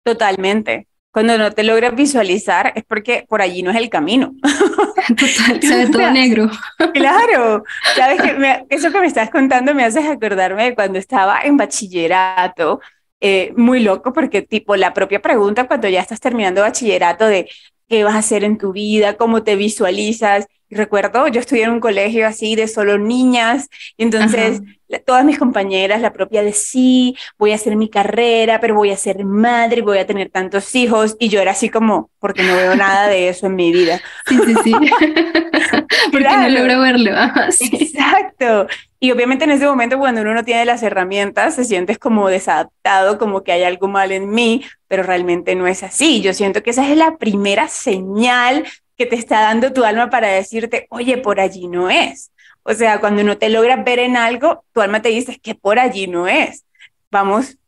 Totalmente. 0.05 0.87
Cuando 1.11 1.39
no 1.39 1.53
te 1.53 1.63
logras 1.63 1.95
visualizar 1.95 2.73
es 2.75 2.85
porque 2.85 3.25
por 3.29 3.41
allí 3.41 3.63
no 3.63 3.71
es 3.71 3.77
el 3.77 3.89
camino. 3.89 4.35
Total, 5.09 5.63
se 5.63 5.77
ve 5.77 5.87
todo 5.91 6.11
negro. 6.11 6.51
Claro, 6.93 7.65
sabes 7.95 8.21
que 8.21 8.65
eso 8.69 8.91
que 8.91 9.01
me 9.01 9.07
estás 9.07 9.31
contando 9.31 9.75
me 9.75 9.85
haces 9.85 10.07
acordarme 10.07 10.65
de 10.65 10.75
cuando 10.75 10.99
estaba 10.99 11.41
en 11.43 11.57
bachillerato, 11.57 12.81
eh, 13.21 13.53
muy 13.57 13.81
loco 13.81 14.13
porque 14.13 14.43
tipo 14.43 14.77
la 14.77 14.93
propia 14.93 15.23
pregunta 15.23 15.67
cuando 15.67 15.89
ya 15.89 16.01
estás 16.01 16.21
terminando 16.21 16.63
bachillerato 16.63 17.27
de 17.27 17.49
qué 17.89 18.03
vas 18.05 18.15
a 18.15 18.19
hacer 18.19 18.45
en 18.45 18.59
tu 18.59 18.73
vida, 18.73 19.17
cómo 19.17 19.43
te 19.45 19.57
visualizas, 19.57 20.47
recuerdo, 20.69 21.29
yo 21.29 21.41
estudié 21.41 21.65
en 21.65 21.71
un 21.71 21.81
colegio 21.81 22.27
así 22.27 22.57
de 22.57 22.69
solo 22.69 22.99
niñas, 22.99 23.69
y 23.97 24.05
entonces 24.05 24.61
todas 24.99 25.25
mis 25.25 25.39
compañeras, 25.39 26.01
la 26.01 26.13
propia 26.13 26.43
de 26.43 26.53
sí, 26.53 27.17
voy 27.39 27.53
a 27.53 27.57
hacer 27.57 27.77
mi 27.77 27.89
carrera, 27.89 28.61
pero 28.61 28.75
voy 28.75 28.91
a 28.91 28.97
ser 28.97 29.25
madre, 29.25 29.83
voy 29.83 29.99
a 29.99 30.07
tener 30.07 30.31
tantos 30.31 30.75
hijos, 30.75 31.17
y 31.19 31.29
yo 31.29 31.41
era 31.41 31.53
así 31.53 31.69
como, 31.69 32.11
porque 32.19 32.43
no 32.43 32.57
veo 32.57 32.77
nada 32.77 33.09
de 33.09 33.29
eso 33.29 33.47
en 33.47 33.57
mi 33.57 33.73
vida. 33.73 34.01
Sí, 34.27 34.39
sí, 34.47 34.55
sí. 34.65 34.73
porque 36.13 36.29
no 36.29 36.49
logro 36.49 36.81
verlo. 36.81 37.11
Exacto. 37.73 38.67
Y 39.01 39.11
obviamente 39.11 39.45
en 39.45 39.51
ese 39.51 39.67
momento 39.67 39.99
cuando 39.99 40.23
uno 40.23 40.33
no 40.33 40.45
tiene 40.45 40.65
las 40.65 40.83
herramientas, 40.83 41.55
se 41.55 41.65
sientes 41.65 41.99
como 41.99 42.29
desadaptado, 42.29 43.19
como 43.19 43.43
que 43.43 43.53
hay 43.53 43.63
algo 43.63 43.87
mal 43.87 44.13
en 44.13 44.31
mí, 44.31 44.65
pero 44.89 45.03
realmente 45.03 45.55
no 45.55 45.67
es 45.67 45.83
así. 45.83 46.23
Yo 46.23 46.33
siento 46.33 46.63
que 46.63 46.71
esa 46.71 46.91
es 46.91 46.97
la 46.97 47.19
primera 47.19 47.69
señal 47.69 48.65
que 48.97 49.07
te 49.07 49.17
está 49.17 49.41
dando 49.41 49.73
tu 49.73 49.85
alma 49.85 50.09
para 50.09 50.29
decirte, 50.29 50.87
oye, 50.91 51.19
por 51.19 51.41
allí 51.41 51.69
no 51.69 51.91
es. 51.91 52.31
O 52.65 52.75
sea, 52.75 52.99
cuando 53.01 53.23
no 53.23 53.39
te 53.39 53.49
logras 53.49 53.85
ver 53.85 53.99
en 53.99 54.17
algo, 54.17 54.65
tu 54.73 54.81
alma 54.81 55.03
te 55.03 55.11
dice 55.11 55.39
que 55.39 55.55
por 55.55 55.79
allí 55.79 56.07
no 56.07 56.27
es. 56.27 56.65
Vamos 57.11 57.59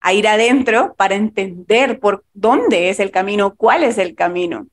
a 0.00 0.12
ir 0.12 0.26
adentro 0.26 0.94
para 0.96 1.14
entender 1.14 2.00
por 2.00 2.24
dónde 2.32 2.90
es 2.90 3.00
el 3.00 3.10
camino, 3.10 3.54
cuál 3.54 3.84
es 3.84 3.98
el 3.98 4.14
camino. 4.14 4.66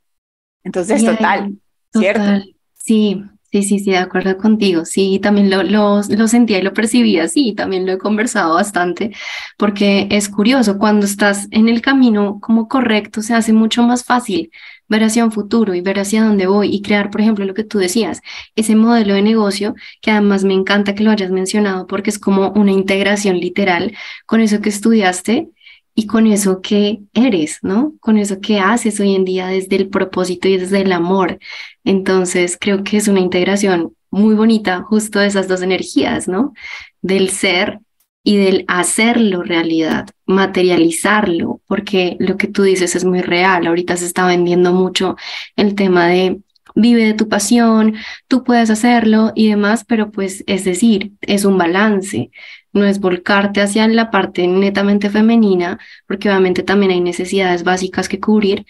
Entonces, 0.64 1.04
total, 1.04 1.58
¿cierto? 1.94 2.46
Sí, 2.74 3.24
Sí, 3.54 3.62
sí, 3.62 3.78
sí, 3.78 3.92
de 3.92 4.00
acuerdo 4.00 4.36
contigo. 4.40 4.84
Sí, 4.84 5.20
también 5.22 5.52
lo, 5.52 5.62
lo, 5.62 6.02
lo, 6.10 6.28
sentía 6.28 6.58
y 6.58 6.64
lo 6.64 6.74
percibía, 6.74 7.28
sí, 7.28 7.54
también 7.54 7.86
lo 7.86 7.92
he 7.92 7.98
conversado 8.00 8.56
bastante, 8.56 9.12
porque 9.60 10.08
es 10.10 10.28
curioso, 10.28 10.80
cuando 10.80 11.06
estás 11.06 11.48
en 11.52 11.70
el 11.70 11.80
camino 11.84 12.40
como 12.42 12.68
correcto, 12.68 13.22
se 13.22 13.36
hace 13.36 13.54
mucho 13.54 13.84
más 13.84 14.06
fácil 14.06 14.50
ver 14.94 15.04
hacia 15.04 15.26
un 15.26 15.32
futuro 15.32 15.74
y 15.74 15.82
ver 15.82 16.00
hacia 16.00 16.24
dónde 16.24 16.46
voy 16.46 16.70
y 16.74 16.82
crear, 16.84 17.10
por 17.10 17.22
ejemplo, 17.22 17.46
lo 17.46 17.56
que 17.56 17.64
tú 17.64 17.80
decías, 17.80 18.22
ese 18.56 18.76
modelo 18.76 19.16
de 19.16 19.24
negocio, 19.24 19.74
que 20.02 20.12
además 20.12 20.44
me 20.44 20.54
encanta 20.54 20.94
que 20.94 21.04
lo 21.04 21.10
hayas 21.12 21.32
mencionado 21.32 21.88
porque 21.88 22.12
es 22.12 22.20
como 22.20 22.52
una 22.52 22.72
integración 22.72 23.40
literal 23.40 23.96
con 24.28 24.40
eso 24.42 24.62
que 24.62 24.70
estudiaste 24.70 25.50
y 25.96 26.06
con 26.08 26.28
eso 26.28 26.62
que 26.62 27.02
eres, 27.14 27.60
¿no? 27.64 27.94
Con 28.00 28.18
eso 28.18 28.40
que 28.40 28.60
haces 28.60 29.00
hoy 29.00 29.16
en 29.16 29.26
día 29.26 29.48
desde 29.48 29.76
el 29.78 29.90
propósito 29.90 30.48
y 30.48 30.58
desde 30.58 30.82
el 30.82 30.92
amor. 30.92 31.40
Entonces, 31.84 32.58
creo 32.60 32.84
que 32.84 32.98
es 32.98 33.08
una 33.08 33.20
integración 33.20 33.96
muy 34.12 34.36
bonita 34.36 34.84
justo 34.84 35.20
de 35.20 35.28
esas 35.28 35.48
dos 35.48 35.62
energías, 35.62 36.28
¿no? 36.28 36.54
Del 37.02 37.30
ser 37.30 37.80
y 38.24 38.38
del 38.38 38.66
hacerlo 38.68 39.44
realidad, 39.44 40.08
materializarlo, 40.26 41.62
porque 41.68 42.16
lo 42.20 42.38
que 42.38 42.48
tú 42.48 42.64
dices 42.64 42.96
es 42.96 43.04
muy 43.04 43.22
real. 43.22 43.68
Ahorita 43.68 43.98
se 43.98 44.06
está 44.06 44.26
vendiendo 44.26 44.72
mucho 44.72 45.18
el 45.58 45.76
tema 45.76 46.08
de 46.08 46.40
vive 46.76 47.06
de 47.06 47.14
tu 47.14 47.30
pasión, 47.30 47.96
tú 48.28 48.44
puedes 48.44 48.70
hacerlo 48.70 49.32
y 49.36 49.50
demás, 49.50 49.86
pero 49.86 50.12
pues 50.12 50.44
es 50.48 50.64
decir, 50.64 51.12
es 51.22 51.46
un 51.46 51.58
balance, 51.58 52.32
no 52.72 52.86
es 52.86 53.00
volcarte 53.00 53.62
hacia 53.62 53.88
la 53.88 54.10
parte 54.10 54.48
netamente 54.48 55.10
femenina, 55.10 55.80
porque 56.08 56.30
obviamente 56.30 56.64
también 56.64 56.92
hay 56.92 57.02
necesidades 57.02 57.64
básicas 57.64 58.10
que 58.10 58.20
cubrir, 58.20 58.66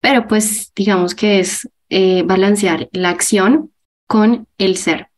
pero 0.00 0.28
pues 0.28 0.72
digamos 0.76 1.14
que 1.14 1.40
es 1.40 1.68
eh, 1.88 2.22
balancear 2.24 2.88
la 2.92 3.10
acción 3.10 3.72
con 4.06 4.46
el 4.58 4.76
ser. 4.76 5.08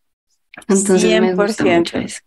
Entonces 0.68 1.11
100%. 1.11 1.20
me 1.20 1.35
gusta 1.35 1.64
mucho 1.64 1.98
eso. 1.98 2.20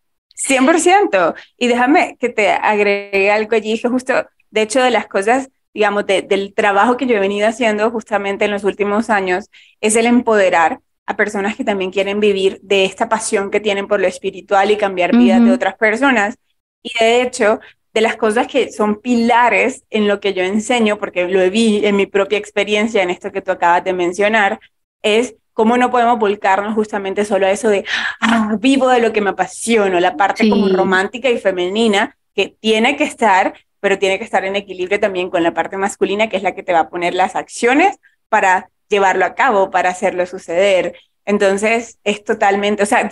100%. 0.47 1.35
Y 1.57 1.67
déjame 1.67 2.17
que 2.19 2.29
te 2.29 2.49
agregue 2.49 3.31
algo 3.31 3.55
allí, 3.55 3.79
que 3.79 3.89
justo, 3.89 4.13
de 4.51 4.61
hecho, 4.61 4.81
de 4.81 4.91
las 4.91 5.07
cosas, 5.07 5.49
digamos, 5.73 6.05
del 6.05 6.53
trabajo 6.55 6.97
que 6.97 7.05
yo 7.05 7.17
he 7.17 7.19
venido 7.19 7.47
haciendo 7.47 7.91
justamente 7.91 8.45
en 8.45 8.51
los 8.51 8.63
últimos 8.63 9.09
años, 9.09 9.49
es 9.81 9.95
el 9.95 10.05
empoderar 10.05 10.79
a 11.05 11.15
personas 11.15 11.55
que 11.55 11.63
también 11.63 11.91
quieren 11.91 12.19
vivir 12.19 12.59
de 12.61 12.85
esta 12.85 13.09
pasión 13.09 13.49
que 13.49 13.59
tienen 13.59 13.87
por 13.87 13.99
lo 13.99 14.07
espiritual 14.07 14.69
y 14.69 14.77
cambiar 14.77 15.15
vidas 15.15 15.43
de 15.43 15.51
otras 15.51 15.75
personas. 15.75 16.35
Y 16.83 16.91
de 16.99 17.23
hecho, 17.23 17.59
de 17.93 18.01
las 18.01 18.15
cosas 18.15 18.47
que 18.47 18.71
son 18.71 19.01
pilares 19.01 19.83
en 19.89 20.07
lo 20.07 20.19
que 20.19 20.33
yo 20.33 20.43
enseño, 20.43 20.99
porque 20.99 21.27
lo 21.27 21.49
vi 21.49 21.83
en 21.83 21.95
mi 21.95 22.05
propia 22.05 22.37
experiencia, 22.37 23.01
en 23.01 23.09
esto 23.09 23.31
que 23.31 23.41
tú 23.41 23.51
acabas 23.51 23.83
de 23.83 23.93
mencionar, 23.93 24.59
es 25.01 25.35
cómo 25.59 25.75
no 25.75 25.91
podemos 25.91 26.17
volcarnos 26.17 26.73
justamente 26.73 27.25
solo 27.25 27.45
a 27.45 27.51
eso 27.51 27.67
de, 27.67 27.83
ah, 28.21 28.55
vivo 28.61 28.87
de 28.87 29.01
lo 29.01 29.11
que 29.11 29.19
me 29.19 29.31
apasiona, 29.31 29.99
la 29.99 30.15
parte 30.15 30.49
como 30.49 30.69
romántica 30.69 31.29
y 31.29 31.37
femenina, 31.37 32.15
que 32.33 32.55
tiene 32.61 32.95
que 32.95 33.03
estar, 33.03 33.53
pero 33.81 33.99
tiene 33.99 34.17
que 34.17 34.23
estar 34.23 34.45
en 34.45 34.55
equilibrio 34.55 35.01
también 35.01 35.29
con 35.29 35.43
la 35.43 35.53
parte 35.53 35.75
masculina, 35.75 36.29
que 36.29 36.37
es 36.37 36.43
la 36.43 36.55
que 36.55 36.63
te 36.63 36.71
va 36.71 36.79
a 36.79 36.89
poner 36.89 37.13
las 37.13 37.35
acciones 37.35 37.97
para 38.29 38.69
llevarlo 38.87 39.25
a 39.25 39.35
cabo, 39.35 39.69
para 39.69 39.89
hacerlo 39.89 40.25
suceder. 40.25 40.95
Entonces 41.25 41.99
es 42.05 42.23
totalmente, 42.23 42.83
o 42.83 42.85
sea, 42.85 43.09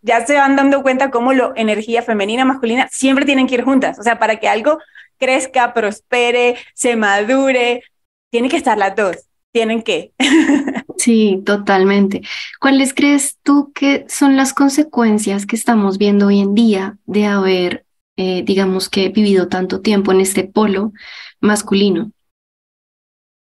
ya 0.00 0.26
se 0.26 0.34
van 0.36 0.56
dando 0.56 0.82
cuenta 0.82 1.10
cómo 1.10 1.34
la 1.34 1.52
energía 1.54 2.00
femenina, 2.00 2.46
masculina 2.46 2.88
siempre 2.90 3.26
tienen 3.26 3.46
que 3.46 3.56
ir 3.56 3.64
juntas. 3.64 3.98
O 3.98 4.02
sea, 4.02 4.18
para 4.18 4.36
que 4.36 4.48
algo 4.48 4.78
crezca, 5.18 5.74
prospere, 5.74 6.56
se 6.72 6.96
madure, 6.96 7.82
tiene 8.30 8.48
que 8.48 8.56
estar 8.56 8.78
las 8.78 8.96
dos, 8.96 9.18
tienen 9.52 9.82
que. 9.82 10.12
Sí, 11.00 11.42
totalmente. 11.46 12.20
¿Cuáles 12.60 12.92
crees 12.92 13.38
tú 13.42 13.72
que 13.72 14.04
son 14.06 14.36
las 14.36 14.52
consecuencias 14.52 15.46
que 15.46 15.56
estamos 15.56 15.96
viendo 15.96 16.26
hoy 16.26 16.40
en 16.40 16.54
día 16.54 16.98
de 17.06 17.24
haber, 17.24 17.86
eh, 18.18 18.42
digamos 18.44 18.90
que, 18.90 19.08
vivido 19.08 19.48
tanto 19.48 19.80
tiempo 19.80 20.12
en 20.12 20.20
este 20.20 20.44
polo 20.44 20.92
masculino? 21.40 22.12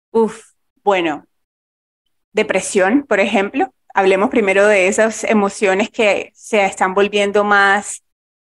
Uf, 0.09 0.45
bueno, 0.83 1.27
depresión, 2.31 3.05
por 3.07 3.19
ejemplo. 3.19 3.71
Hablemos 3.93 4.31
primero 4.31 4.65
de 4.65 4.87
esas 4.87 5.23
emociones 5.23 5.91
que 5.91 6.31
se 6.33 6.65
están 6.65 6.95
volviendo 6.95 7.43
más, 7.43 8.01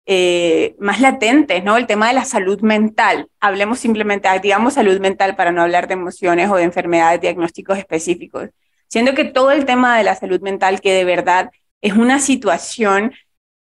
eh, 0.06 0.76
más 0.78 1.00
latentes, 1.00 1.64
¿no? 1.64 1.76
El 1.76 1.88
tema 1.88 2.06
de 2.06 2.14
la 2.14 2.24
salud 2.24 2.60
mental. 2.60 3.26
Hablemos 3.40 3.80
simplemente, 3.80 4.28
digamos 4.40 4.74
salud 4.74 5.00
mental 5.00 5.34
para 5.34 5.50
no 5.50 5.60
hablar 5.60 5.88
de 5.88 5.94
emociones 5.94 6.48
o 6.50 6.54
de 6.54 6.62
enfermedades, 6.62 7.20
diagnósticos 7.20 7.78
específicos. 7.78 8.50
Siendo 8.92 9.14
que 9.14 9.24
todo 9.24 9.52
el 9.52 9.64
tema 9.64 9.96
de 9.96 10.04
la 10.04 10.14
salud 10.14 10.42
mental, 10.42 10.82
que 10.82 10.92
de 10.92 11.06
verdad 11.06 11.50
es 11.80 11.94
una 11.94 12.18
situación 12.18 13.14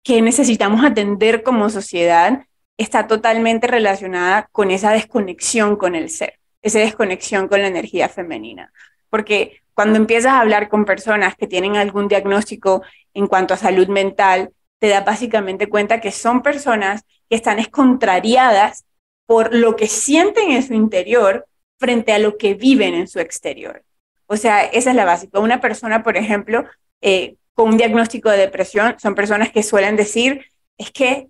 que 0.02 0.20
necesitamos 0.20 0.84
atender 0.84 1.42
como 1.42 1.70
sociedad, 1.70 2.44
está 2.76 3.06
totalmente 3.06 3.66
relacionada 3.66 4.50
con 4.52 4.70
esa 4.70 4.92
desconexión 4.92 5.76
con 5.76 5.94
el 5.94 6.10
ser, 6.10 6.38
esa 6.60 6.80
desconexión 6.80 7.48
con 7.48 7.62
la 7.62 7.68
energía 7.68 8.10
femenina. 8.10 8.70
Porque 9.08 9.62
cuando 9.72 9.96
empiezas 9.96 10.32
a 10.32 10.40
hablar 10.40 10.68
con 10.68 10.84
personas 10.84 11.36
que 11.36 11.46
tienen 11.46 11.76
algún 11.76 12.06
diagnóstico 12.06 12.82
en 13.14 13.26
cuanto 13.26 13.54
a 13.54 13.56
salud 13.56 13.88
mental, 13.88 14.50
te 14.78 14.88
das 14.88 15.06
básicamente 15.06 15.70
cuenta 15.70 16.02
que 16.02 16.10
son 16.10 16.42
personas 16.42 17.00
que 17.30 17.36
están 17.36 17.64
contrariadas 17.70 18.84
por 19.24 19.54
lo 19.54 19.74
que 19.74 19.86
sienten 19.86 20.50
en 20.50 20.62
su 20.62 20.74
interior 20.74 21.46
frente 21.78 22.12
a 22.12 22.18
lo 22.18 22.36
que 22.36 22.52
viven 22.52 22.92
en 22.92 23.08
su 23.08 23.20
exterior. 23.20 23.82
O 24.26 24.36
sea, 24.36 24.64
esa 24.64 24.90
es 24.90 24.96
la 24.96 25.04
básica. 25.04 25.38
Una 25.40 25.60
persona, 25.60 26.02
por 26.02 26.16
ejemplo, 26.16 26.64
eh, 27.00 27.36
con 27.54 27.70
un 27.70 27.76
diagnóstico 27.76 28.30
de 28.30 28.38
depresión, 28.38 28.96
son 28.98 29.14
personas 29.14 29.50
que 29.50 29.62
suelen 29.62 29.96
decir, 29.96 30.46
es 30.78 30.90
que 30.90 31.28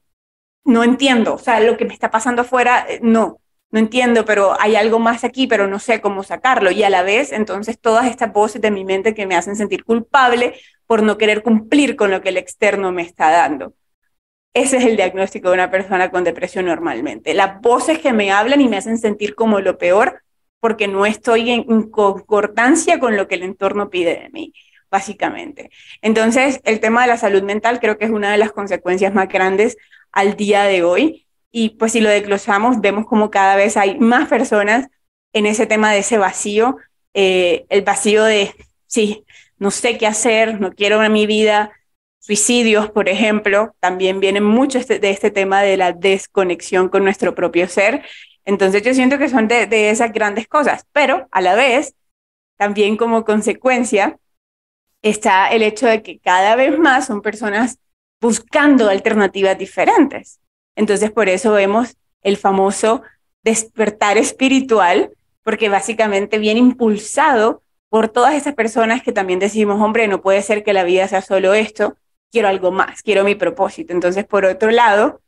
no 0.64 0.82
entiendo, 0.82 1.34
o 1.34 1.38
sea, 1.38 1.60
lo 1.60 1.76
que 1.76 1.84
me 1.84 1.92
está 1.92 2.10
pasando 2.10 2.42
afuera, 2.42 2.86
eh, 2.88 3.00
no, 3.02 3.40
no 3.70 3.78
entiendo, 3.78 4.24
pero 4.24 4.58
hay 4.60 4.76
algo 4.76 4.98
más 4.98 5.24
aquí, 5.24 5.46
pero 5.46 5.66
no 5.66 5.78
sé 5.78 6.00
cómo 6.00 6.22
sacarlo. 6.22 6.70
Y 6.70 6.82
a 6.84 6.90
la 6.90 7.02
vez, 7.02 7.32
entonces, 7.32 7.78
todas 7.78 8.06
estas 8.06 8.32
voces 8.32 8.62
de 8.62 8.70
mi 8.70 8.84
mente 8.84 9.14
que 9.14 9.26
me 9.26 9.36
hacen 9.36 9.56
sentir 9.56 9.84
culpable 9.84 10.54
por 10.86 11.02
no 11.02 11.18
querer 11.18 11.42
cumplir 11.42 11.96
con 11.96 12.10
lo 12.10 12.20
que 12.22 12.28
el 12.30 12.36
externo 12.36 12.92
me 12.92 13.02
está 13.02 13.30
dando. 13.30 13.74
Ese 14.54 14.76
es 14.76 14.84
el 14.84 14.96
diagnóstico 14.96 15.48
de 15.48 15.54
una 15.54 15.70
persona 15.70 16.10
con 16.10 16.22
depresión 16.22 16.66
normalmente. 16.66 17.34
Las 17.34 17.60
voces 17.60 17.98
que 17.98 18.12
me 18.12 18.30
hablan 18.30 18.60
y 18.60 18.68
me 18.68 18.76
hacen 18.76 18.98
sentir 18.98 19.34
como 19.34 19.58
lo 19.60 19.76
peor 19.76 20.22
porque 20.64 20.88
no 20.88 21.04
estoy 21.04 21.50
en 21.50 21.90
concordancia 21.90 22.98
con 22.98 23.18
lo 23.18 23.28
que 23.28 23.34
el 23.34 23.42
entorno 23.42 23.90
pide 23.90 24.18
de 24.18 24.30
mí, 24.30 24.54
básicamente. 24.90 25.68
Entonces, 26.00 26.58
el 26.64 26.80
tema 26.80 27.02
de 27.02 27.08
la 27.08 27.18
salud 27.18 27.42
mental 27.42 27.80
creo 27.80 27.98
que 27.98 28.06
es 28.06 28.10
una 28.10 28.32
de 28.32 28.38
las 28.38 28.50
consecuencias 28.50 29.12
más 29.12 29.28
grandes 29.28 29.76
al 30.10 30.36
día 30.36 30.62
de 30.62 30.82
hoy 30.82 31.26
y 31.52 31.76
pues 31.76 31.92
si 31.92 32.00
lo 32.00 32.08
desglosamos, 32.08 32.80
vemos 32.80 33.04
como 33.04 33.30
cada 33.30 33.56
vez 33.56 33.76
hay 33.76 33.98
más 33.98 34.26
personas 34.26 34.88
en 35.34 35.44
ese 35.44 35.66
tema 35.66 35.92
de 35.92 35.98
ese 35.98 36.16
vacío, 36.16 36.78
eh, 37.12 37.66
el 37.68 37.82
vacío 37.82 38.24
de, 38.24 38.54
sí, 38.86 39.26
no 39.58 39.70
sé 39.70 39.98
qué 39.98 40.06
hacer, 40.06 40.62
no 40.62 40.72
quiero 40.72 41.04
en 41.04 41.12
mi 41.12 41.26
vida, 41.26 41.72
suicidios, 42.20 42.90
por 42.90 43.10
ejemplo, 43.10 43.76
también 43.80 44.18
vienen 44.18 44.44
mucho 44.44 44.78
este, 44.78 44.98
de 44.98 45.10
este 45.10 45.30
tema 45.30 45.60
de 45.60 45.76
la 45.76 45.92
desconexión 45.92 46.88
con 46.88 47.04
nuestro 47.04 47.34
propio 47.34 47.68
ser. 47.68 48.02
Entonces 48.44 48.82
yo 48.82 48.94
siento 48.94 49.18
que 49.18 49.28
son 49.28 49.48
de, 49.48 49.90
esas 49.90 50.12
grandes 50.12 50.46
cosas, 50.48 50.86
pero 50.92 51.28
a 51.30 51.40
la 51.40 51.54
vez, 51.54 51.94
también 52.56 52.96
como 52.96 53.24
consecuencia, 53.24 54.18
está 55.02 55.48
el 55.48 55.62
hecho 55.62 55.86
de 55.86 56.02
que 56.02 56.18
cada 56.18 56.56
vez 56.56 56.78
más 56.78 57.06
son 57.06 57.22
personas 57.22 57.78
buscando 58.20 58.88
alternativas 58.88 59.58
diferentes. 59.58 60.40
Entonces, 60.76 61.10
por 61.10 61.28
eso 61.28 61.52
vemos 61.52 61.96
el 62.22 62.36
famoso 62.36 63.02
despertar 63.42 64.16
espiritual, 64.18 65.10
porque 65.42 65.68
básicamente 65.68 66.38
viene 66.38 66.60
impulsado 66.60 67.62
por 67.90 68.08
todas 68.08 68.34
esas 68.34 68.54
personas 68.54 69.02
que 69.02 69.12
también 69.12 69.38
decimos, 69.38 69.80
hombre, 69.80 70.08
no 70.08 70.20
puede 70.20 70.42
ser 70.42 70.64
que 70.64 70.72
la 70.72 70.84
vida 70.84 71.06
sea 71.06 71.22
solo 71.22 71.54
esto, 71.54 71.96
quiero 72.32 72.48
algo 72.48 72.72
más, 72.72 73.02
quiero 73.02 73.22
mi 73.22 73.36
propósito. 73.36 73.92
Entonces, 73.92 74.24
por 74.24 74.44
otro 74.44 74.70
lado, 74.70 75.20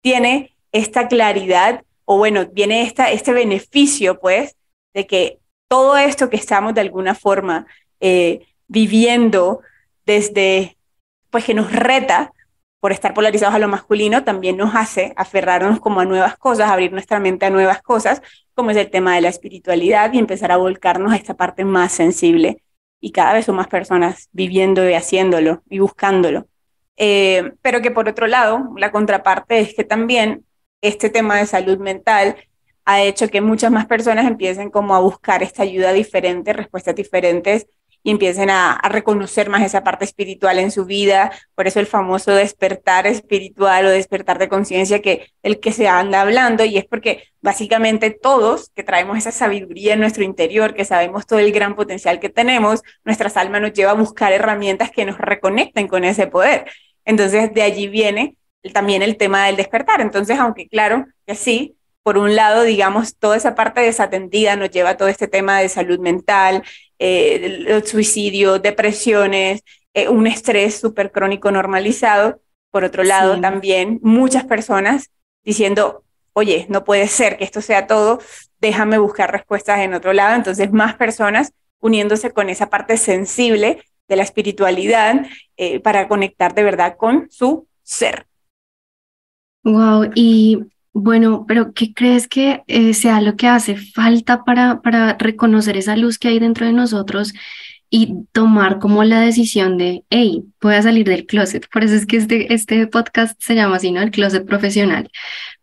tiene 0.00 0.56
esta 0.72 1.08
claridad, 1.08 1.84
o 2.04 2.18
bueno, 2.18 2.46
viene 2.52 2.82
esta, 2.82 3.10
este 3.10 3.32
beneficio, 3.32 4.18
pues, 4.20 4.56
de 4.92 5.06
que 5.06 5.38
todo 5.68 5.96
esto 5.96 6.30
que 6.30 6.36
estamos 6.36 6.74
de 6.74 6.82
alguna 6.82 7.14
forma 7.14 7.66
eh, 8.00 8.46
viviendo 8.68 9.60
desde, 10.06 10.76
pues 11.30 11.44
que 11.44 11.54
nos 11.54 11.72
reta 11.72 12.32
por 12.80 12.92
estar 12.92 13.14
polarizados 13.14 13.54
a 13.54 13.58
lo 13.58 13.68
masculino, 13.68 14.24
también 14.24 14.58
nos 14.58 14.74
hace 14.74 15.14
aferrarnos 15.16 15.80
como 15.80 16.00
a 16.00 16.04
nuevas 16.04 16.36
cosas, 16.36 16.70
abrir 16.70 16.92
nuestra 16.92 17.18
mente 17.18 17.46
a 17.46 17.50
nuevas 17.50 17.80
cosas, 17.80 18.20
como 18.52 18.70
es 18.70 18.76
el 18.76 18.90
tema 18.90 19.14
de 19.14 19.22
la 19.22 19.30
espiritualidad 19.30 20.12
y 20.12 20.18
empezar 20.18 20.52
a 20.52 20.58
volcarnos 20.58 21.12
a 21.12 21.16
esta 21.16 21.34
parte 21.34 21.64
más 21.64 21.92
sensible. 21.92 22.62
Y 23.00 23.12
cada 23.12 23.32
vez 23.32 23.46
son 23.46 23.56
más 23.56 23.68
personas 23.68 24.28
viviendo 24.32 24.88
y 24.88 24.92
haciéndolo 24.92 25.62
y 25.70 25.78
buscándolo. 25.78 26.46
Eh, 26.96 27.52
pero 27.62 27.80
que 27.80 27.90
por 27.90 28.08
otro 28.08 28.26
lado, 28.26 28.70
la 28.76 28.92
contraparte 28.92 29.60
es 29.60 29.74
que 29.74 29.84
también 29.84 30.44
este 30.84 31.10
tema 31.10 31.38
de 31.38 31.46
salud 31.46 31.78
mental 31.78 32.36
ha 32.84 33.02
hecho 33.02 33.28
que 33.28 33.40
muchas 33.40 33.72
más 33.72 33.86
personas 33.86 34.26
empiecen 34.26 34.70
como 34.70 34.94
a 34.94 35.00
buscar 35.00 35.42
esta 35.42 35.62
ayuda 35.62 35.92
diferente, 35.92 36.52
respuestas 36.52 36.94
diferentes 36.94 37.66
y 38.02 38.10
empiecen 38.10 38.50
a, 38.50 38.80
reconocer 38.90 39.48
más 39.48 39.62
esa 39.62 39.82
parte 39.82 40.04
espiritual 40.04 40.58
en 40.58 40.70
su 40.70 40.84
vida. 40.84 41.32
Por 41.54 41.66
eso 41.66 41.80
el 41.80 41.86
famoso 41.86 42.32
despertar 42.32 43.06
espiritual 43.06 43.86
o 43.86 43.90
despertar 43.90 44.38
de 44.38 44.48
conciencia 44.48 45.00
que 45.00 45.32
el 45.42 45.58
que 45.58 45.72
se 45.72 45.88
anda 45.88 46.20
hablando 46.20 46.64
y 46.66 46.76
es 46.76 46.84
porque 46.84 47.24
básicamente 47.40 48.10
todos 48.10 48.70
que 48.74 48.82
traemos 48.82 49.16
esa 49.16 49.32
sabiduría 49.32 49.94
en 49.94 50.00
nuestro 50.00 50.22
interior, 50.22 50.74
que 50.74 50.84
sabemos 50.84 51.26
todo 51.26 51.38
el 51.38 51.50
gran 51.52 51.74
potencial 51.74 52.20
que 52.20 52.28
tenemos, 52.28 52.82
nuestra 53.04 53.30
alma 53.40 53.58
nos 53.58 53.72
lleva 53.72 53.92
a 53.92 53.94
buscar 53.94 54.32
herramientas 54.32 54.90
que 54.90 55.06
nos 55.06 55.16
reconecten 55.16 55.88
con 55.88 56.04
ese 56.04 56.26
poder. 56.26 56.66
Entonces 57.06 57.54
de 57.54 57.62
allí 57.62 57.88
viene 57.88 58.36
también 58.72 59.02
el 59.02 59.16
tema 59.16 59.46
del 59.46 59.56
despertar. 59.56 60.00
Entonces, 60.00 60.38
aunque 60.38 60.68
claro 60.68 61.06
que 61.26 61.34
sí, 61.34 61.76
por 62.02 62.18
un 62.18 62.36
lado, 62.36 62.62
digamos, 62.62 63.16
toda 63.16 63.36
esa 63.36 63.54
parte 63.54 63.80
desatendida 63.80 64.56
nos 64.56 64.70
lleva 64.70 64.90
a 64.90 64.96
todo 64.96 65.08
este 65.08 65.26
tema 65.26 65.60
de 65.60 65.68
salud 65.68 65.98
mental, 65.98 66.62
eh, 66.98 67.82
suicidio, 67.86 68.58
depresiones, 68.58 69.62
eh, 69.94 70.08
un 70.08 70.26
estrés 70.26 70.78
súper 70.78 71.12
crónico 71.12 71.50
normalizado. 71.50 72.40
Por 72.70 72.84
otro 72.84 73.04
lado, 73.04 73.40
también 73.40 74.00
muchas 74.02 74.44
personas 74.44 75.10
diciendo, 75.44 76.04
oye, 76.34 76.66
no 76.68 76.84
puede 76.84 77.06
ser 77.08 77.38
que 77.38 77.44
esto 77.44 77.60
sea 77.62 77.86
todo, 77.86 78.20
déjame 78.60 78.98
buscar 78.98 79.32
respuestas 79.32 79.80
en 79.80 79.94
otro 79.94 80.12
lado. 80.12 80.34
Entonces, 80.34 80.72
más 80.72 80.96
personas 80.96 81.52
uniéndose 81.80 82.32
con 82.32 82.50
esa 82.50 82.68
parte 82.68 82.96
sensible 82.96 83.82
de 84.08 84.16
la 84.16 84.22
espiritualidad 84.22 85.26
eh, 85.56 85.80
para 85.80 86.08
conectar 86.08 86.54
de 86.54 86.64
verdad 86.64 86.96
con 86.96 87.30
su 87.30 87.66
ser. 87.82 88.26
Wow, 89.64 90.10
y 90.14 90.58
bueno, 90.92 91.44
pero 91.48 91.72
¿qué 91.72 91.92
crees 91.94 92.28
que 92.28 92.62
eh, 92.66 92.94
sea 92.94 93.20
lo 93.20 93.36
que 93.36 93.48
hace 93.48 93.76
falta 93.76 94.44
para, 94.44 94.80
para 94.82 95.16
reconocer 95.18 95.76
esa 95.76 95.96
luz 95.96 96.18
que 96.18 96.28
hay 96.28 96.38
dentro 96.38 96.66
de 96.66 96.72
nosotros 96.72 97.32
y 97.96 98.26
tomar 98.32 98.80
como 98.80 99.04
la 99.04 99.20
decisión 99.20 99.78
de, 99.78 100.02
hey, 100.10 100.42
voy 100.60 100.74
a 100.74 100.82
salir 100.82 101.06
del 101.06 101.26
closet. 101.26 101.68
Por 101.70 101.84
eso 101.84 101.94
es 101.94 102.06
que 102.06 102.16
este, 102.16 102.52
este 102.52 102.88
podcast 102.88 103.40
se 103.40 103.54
llama 103.54 103.76
así, 103.76 103.92
¿no? 103.92 104.02
El 104.02 104.10
closet 104.10 104.44
profesional, 104.44 105.08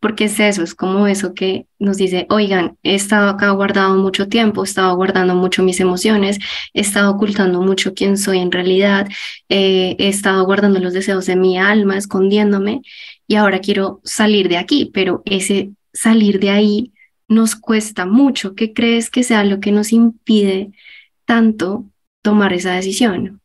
porque 0.00 0.24
es 0.24 0.40
eso, 0.40 0.62
es 0.62 0.74
como 0.74 1.06
eso 1.06 1.34
que 1.34 1.66
nos 1.78 1.98
dice, 1.98 2.26
oigan, 2.30 2.78
he 2.82 2.94
estado 2.94 3.28
acá 3.28 3.50
guardado 3.50 3.96
mucho 3.96 4.28
tiempo, 4.28 4.62
he 4.62 4.66
estado 4.66 4.96
guardando 4.96 5.34
mucho 5.34 5.62
mis 5.62 5.78
emociones, 5.80 6.38
he 6.72 6.80
estado 6.80 7.10
ocultando 7.10 7.60
mucho 7.60 7.92
quién 7.92 8.16
soy 8.16 8.38
en 8.38 8.50
realidad, 8.50 9.08
eh, 9.50 9.94
he 9.98 10.08
estado 10.08 10.42
guardando 10.46 10.80
los 10.80 10.94
deseos 10.94 11.26
de 11.26 11.36
mi 11.36 11.58
alma, 11.58 11.98
escondiéndome, 11.98 12.80
y 13.32 13.36
ahora 13.36 13.60
quiero 13.60 14.00
salir 14.04 14.48
de 14.48 14.58
aquí, 14.58 14.90
pero 14.92 15.22
ese 15.24 15.70
salir 15.92 16.38
de 16.38 16.50
ahí 16.50 16.92
nos 17.28 17.56
cuesta 17.56 18.04
mucho. 18.04 18.54
¿Qué 18.54 18.74
crees 18.74 19.08
que 19.08 19.22
sea 19.22 19.42
lo 19.42 19.58
que 19.58 19.72
nos 19.72 19.92
impide 19.92 20.72
tanto 21.24 21.86
tomar 22.22 22.52
esa 22.52 22.74
decisión. 22.74 23.40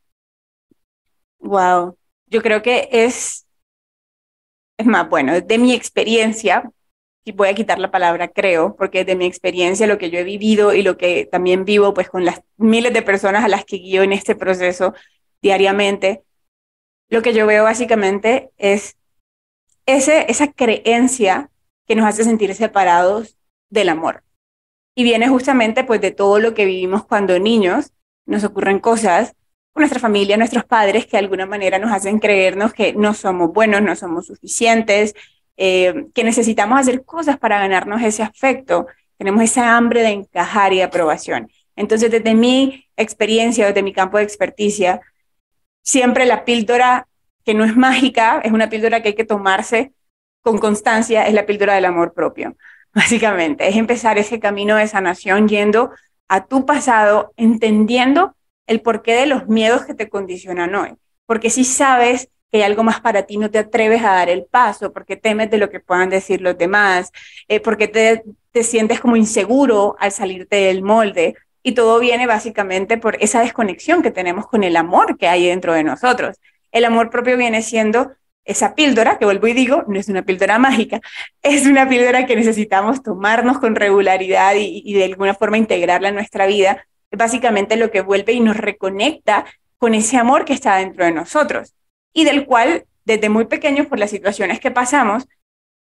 Wow, 1.40 1.98
yo 2.28 2.42
creo 2.42 2.62
que 2.62 2.90
es, 2.92 3.48
es 4.78 4.86
más, 4.86 5.10
bueno, 5.10 5.40
de 5.40 5.58
mi 5.58 5.74
experiencia, 5.74 6.70
y 7.24 7.32
voy 7.32 7.50
a 7.50 7.56
quitar 7.56 7.80
la 7.80 7.92
palabra 7.92 8.28
creo, 8.28 8.76
porque 8.76 9.06
de 9.06 9.16
mi 9.16 9.26
experiencia, 9.26 9.88
lo 9.88 9.98
que 9.98 10.10
yo 10.10 10.20
he 10.20 10.24
vivido 10.24 10.74
y 10.74 10.82
lo 10.82 10.98
que 10.98 11.26
también 11.26 11.66
vivo, 11.66 11.94
pues 11.94 12.10
con 12.10 12.26
las 12.26 12.42
miles 12.58 12.94
de 12.94 13.02
personas 13.02 13.44
a 13.44 13.48
las 13.48 13.66
que 13.66 13.78
guío 13.78 14.04
en 14.04 14.14
este 14.14 14.36
proceso 14.36 14.94
diariamente, 15.42 16.24
lo 17.10 17.22
que 17.22 17.34
yo 17.34 17.46
veo 17.46 17.64
básicamente 17.64 18.50
es 18.58 18.97
ese, 19.88 20.30
esa 20.30 20.52
creencia 20.52 21.50
que 21.88 21.96
nos 21.96 22.06
hace 22.06 22.24
sentir 22.24 22.54
separados 22.54 23.38
del 23.70 23.90
amor. 23.90 24.24
Y 24.94 25.04
viene 25.04 25.28
justamente 25.30 25.84
pues 25.84 26.02
de 26.02 26.12
todo 26.12 26.40
lo 26.40 26.54
que 26.54 26.66
vivimos 26.66 27.06
cuando 27.06 27.40
niños 27.40 27.94
nos 28.26 28.44
ocurren 28.44 28.80
cosas 28.80 29.34
con 29.72 29.82
nuestra 29.82 30.00
familia, 30.00 30.38
nuestros 30.38 30.66
padres, 30.66 31.06
que 31.06 31.12
de 31.12 31.20
alguna 31.20 31.46
manera 31.46 31.80
nos 31.80 31.92
hacen 31.92 32.20
creernos 32.20 32.74
que 32.74 32.94
no 32.94 33.14
somos 33.14 33.54
buenos, 33.54 33.82
no 33.82 33.96
somos 33.96 34.28
suficientes, 34.28 35.16
eh, 35.56 36.08
que 36.14 36.24
necesitamos 36.24 36.80
hacer 36.80 37.06
cosas 37.06 37.38
para 37.38 37.60
ganarnos 37.60 38.02
ese 38.02 38.24
afecto. 38.24 38.88
Tenemos 39.18 39.44
esa 39.44 39.78
hambre 39.78 40.02
de 40.02 40.10
encajar 40.10 40.74
y 40.74 40.78
de 40.78 40.84
aprobación. 40.84 41.50
Entonces, 41.76 42.12
desde 42.12 42.34
mi 42.34 42.88
experiencia, 42.98 43.68
desde 43.68 43.84
mi 43.84 43.94
campo 43.94 44.18
de 44.18 44.24
experticia, 44.24 45.00
siempre 45.84 46.26
la 46.26 46.44
píldora 46.44 47.08
que 47.48 47.54
no 47.54 47.64
es 47.64 47.78
mágica, 47.78 48.42
es 48.44 48.52
una 48.52 48.70
píldora 48.70 49.02
que 49.02 49.08
hay 49.08 49.16
que 49.16 49.24
tomarse 49.24 49.94
con 50.42 50.58
constancia, 50.58 51.28
es 51.28 51.34
la 51.34 51.46
píldora 51.46 51.76
del 51.76 51.86
amor 51.86 52.14
propio. 52.14 52.58
Básicamente, 52.94 53.70
es 53.70 53.78
empezar 53.78 54.18
ese 54.18 54.42
camino 54.42 54.76
de 54.76 54.86
sanación 54.86 55.48
yendo 55.48 55.92
a 56.28 56.46
tu 56.46 56.66
pasado, 56.66 57.32
entendiendo 57.38 58.36
el 58.66 58.82
porqué 58.82 59.14
de 59.14 59.28
los 59.28 59.48
miedos 59.48 59.86
que 59.86 59.94
te 59.94 60.10
condicionan 60.10 60.76
hoy. 60.76 60.96
Porque 61.26 61.50
si 61.50 61.64
sabes 61.64 62.28
que 62.52 62.58
hay 62.58 62.64
algo 62.64 62.84
más 62.84 63.00
para 63.00 63.24
ti, 63.24 63.38
no 63.38 63.50
te 63.50 63.60
atreves 63.60 64.04
a 64.04 64.12
dar 64.12 64.28
el 64.28 64.44
paso, 64.44 64.92
porque 64.92 65.16
temes 65.16 65.50
de 65.50 65.58
lo 65.58 65.70
que 65.70 65.80
puedan 65.80 66.10
decir 66.10 66.42
los 66.42 66.58
demás, 66.58 67.14
eh, 67.48 67.62
porque 67.62 67.88
te, 67.88 68.24
te 68.52 68.64
sientes 68.64 69.00
como 69.00 69.16
inseguro 69.16 69.96
al 70.00 70.12
salirte 70.12 70.58
del 70.58 70.84
molde. 70.84 71.36
Y 71.64 71.72
todo 71.76 71.98
viene 72.02 72.28
básicamente 72.28 72.98
por 72.98 73.16
esa 73.22 73.40
desconexión 73.40 74.02
que 74.02 74.12
tenemos 74.12 74.48
con 74.48 74.66
el 74.66 74.76
amor 74.76 75.18
que 75.18 75.30
hay 75.30 75.48
dentro 75.48 75.74
de 75.74 75.86
nosotros. 75.86 76.36
El 76.72 76.86
amor 76.86 77.10
propio 77.10 77.38
viene 77.38 77.62
siendo 77.62 78.12
esa 78.48 78.76
píldora, 78.76 79.20
que 79.20 79.26
vuelvo 79.26 79.48
y 79.48 79.54
digo, 79.54 79.84
no 79.88 80.00
es 80.00 80.08
una 80.08 80.24
píldora 80.24 80.58
mágica, 80.58 81.02
es 81.44 81.68
una 81.68 81.88
píldora 81.88 82.26
que 82.26 82.36
necesitamos 82.36 83.04
tomarnos 83.04 83.60
con 83.60 83.76
regularidad 83.76 84.54
y, 84.58 84.94
de 84.94 85.04
alguna 85.04 85.34
forma 85.34 85.58
integrarla 85.58 86.10
en 86.10 86.16
nuestra 86.16 86.48
vida. 86.48 86.86
Es 87.12 87.20
básicamente 87.20 87.76
lo 87.76 87.92
que 87.92 88.02
vuelve 88.02 88.34
y 88.34 88.40
nos 88.40 88.58
reconecta 88.58 89.46
con 89.78 89.94
ese 89.94 90.18
amor 90.18 90.46
que 90.46 90.54
está 90.54 90.78
dentro 90.78 91.06
de 91.06 91.12
nosotros 91.12 91.76
y 92.14 92.24
del 92.24 92.46
cual 92.46 92.86
desde 93.06 93.30
muy 93.30 93.46
pequeños 93.46 93.88
por 93.88 94.00
las 94.00 94.10
situaciones 94.10 94.60
que 94.60 94.72
pasamos 94.72 95.28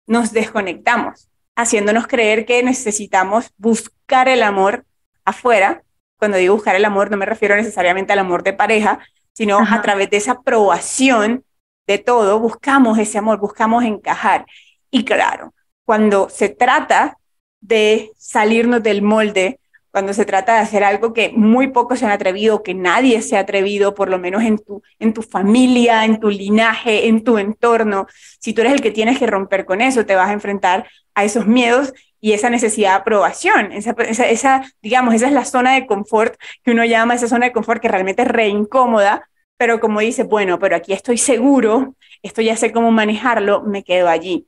nos 0.05 0.31
desconectamos, 0.31 1.29
haciéndonos 1.55 2.07
creer 2.07 2.45
que 2.45 2.61
necesitamos 2.63 3.51
buscar 3.57 4.27
el 4.27 4.43
amor 4.43 4.85
afuera. 5.25 5.83
Cuando 6.17 6.37
digo 6.37 6.55
buscar 6.55 6.75
el 6.75 6.85
amor 6.85 7.11
no 7.11 7.17
me 7.17 7.25
refiero 7.25 7.55
necesariamente 7.55 8.13
al 8.13 8.19
amor 8.19 8.43
de 8.43 8.53
pareja, 8.53 8.99
sino 9.37 9.59
a 9.59 9.81
través 9.83 10.09
de 10.09 10.17
esa 10.17 10.31
aprobación 10.31 11.45
de 11.85 11.99
todo, 11.99 12.39
buscamos 12.39 12.97
ese 12.97 13.19
amor, 13.19 13.39
buscamos 13.39 13.83
encajar. 13.83 14.47
Y 14.89 15.05
claro, 15.05 15.53
cuando 15.85 16.27
se 16.27 16.49
trata 16.49 17.19
de 17.61 18.11
salirnos 18.17 18.81
del 18.81 19.03
molde, 19.03 19.59
cuando 19.91 20.15
se 20.15 20.25
trata 20.25 20.55
de 20.55 20.61
hacer 20.61 20.83
algo 20.83 21.13
que 21.13 21.29
muy 21.29 21.67
pocos 21.67 21.99
se 21.99 22.05
han 22.05 22.11
atrevido, 22.11 22.63
que 22.63 22.73
nadie 22.73 23.21
se 23.21 23.37
ha 23.37 23.41
atrevido, 23.41 23.93
por 23.93 24.09
lo 24.09 24.17
menos 24.17 24.41
en 24.41 24.57
tu, 24.57 24.81
en 24.97 25.13
tu 25.13 25.21
familia, 25.21 26.03
en 26.03 26.19
tu 26.19 26.31
linaje, 26.31 27.07
en 27.07 27.23
tu 27.23 27.37
entorno, 27.37 28.07
si 28.39 28.53
tú 28.53 28.61
eres 28.61 28.73
el 28.73 28.81
que 28.81 28.89
tienes 28.89 29.19
que 29.19 29.27
romper 29.27 29.65
con 29.65 29.81
eso, 29.81 30.03
te 30.03 30.15
vas 30.15 30.29
a 30.29 30.33
enfrentar 30.33 30.89
a 31.13 31.23
esos 31.23 31.45
miedos 31.45 31.93
y 32.19 32.33
esa 32.33 32.49
necesidad 32.49 32.91
de 32.91 32.95
aprobación, 32.97 33.71
esa, 33.71 33.91
esa, 33.91 34.63
digamos, 34.81 35.13
esa 35.13 35.27
es 35.27 35.33
la 35.33 35.45
zona 35.45 35.73
de 35.75 35.85
confort 35.85 36.35
que 36.63 36.71
uno 36.71 36.83
llama 36.85 37.15
esa 37.15 37.27
zona 37.27 37.47
de 37.47 37.51
confort 37.51 37.81
que 37.81 37.87
realmente 37.87 38.23
es 38.23 38.27
re 38.27 38.47
incómoda, 38.47 39.29
pero 39.57 39.79
como 39.79 39.99
dice, 39.99 40.23
bueno, 40.23 40.59
pero 40.59 40.75
aquí 40.75 40.93
estoy 40.93 41.17
seguro, 41.17 41.95
esto 42.21 42.41
ya 42.41 42.55
sé 42.55 42.71
cómo 42.71 42.91
manejarlo, 42.91 43.63
me 43.63 43.83
quedo 43.83 44.09
allí. 44.09 44.47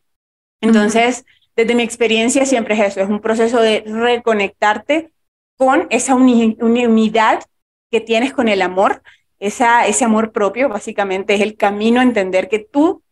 Entonces, 0.61 1.25
desde 1.55 1.75
mi 1.75 1.83
experiencia 1.83 2.45
siempre 2.45 2.75
es 2.75 2.91
eso, 2.91 3.01
es 3.01 3.09
un 3.09 3.21
proceso 3.21 3.61
de 3.61 3.83
reconectarte 3.85 5.11
con 5.57 5.87
esa 5.89 6.15
unidad 6.15 7.43
que 7.91 8.01
tienes 8.01 8.33
con 8.33 8.47
el 8.47 8.61
amor, 8.61 9.01
esa, 9.39 9.87
ese 9.87 10.05
amor 10.05 10.31
propio, 10.31 10.69
básicamente 10.69 11.33
es 11.35 11.41
el 11.41 11.55
camino 11.55 11.99
a 11.99 12.03
entender 12.03 12.49
que 12.49 12.59
tú 12.59 13.03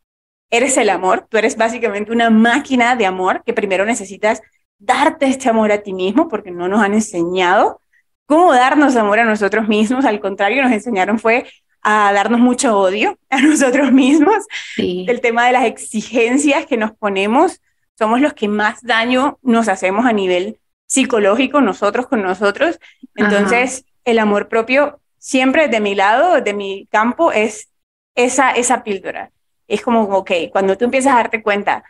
eres 0.49 0.77
el 0.77 0.89
amor, 0.89 1.27
tú 1.29 1.37
eres 1.37 1.57
básicamente 1.57 2.11
una 2.11 2.29
máquina 2.29 2.95
de 2.95 3.05
amor 3.05 3.43
que 3.45 3.53
primero 3.53 3.85
necesitas 3.85 4.41
darte 4.79 5.27
este 5.27 5.49
amor 5.49 5.71
a 5.71 5.81
ti 5.81 5.93
mismo 5.93 6.27
porque 6.27 6.51
no 6.51 6.67
nos 6.67 6.81
han 6.81 6.93
enseñado 6.93 7.81
cómo 8.25 8.53
darnos 8.53 8.95
amor 8.95 9.19
a 9.19 9.25
nosotros 9.25 9.67
mismos, 9.67 10.05
al 10.05 10.19
contrario, 10.19 10.61
nos 10.61 10.71
enseñaron 10.71 11.17
fue 11.19 11.45
a 11.81 12.11
darnos 12.13 12.39
mucho 12.39 12.77
odio 12.77 13.17
a 13.29 13.41
nosotros 13.41 13.91
mismos. 13.91 14.45
El 14.77 15.21
tema 15.21 15.45
de 15.47 15.53
las 15.53 15.65
exigencias 15.65 16.65
que 16.65 16.77
nos 16.77 16.91
ponemos, 16.91 17.61
somos 17.97 18.21
los 18.21 18.33
que 18.33 18.47
más 18.47 18.81
daño 18.83 19.39
nos 19.41 19.67
hacemos 19.67 20.05
a 20.05 20.13
nivel 20.13 20.59
psicológico 20.85 21.61
nosotros 21.61 22.07
con 22.07 22.21
nosotros. 22.21 22.79
Entonces, 23.15 23.85
el 24.05 24.19
amor 24.19 24.47
propio 24.49 24.99
siempre 25.17 25.67
de 25.67 25.79
mi 25.79 25.95
lado, 25.95 26.41
de 26.41 26.53
mi 26.53 26.87
campo, 26.91 27.31
es 27.31 27.69
esa, 28.15 28.51
esa 28.51 28.83
píldora. 28.83 29.31
Es 29.67 29.81
como, 29.81 30.03
ok, 30.03 30.31
cuando 30.51 30.77
tú 30.77 30.85
empiezas 30.85 31.13
a 31.13 31.17
darte 31.17 31.43
cuenta 31.43 31.83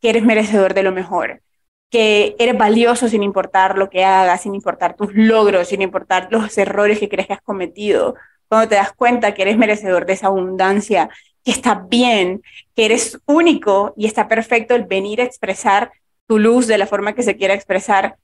que 0.00 0.10
eres 0.10 0.24
merecedor 0.24 0.74
de 0.74 0.82
lo 0.82 0.92
mejor, 0.92 1.42
que 1.90 2.36
eres 2.38 2.56
valioso 2.56 3.08
sin 3.08 3.22
importar 3.22 3.78
lo 3.78 3.90
que 3.90 4.04
hagas, 4.04 4.42
sin 4.42 4.54
importar 4.54 4.96
tus 4.96 5.14
logros, 5.14 5.68
sin 5.68 5.82
importar 5.82 6.28
los 6.30 6.56
errores 6.58 6.98
que 6.98 7.08
crees 7.08 7.26
que 7.26 7.34
has 7.34 7.42
cometido, 7.42 8.14
cuando 8.48 8.68
te 8.68 8.74
das 8.74 8.92
cuenta 8.92 9.32
que 9.32 9.42
eres 9.42 9.56
merecedor 9.56 10.04
de 10.06 10.14
esa 10.14 10.26
abundancia, 10.26 11.08
que 11.44 11.50
está 11.50 11.86
bien, 11.88 12.42
que 12.74 12.84
eres 12.84 13.18
único 13.26 13.94
y 13.96 14.06
está 14.06 14.28
perfecto 14.28 14.74
el 14.74 14.84
venir 14.84 15.20
a 15.20 15.24
expresar 15.24 15.92
tu 16.26 16.38
luz 16.38 16.66
de 16.66 16.78
la 16.78 16.86
forma 16.86 17.14
que 17.14 17.22
se 17.22 17.36
quiera 17.36 17.54
expresar, 17.54 18.16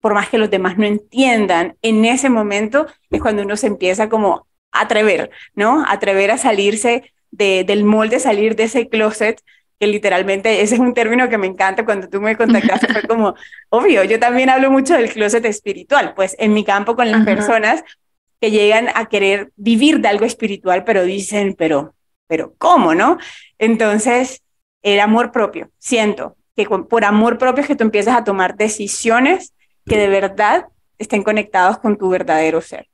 por 0.00 0.14
más 0.14 0.28
que 0.28 0.38
los 0.38 0.50
demás 0.50 0.76
no 0.76 0.84
entiendan, 0.84 1.76
en 1.80 2.04
ese 2.04 2.28
momento 2.28 2.86
es 3.10 3.22
cuando 3.22 3.42
uno 3.42 3.56
se 3.56 3.68
empieza 3.68 4.08
como 4.08 4.46
a 4.70 4.82
atrever, 4.82 5.30
¿no? 5.54 5.84
Atrever 5.88 6.30
a 6.30 6.38
salirse 6.38 7.13
de, 7.36 7.64
del 7.64 7.84
molde, 7.84 8.20
salir 8.20 8.56
de 8.56 8.64
ese 8.64 8.88
closet, 8.88 9.40
que 9.78 9.86
literalmente 9.86 10.62
ese 10.62 10.74
es 10.76 10.80
un 10.80 10.94
término 10.94 11.28
que 11.28 11.38
me 11.38 11.46
encanta 11.46 11.84
cuando 11.84 12.08
tú 12.08 12.20
me 12.20 12.36
contactaste, 12.36 12.92
fue 12.92 13.02
como, 13.02 13.34
obvio, 13.70 14.04
yo 14.04 14.18
también 14.18 14.48
hablo 14.50 14.70
mucho 14.70 14.94
del 14.94 15.12
closet 15.12 15.44
espiritual, 15.44 16.14
pues 16.14 16.36
en 16.38 16.54
mi 16.54 16.64
campo 16.64 16.96
con 16.96 17.10
las 17.10 17.24
personas, 17.24 17.82
que 18.40 18.50
llegan 18.50 18.88
a 18.94 19.06
querer 19.06 19.52
vivir 19.56 20.00
de 20.00 20.08
algo 20.08 20.26
espiritual, 20.26 20.84
pero 20.84 21.04
dicen, 21.04 21.54
pero, 21.56 21.94
pero 22.26 22.54
¿cómo, 22.58 22.94
no? 22.94 23.18
Entonces, 23.58 24.42
el 24.82 25.00
amor 25.00 25.32
propio, 25.32 25.70
siento 25.78 26.36
que 26.56 26.66
por 26.66 27.04
amor 27.04 27.38
propio 27.38 27.62
es 27.62 27.66
que 27.66 27.76
tú 27.76 27.84
empiezas 27.84 28.16
a 28.16 28.24
tomar 28.24 28.56
decisiones 28.56 29.54
que 29.86 29.98
de 29.98 30.08
verdad 30.08 30.66
estén 30.98 31.22
conectados 31.22 31.78
con 31.78 31.96
tu 31.96 32.08
verdadero 32.08 32.60
ser. 32.60 32.86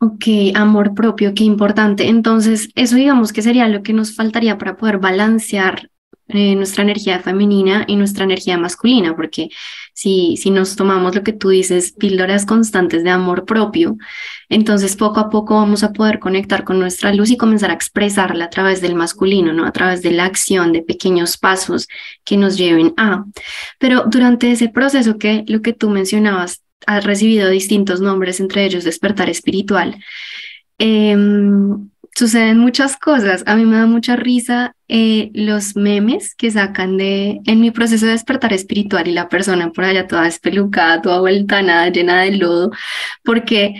Ok, 0.00 0.24
amor 0.54 0.94
propio, 0.94 1.34
qué 1.34 1.44
importante. 1.44 2.08
Entonces, 2.08 2.68
eso 2.76 2.96
digamos 2.96 3.32
que 3.32 3.42
sería 3.42 3.66
lo 3.68 3.82
que 3.82 3.92
nos 3.92 4.14
faltaría 4.14 4.56
para 4.56 4.76
poder 4.76 4.98
balancear 4.98 5.90
eh, 6.28 6.54
nuestra 6.54 6.82
energía 6.82 7.20
femenina 7.20 7.84
y 7.88 7.96
nuestra 7.96 8.24
energía 8.24 8.58
masculina, 8.58 9.16
porque 9.16 9.48
si, 9.94 10.36
si 10.36 10.50
nos 10.50 10.76
tomamos 10.76 11.14
lo 11.14 11.22
que 11.22 11.32
tú 11.32 11.48
dices, 11.48 11.92
píldoras 11.92 12.44
constantes 12.44 13.02
de 13.02 13.10
amor 13.10 13.46
propio, 13.46 13.96
entonces 14.50 14.94
poco 14.94 15.20
a 15.20 15.30
poco 15.30 15.54
vamos 15.54 15.82
a 15.82 15.92
poder 15.92 16.18
conectar 16.18 16.64
con 16.64 16.78
nuestra 16.78 17.14
luz 17.14 17.30
y 17.30 17.38
comenzar 17.38 17.70
a 17.70 17.74
expresarla 17.74 18.44
a 18.44 18.50
través 18.50 18.82
del 18.82 18.94
masculino, 18.94 19.54
¿no? 19.54 19.64
A 19.64 19.72
través 19.72 20.02
de 20.02 20.12
la 20.12 20.26
acción, 20.26 20.72
de 20.72 20.82
pequeños 20.82 21.38
pasos 21.38 21.88
que 22.24 22.36
nos 22.36 22.58
lleven 22.58 22.92
a. 22.98 23.24
Pero 23.78 24.04
durante 24.06 24.52
ese 24.52 24.68
proceso 24.68 25.18
que 25.18 25.44
lo 25.48 25.62
que 25.62 25.72
tú 25.72 25.88
mencionabas, 25.88 26.62
ha 26.86 27.00
recibido 27.00 27.50
distintos 27.50 28.00
nombres, 28.00 28.40
entre 28.40 28.64
ellos 28.64 28.84
despertar 28.84 29.28
espiritual. 29.28 29.96
Em, 30.78 31.90
suceden 32.14 32.58
muchas 32.58 32.96
cosas. 32.96 33.44
A 33.46 33.56
mí 33.56 33.64
me 33.64 33.76
da 33.76 33.86
mucha 33.86 34.16
risa 34.16 34.74
eh, 34.88 35.30
los 35.34 35.76
memes 35.76 36.34
que 36.34 36.50
sacan 36.50 36.96
de 36.96 37.40
en 37.46 37.60
mi 37.60 37.70
proceso 37.70 38.06
de 38.06 38.12
despertar 38.12 38.52
espiritual 38.52 39.06
y 39.08 39.12
la 39.12 39.28
persona 39.28 39.70
por 39.70 39.84
allá 39.84 40.06
toda 40.06 40.26
espelucada, 40.26 41.02
toda 41.02 41.20
vuelta 41.20 41.62
nada, 41.62 41.90
llena 41.90 42.22
de 42.22 42.32
lodo, 42.32 42.70
porque 43.24 43.74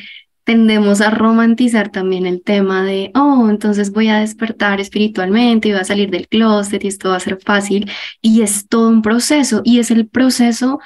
tendemos 0.45 1.01
a 1.01 1.11
romantizar 1.11 1.91
también 1.91 2.27
el 2.27 2.43
tema 2.43 2.83
de, 2.85 3.11
oh, 3.15 3.49
entonces 3.51 3.93
voy 3.93 4.09
a 4.09 4.21
despertar 4.21 4.81
espiritualmente 4.81 5.69
y 5.69 5.73
voy 5.73 5.81
a 5.81 5.85
salir 5.85 6.11
del 6.11 6.29
closet 6.29 6.83
y 6.85 6.89
esto 6.89 7.11
va 7.11 7.17
a 7.17 7.21
ser 7.21 7.39
fácil. 7.45 7.91
Y 8.23 8.43
es 8.43 8.69
todo 8.69 8.89
un 8.89 9.03
proceso 9.03 9.63
y 9.65 9.79
es 9.79 9.91
el 9.91 10.09
proceso 10.09 10.81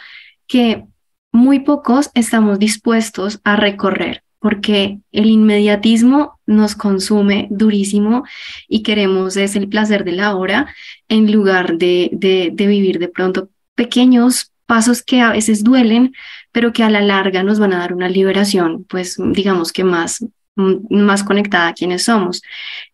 que 0.49 0.85
muy 1.33 1.61
pocos 1.61 2.11
estamos 2.15 2.59
dispuestos 2.59 3.41
a 3.45 3.57
recorrer 3.57 4.23
porque 4.39 4.99
el 5.13 5.27
inmediatismo 5.27 6.41
nos 6.47 6.75
consume 6.75 7.47
durísimo 7.51 8.25
y 8.69 8.83
queremos 8.83 9.37
es 9.37 9.55
el 9.55 9.69
placer 9.69 10.05
de 10.05 10.13
la 10.13 10.35
hora 10.35 10.75
en 11.09 11.31
lugar 11.31 11.79
de, 11.79 12.11
de, 12.13 12.51
de 12.53 12.67
vivir 12.67 12.99
de 12.99 13.09
pronto 13.09 13.51
pequeños 13.77 14.53
pasos 14.67 15.03
que 15.03 15.21
a 15.21 15.31
veces 15.31 15.63
duelen, 15.63 16.13
pero 16.51 16.73
que 16.73 16.83
a 16.83 16.91
la 16.91 17.01
larga 17.01 17.43
nos 17.43 17.59
van 17.59 17.73
a 17.73 17.79
dar 17.79 17.93
una 17.93 18.09
liberación, 18.09 18.85
pues 18.85 19.17
digamos 19.33 19.73
que 19.73 19.85
más, 19.85 20.25
más 20.55 21.25
conectada 21.25 21.69
a 21.69 21.73
quienes 21.73 22.05
somos. 22.05 22.43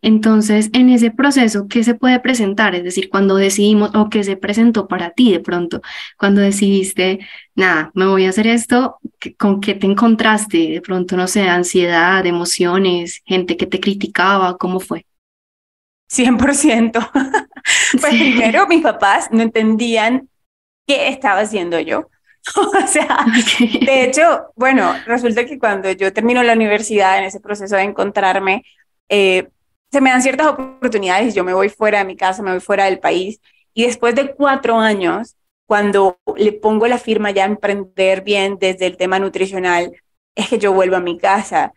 Entonces, 0.01 0.71
en 0.73 0.91
ese 0.91 1.11
proceso, 1.11 1.67
¿qué 1.69 1.83
se 1.83 1.95
puede 1.95 2.21
presentar? 2.21 2.75
Es 2.75 2.85
decir, 2.85 3.09
cuando 3.09 3.37
decidimos 3.37 3.91
o 3.95 4.09
qué 4.09 4.23
se 4.25 4.37
presentó 4.37 4.87
para 4.87 5.11
ti 5.11 5.33
de 5.33 5.41
pronto, 5.41 5.81
cuando 6.17 6.41
decidiste, 6.41 7.21
nada, 7.55 7.91
me 7.95 8.07
voy 8.07 8.27
a 8.27 8.31
hacer 8.31 8.47
esto, 8.47 8.99
¿con 9.39 9.61
qué 9.61 9.75
te 9.75 9.87
encontraste? 9.87 10.59
De 10.69 10.81
pronto, 10.81 11.17
no 11.17 11.27
sé, 11.27 11.49
ansiedad, 11.49 12.25
emociones, 12.27 13.23
gente 13.25 13.57
que 13.57 13.67
te 13.67 13.81
criticaba, 13.81 14.57
¿cómo 14.57 14.81
fue? 14.81 15.05
100%. 16.11 17.11
pues 18.01 18.15
primero 18.15 18.67
mis 18.67 18.83
papás 18.83 19.29
no 19.31 19.43
entendían 19.43 20.29
qué 20.87 21.09
estaba 21.09 21.41
haciendo 21.41 21.79
yo. 21.81 22.09
o 22.85 22.87
sea, 22.87 23.25
de 23.59 24.05
hecho, 24.05 24.53
bueno, 24.57 24.95
resulta 25.07 25.45
que 25.45 25.59
cuando 25.59 25.91
yo 25.93 26.13
termino 26.13 26.43
la 26.43 26.53
universidad, 26.55 27.19
en 27.19 27.25
ese 27.25 27.41
proceso 27.41 27.77
de 27.77 27.83
encontrarme, 27.83 28.65
eh, 29.09 29.49
se 29.91 30.01
me 30.01 30.11
dan 30.11 30.23
ciertas 30.23 30.49
oportunidades 30.49 31.33
y 31.33 31.37
yo 31.37 31.45
me 31.45 31.55
voy 31.55 31.69
fuera 31.69 31.99
de 31.99 32.05
mi 32.05 32.17
casa, 32.17 32.43
me 32.43 32.51
voy 32.51 32.61
fuera 32.61 32.85
del 32.85 32.99
país. 32.99 33.41
Y 33.75 33.85
después 33.85 34.15
de 34.15 34.35
cuatro 34.35 34.79
años, 34.79 35.37
cuando 35.67 36.19
le 36.37 36.53
pongo 36.53 36.87
la 36.89 36.99
firma 36.99 37.31
ya 37.31 37.45
a 37.45 37.47
emprender 37.47 38.23
bien 38.23 38.59
desde 38.59 38.87
el 38.87 38.97
tema 38.97 39.19
nutricional, 39.19 39.93
es 40.35 40.49
que 40.49 40.59
yo 40.59 40.73
vuelvo 40.73 40.97
a 40.97 41.01
mi 41.01 41.19
casa. 41.19 41.73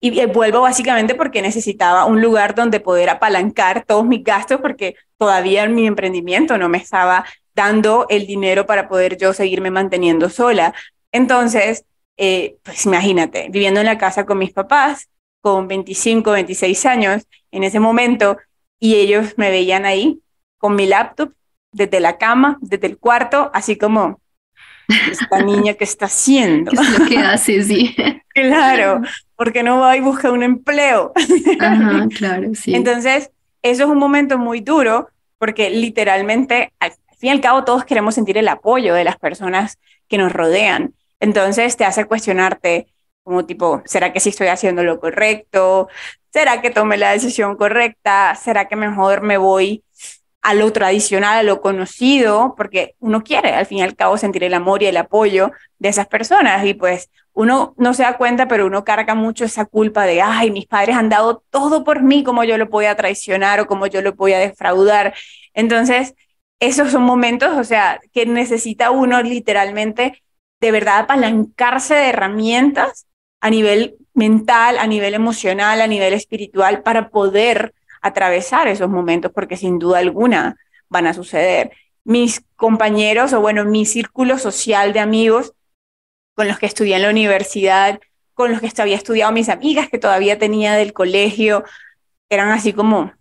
Y 0.00 0.24
vuelvo 0.26 0.62
básicamente 0.62 1.14
porque 1.14 1.42
necesitaba 1.42 2.06
un 2.06 2.20
lugar 2.20 2.56
donde 2.56 2.80
poder 2.80 3.08
apalancar 3.08 3.84
todos 3.84 4.04
mis 4.04 4.24
gastos 4.24 4.60
porque 4.60 4.96
todavía 5.16 5.68
mi 5.68 5.86
emprendimiento 5.86 6.58
no 6.58 6.68
me 6.68 6.78
estaba 6.78 7.24
dando 7.54 8.06
el 8.08 8.26
dinero 8.26 8.66
para 8.66 8.88
poder 8.88 9.16
yo 9.16 9.32
seguirme 9.32 9.70
manteniendo 9.70 10.28
sola. 10.28 10.74
Entonces, 11.10 11.84
eh, 12.16 12.56
pues 12.62 12.86
imagínate, 12.86 13.48
viviendo 13.50 13.80
en 13.80 13.86
la 13.86 13.98
casa 13.98 14.24
con 14.26 14.38
mis 14.38 14.52
papás, 14.52 15.08
con 15.40 15.68
25, 15.68 16.30
26 16.32 16.86
años 16.86 17.26
en 17.50 17.64
ese 17.64 17.80
momento, 17.80 18.38
y 18.78 18.94
ellos 18.96 19.34
me 19.36 19.50
veían 19.50 19.84
ahí 19.84 20.20
con 20.58 20.74
mi 20.74 20.86
laptop, 20.86 21.32
desde 21.72 22.00
la 22.00 22.18
cama, 22.18 22.58
desde 22.60 22.86
el 22.86 22.98
cuarto, 22.98 23.50
así 23.54 23.76
como, 23.76 24.20
esta 25.10 25.40
niña 25.42 25.74
que 25.74 25.84
está 25.84 26.06
haciendo. 26.06 26.70
¿Qué 26.70 26.76
es 26.76 26.98
lo 26.98 27.06
que 27.06 27.18
hace, 27.18 27.62
sí. 27.62 27.96
claro, 28.28 29.00
porque 29.36 29.62
no 29.62 29.80
va 29.80 29.96
y 29.96 30.00
busca 30.00 30.30
un 30.30 30.42
empleo. 30.42 31.12
Ajá, 31.60 32.06
claro, 32.16 32.54
sí. 32.54 32.74
Entonces, 32.74 33.30
eso 33.62 33.84
es 33.84 33.88
un 33.88 33.98
momento 33.98 34.38
muy 34.38 34.60
duro, 34.60 35.08
porque 35.38 35.70
literalmente 35.70 36.72
fin 37.22 37.28
y 37.28 37.32
al 37.32 37.40
cabo 37.40 37.62
todos 37.62 37.84
queremos 37.84 38.16
sentir 38.16 38.36
el 38.36 38.48
apoyo 38.48 38.94
de 38.94 39.04
las 39.04 39.16
personas 39.16 39.78
que 40.08 40.18
nos 40.18 40.32
rodean. 40.32 40.92
Entonces 41.20 41.76
te 41.76 41.84
hace 41.84 42.04
cuestionarte 42.04 42.88
como 43.22 43.46
tipo, 43.46 43.80
¿será 43.84 44.12
que 44.12 44.18
sí 44.18 44.30
estoy 44.30 44.48
haciendo 44.48 44.82
lo 44.82 44.98
correcto? 44.98 45.88
¿Será 46.32 46.60
que 46.60 46.70
tomé 46.70 46.96
la 46.96 47.12
decisión 47.12 47.56
correcta? 47.56 48.34
¿Será 48.34 48.66
que 48.66 48.74
mejor 48.74 49.22
me 49.22 49.38
voy 49.38 49.84
a 50.40 50.54
lo 50.54 50.72
tradicional, 50.72 51.38
a 51.38 51.42
lo 51.44 51.60
conocido? 51.60 52.54
Porque 52.56 52.96
uno 52.98 53.22
quiere 53.22 53.52
al 53.52 53.66
fin 53.66 53.78
y 53.78 53.82
al 53.82 53.94
cabo 53.94 54.18
sentir 54.18 54.42
el 54.42 54.54
amor 54.54 54.82
y 54.82 54.86
el 54.86 54.96
apoyo 54.96 55.52
de 55.78 55.90
esas 55.90 56.08
personas 56.08 56.66
y 56.66 56.74
pues 56.74 57.08
uno 57.34 57.72
no 57.78 57.94
se 57.94 58.02
da 58.02 58.16
cuenta, 58.16 58.48
pero 58.48 58.66
uno 58.66 58.82
carga 58.82 59.14
mucho 59.14 59.44
esa 59.44 59.64
culpa 59.64 60.06
de, 60.06 60.20
ay, 60.22 60.50
mis 60.50 60.66
padres 60.66 60.96
han 60.96 61.08
dado 61.08 61.44
todo 61.50 61.84
por 61.84 62.02
mí, 62.02 62.24
como 62.24 62.42
yo 62.42 62.58
lo 62.58 62.66
voy 62.66 62.86
a 62.86 62.96
traicionar 62.96 63.60
o 63.60 63.68
como 63.68 63.86
yo 63.86 64.02
lo 64.02 64.14
voy 64.14 64.32
a 64.32 64.40
defraudar. 64.40 65.14
Entonces, 65.54 66.14
esos 66.62 66.92
son 66.92 67.02
momentos, 67.02 67.58
o 67.58 67.64
sea, 67.64 68.00
que 68.12 68.24
necesita 68.24 68.92
uno 68.92 69.20
literalmente 69.20 70.22
de 70.60 70.70
verdad 70.70 71.00
apalancarse 71.00 71.92
de 71.92 72.10
herramientas 72.10 73.06
a 73.40 73.50
nivel 73.50 73.96
mental, 74.14 74.78
a 74.78 74.86
nivel 74.86 75.14
emocional, 75.14 75.80
a 75.80 75.88
nivel 75.88 76.12
espiritual, 76.14 76.84
para 76.84 77.08
poder 77.08 77.74
atravesar 78.00 78.68
esos 78.68 78.88
momentos, 78.88 79.32
porque 79.34 79.56
sin 79.56 79.80
duda 79.80 79.98
alguna 79.98 80.56
van 80.88 81.08
a 81.08 81.14
suceder. 81.14 81.72
Mis 82.04 82.44
compañeros, 82.54 83.32
o 83.32 83.40
bueno, 83.40 83.64
mi 83.64 83.84
círculo 83.84 84.38
social 84.38 84.92
de 84.92 85.00
amigos 85.00 85.54
con 86.36 86.46
los 86.46 86.60
que 86.60 86.66
estudié 86.66 86.94
en 86.94 87.02
la 87.02 87.10
universidad, 87.10 87.98
con 88.34 88.52
los 88.52 88.60
que 88.60 88.70
había 88.80 88.94
estudiado 88.94 89.32
mis 89.32 89.48
amigas 89.48 89.88
que 89.88 89.98
todavía 89.98 90.38
tenía 90.38 90.74
del 90.74 90.92
colegio, 90.92 91.64
eran 92.30 92.50
así 92.50 92.72
como, 92.72 93.12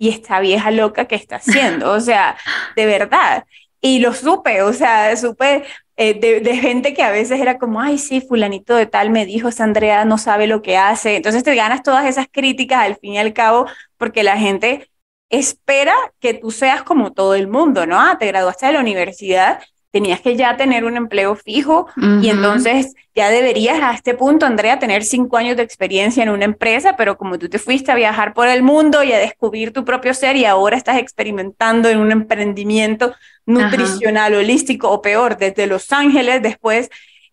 y 0.00 0.08
esta 0.08 0.40
vieja 0.40 0.70
loca 0.70 1.04
que 1.04 1.14
está 1.14 1.36
haciendo, 1.36 1.92
o 1.92 2.00
sea, 2.00 2.36
de 2.74 2.86
verdad. 2.86 3.44
Y 3.82 4.00
lo 4.00 4.14
supe, 4.14 4.62
o 4.62 4.72
sea, 4.72 5.14
supe 5.16 5.64
eh, 5.96 6.14
de, 6.14 6.56
gente 6.56 6.94
que 6.94 7.02
a 7.02 7.10
veces 7.10 7.38
era 7.38 7.58
como, 7.58 7.82
ay, 7.82 7.98
sí, 7.98 8.22
fulanito 8.22 8.74
de 8.76 8.86
tal 8.86 9.10
me 9.10 9.26
dijo, 9.26 9.48
esa 9.48 9.64
Andrea 9.64 10.06
no 10.06 10.16
sabe 10.16 10.46
lo 10.46 10.62
que 10.62 10.78
hace. 10.78 11.16
Entonces 11.16 11.44
te 11.44 11.54
ganas 11.54 11.82
todas 11.82 12.06
esas 12.06 12.26
críticas 12.30 12.80
al 12.80 12.96
fin 12.96 13.14
y 13.14 13.18
al 13.18 13.34
cabo 13.34 13.66
porque 13.98 14.22
la 14.22 14.38
gente 14.38 14.90
espera 15.28 15.94
que 16.18 16.32
tú 16.32 16.50
seas 16.50 16.82
como 16.82 17.12
todo 17.12 17.34
el 17.34 17.46
mundo, 17.46 17.86
¿no? 17.86 18.00
Ah, 18.00 18.16
te 18.18 18.26
graduaste 18.26 18.66
de 18.66 18.72
la 18.72 18.80
universidad 18.80 19.60
tenías 19.90 20.20
que 20.20 20.36
ya 20.36 20.56
tener 20.56 20.84
un 20.84 20.96
empleo 20.96 21.34
fijo 21.34 21.88
y 22.22 22.28
entonces 22.28 22.94
ya 23.14 23.28
deberías 23.28 23.82
a 23.82 23.92
este 23.92 24.14
punto, 24.14 24.46
Andrea, 24.46 24.78
tener 24.78 25.02
cinco 25.02 25.36
años 25.36 25.56
de 25.56 25.64
experiencia 25.64 26.22
en 26.22 26.28
una 26.28 26.44
empresa, 26.44 26.96
pero 26.96 27.18
como 27.18 27.38
tú 27.38 27.48
te 27.48 27.58
fuiste 27.58 27.90
a 27.90 27.96
viajar 27.96 28.32
por 28.32 28.46
el 28.46 28.62
mundo 28.62 29.02
y 29.02 29.12
a 29.12 29.18
descubrir 29.18 29.72
tu 29.72 29.84
propio 29.84 30.14
ser 30.14 30.36
y 30.36 30.44
ahora 30.44 30.76
estás 30.76 30.98
experimentando 30.98 31.88
en 31.88 31.98
un 31.98 32.12
emprendimiento 32.12 33.14
nutricional, 33.46 34.34
holístico 34.34 34.90
o 34.90 35.02
peor, 35.02 35.36
desde 35.36 35.66
Los 35.66 35.90
Ángeles, 35.92 36.40
después 36.40 36.88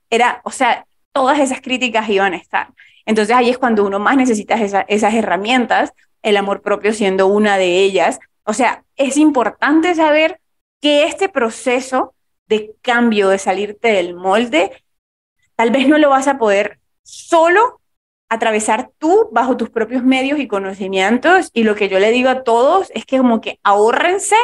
era, 0.10 0.42
o 0.44 0.52
sea, 0.52 0.86
todas 1.12 1.40
esas 1.40 1.62
críticas 1.62 2.10
iban 2.10 2.34
a 2.34 2.38
estar. 2.38 2.70
Entonces 3.06 3.36
ahí 3.36 3.50
es 3.50 3.58
cuando 3.58 3.86
uno 3.86 4.00
más 4.00 4.18
necesita 4.18 4.56
esas 4.88 5.14
herramientas, 5.14 5.94
el 6.24 6.38
amor 6.38 6.62
propio 6.62 6.92
siendo 6.92 7.28
una 7.28 7.58
de 7.58 7.80
ellas. 7.80 8.20
O 8.44 8.54
sea, 8.54 8.84
es 8.96 9.16
importante 9.18 9.94
saber 9.94 10.40
que 10.82 11.06
este 11.06 11.30
proceso 11.30 12.14
de 12.48 12.76
cambio, 12.82 13.30
de 13.30 13.38
salirte 13.38 13.90
del 13.90 14.16
molde, 14.16 14.84
tal 15.56 15.72
vez 15.72 15.88
no 15.88 15.98
lo 15.98 16.10
vas 16.10 16.28
a 16.28 16.38
poder 16.38 16.80
solo 17.04 17.82
atravesar 18.30 18.92
tú 18.98 19.30
bajo 19.32 19.58
tus 19.58 19.70
propios 19.70 20.04
medios 20.04 20.40
y 20.40 20.48
conocimientos. 20.48 21.50
Y 21.54 21.64
lo 21.64 21.76
que 21.76 21.90
yo 21.90 22.00
le 22.00 22.12
digo 22.12 22.30
a 22.30 22.44
todos 22.44 22.92
es 22.94 23.06
que 23.06 23.18
como 23.18 23.42
que 23.42 23.60
ahórrense 23.64 24.36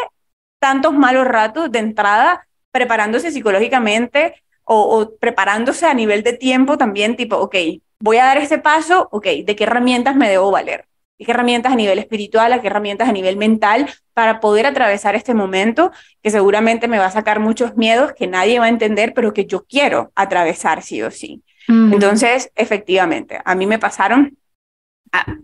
tantos 0.60 0.93
malos 0.93 1.28
ratos 1.28 1.72
de 1.72 1.80
entrada 1.80 2.47
preparándose 2.72 3.32
psicológicamente 3.32 4.41
o, 4.64 5.12
preparándose 5.20 5.86
a 5.86 5.93
nivel 5.93 6.24
de 6.24 6.34
tiempo 6.34 6.78
también, 6.78 7.18
tipo, 7.18 7.36
ok, 7.36 7.56
voy 7.99 8.18
a 8.18 8.26
dar 8.26 8.38
este 8.38 8.60
paso, 8.60 9.10
ok, 9.12 9.26
¿de 9.45 9.56
qué 9.56 9.66
herramientas 9.66 10.16
me 10.16 10.30
debo 10.30 10.51
valer? 10.51 10.88
Qué 11.24 11.32
herramientas 11.32 11.74
a 11.74 11.76
nivel 11.76 11.99
espiritual, 11.99 12.53
a 12.53 12.61
qué 12.61 12.67
herramientas 12.67 13.09
a 13.09 13.11
nivel 13.11 13.38
mental 13.38 13.89
para 14.13 14.39
poder 14.39 14.65
atravesar 14.65 15.15
este 15.15 15.34
momento 15.34 15.91
que 16.21 16.30
seguramente 16.30 16.88
me 16.88 16.99
va 16.99 17.05
a 17.05 17.11
sacar 17.11 17.39
muchos 17.39 17.76
miedos 17.76 18.13
que 18.13 18.28
nadie 18.28 18.59
va 18.59 18.65
a 18.65 18.69
entender, 18.69 19.13
pero 19.13 19.34
que 19.34 19.45
yo 19.45 19.65
quiero 19.65 20.11
atravesar 20.15 20.82
sí 20.84 21.01
o 21.01 21.11
sí. 21.11 21.43
Entonces, 21.67 22.51
efectivamente, 22.55 23.39
a 23.43 23.55
mí 23.55 23.65
me 23.65 23.80
pasaron 23.80 24.38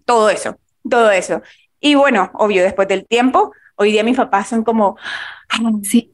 todo 0.06 0.30
eso, 0.30 0.58
todo 0.88 1.12
eso. 1.12 1.42
Y 1.80 1.96
bueno, 1.96 2.30
obvio, 2.34 2.64
después 2.64 2.88
del 2.88 3.08
tiempo, 3.08 3.54
hoy 3.76 3.92
día 3.94 4.04
mis 4.04 4.18
papás 4.18 4.50
son 4.50 4.64
como, 4.64 4.98
sí, 5.84 6.14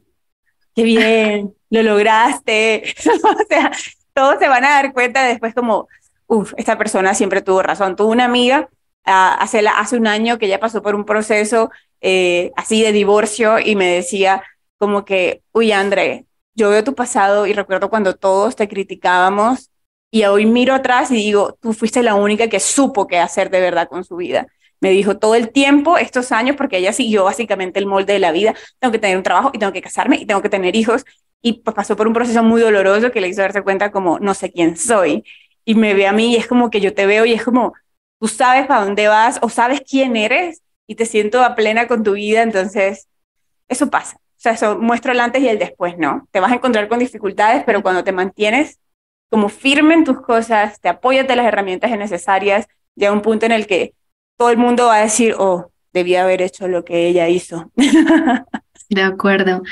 qué 0.74 0.84
bien, 0.84 1.54
lo 1.70 1.82
lograste. 1.82 2.94
o 3.24 3.44
sea, 3.48 3.72
todos 4.12 4.38
se 4.38 4.48
van 4.48 4.64
a 4.64 4.70
dar 4.70 4.92
cuenta 4.92 5.24
después 5.24 5.54
como, 5.54 5.88
uff, 6.26 6.54
esta 6.56 6.78
persona 6.78 7.14
siempre 7.14 7.42
tuvo 7.42 7.62
razón. 7.62 7.96
Tuvo 7.96 8.12
una 8.12 8.24
amiga 8.24 8.68
hace, 9.06 9.66
hace 9.68 9.96
un 9.96 10.06
año 10.06 10.38
que 10.38 10.48
ya 10.48 10.60
pasó 10.60 10.82
por 10.82 10.94
un 10.94 11.04
proceso 11.04 11.70
eh, 12.00 12.52
así 12.56 12.82
de 12.82 12.92
divorcio 12.92 13.58
y 13.58 13.76
me 13.76 13.86
decía 13.86 14.42
como 14.78 15.04
que, 15.04 15.42
uy, 15.52 15.72
André, 15.72 16.26
yo 16.54 16.70
veo 16.70 16.84
tu 16.84 16.94
pasado 16.94 17.46
y 17.46 17.52
recuerdo 17.52 17.90
cuando 17.90 18.14
todos 18.16 18.56
te 18.56 18.68
criticábamos 18.68 19.70
y 20.10 20.24
hoy 20.24 20.46
miro 20.46 20.74
atrás 20.74 21.10
y 21.10 21.14
digo, 21.14 21.56
tú 21.60 21.72
fuiste 21.72 22.02
la 22.02 22.14
única 22.14 22.48
que 22.48 22.60
supo 22.60 23.06
qué 23.06 23.18
hacer 23.18 23.50
de 23.50 23.60
verdad 23.60 23.88
con 23.88 24.04
su 24.04 24.16
vida. 24.16 24.46
Me 24.80 24.90
dijo 24.90 25.18
todo 25.18 25.34
el 25.34 25.50
tiempo, 25.50 25.98
estos 25.98 26.32
años, 26.32 26.56
porque 26.56 26.78
ella 26.78 26.92
siguió 26.92 27.24
básicamente 27.24 27.78
el 27.78 27.86
molde 27.86 28.12
de 28.12 28.18
la 28.18 28.32
vida, 28.32 28.54
tengo 28.78 28.92
que 28.92 28.98
tener 28.98 29.16
un 29.16 29.22
trabajo 29.22 29.50
y 29.52 29.58
tengo 29.58 29.72
que 29.72 29.82
casarme 29.82 30.16
y 30.16 30.26
tengo 30.26 30.42
que 30.42 30.48
tener 30.48 30.76
hijos. 30.76 31.04
Y 31.42 31.54
pues 31.54 31.74
pasó 31.74 31.96
por 31.96 32.06
un 32.06 32.12
proceso 32.14 32.42
muy 32.42 32.60
doloroso 32.60 33.10
que 33.10 33.20
le 33.20 33.28
hizo 33.28 33.42
darse 33.42 33.62
cuenta 33.62 33.90
como, 33.90 34.18
no 34.18 34.34
sé 34.34 34.52
quién 34.52 34.76
soy. 34.76 35.24
Y 35.64 35.74
me 35.74 35.94
ve 35.94 36.06
a 36.06 36.12
mí 36.12 36.32
y 36.34 36.36
es 36.36 36.46
como 36.46 36.70
que 36.70 36.80
yo 36.80 36.94
te 36.94 37.06
veo 37.06 37.24
y 37.26 37.32
es 37.32 37.42
como, 37.44 37.74
tú 38.18 38.28
sabes 38.28 38.66
para 38.66 38.84
dónde 38.84 39.08
vas 39.08 39.38
o 39.42 39.48
sabes 39.48 39.82
quién 39.88 40.16
eres 40.16 40.62
y 40.86 40.94
te 40.94 41.06
siento 41.06 41.42
a 41.42 41.54
plena 41.54 41.88
con 41.88 42.02
tu 42.02 42.12
vida. 42.12 42.42
Entonces, 42.42 43.08
eso 43.68 43.90
pasa. 43.90 44.16
O 44.16 44.38
sea, 44.38 44.52
eso 44.52 44.78
muestro 44.78 45.12
el 45.12 45.20
antes 45.20 45.42
y 45.42 45.48
el 45.48 45.58
después, 45.58 45.98
¿no? 45.98 46.28
Te 46.30 46.40
vas 46.40 46.52
a 46.52 46.56
encontrar 46.56 46.88
con 46.88 46.98
dificultades, 46.98 47.64
pero 47.64 47.82
cuando 47.82 48.04
te 48.04 48.12
mantienes 48.12 48.78
como 49.30 49.48
firme 49.48 49.94
en 49.94 50.04
tus 50.04 50.20
cosas, 50.20 50.80
te 50.80 50.88
apoyas 50.88 51.26
de 51.26 51.36
las 51.36 51.46
herramientas 51.46 51.90
necesarias, 51.90 52.66
llega 52.94 53.12
un 53.12 53.22
punto 53.22 53.46
en 53.46 53.52
el 53.52 53.66
que 53.66 53.94
todo 54.36 54.50
el 54.50 54.56
mundo 54.56 54.86
va 54.86 54.96
a 54.96 55.02
decir, 55.02 55.34
oh, 55.38 55.70
debía 55.96 56.24
haber 56.24 56.42
hecho 56.42 56.68
lo 56.68 56.84
que 56.84 57.08
ella 57.08 57.28
hizo. 57.28 57.72
De 58.88 59.02
acuerdo. 59.02 59.62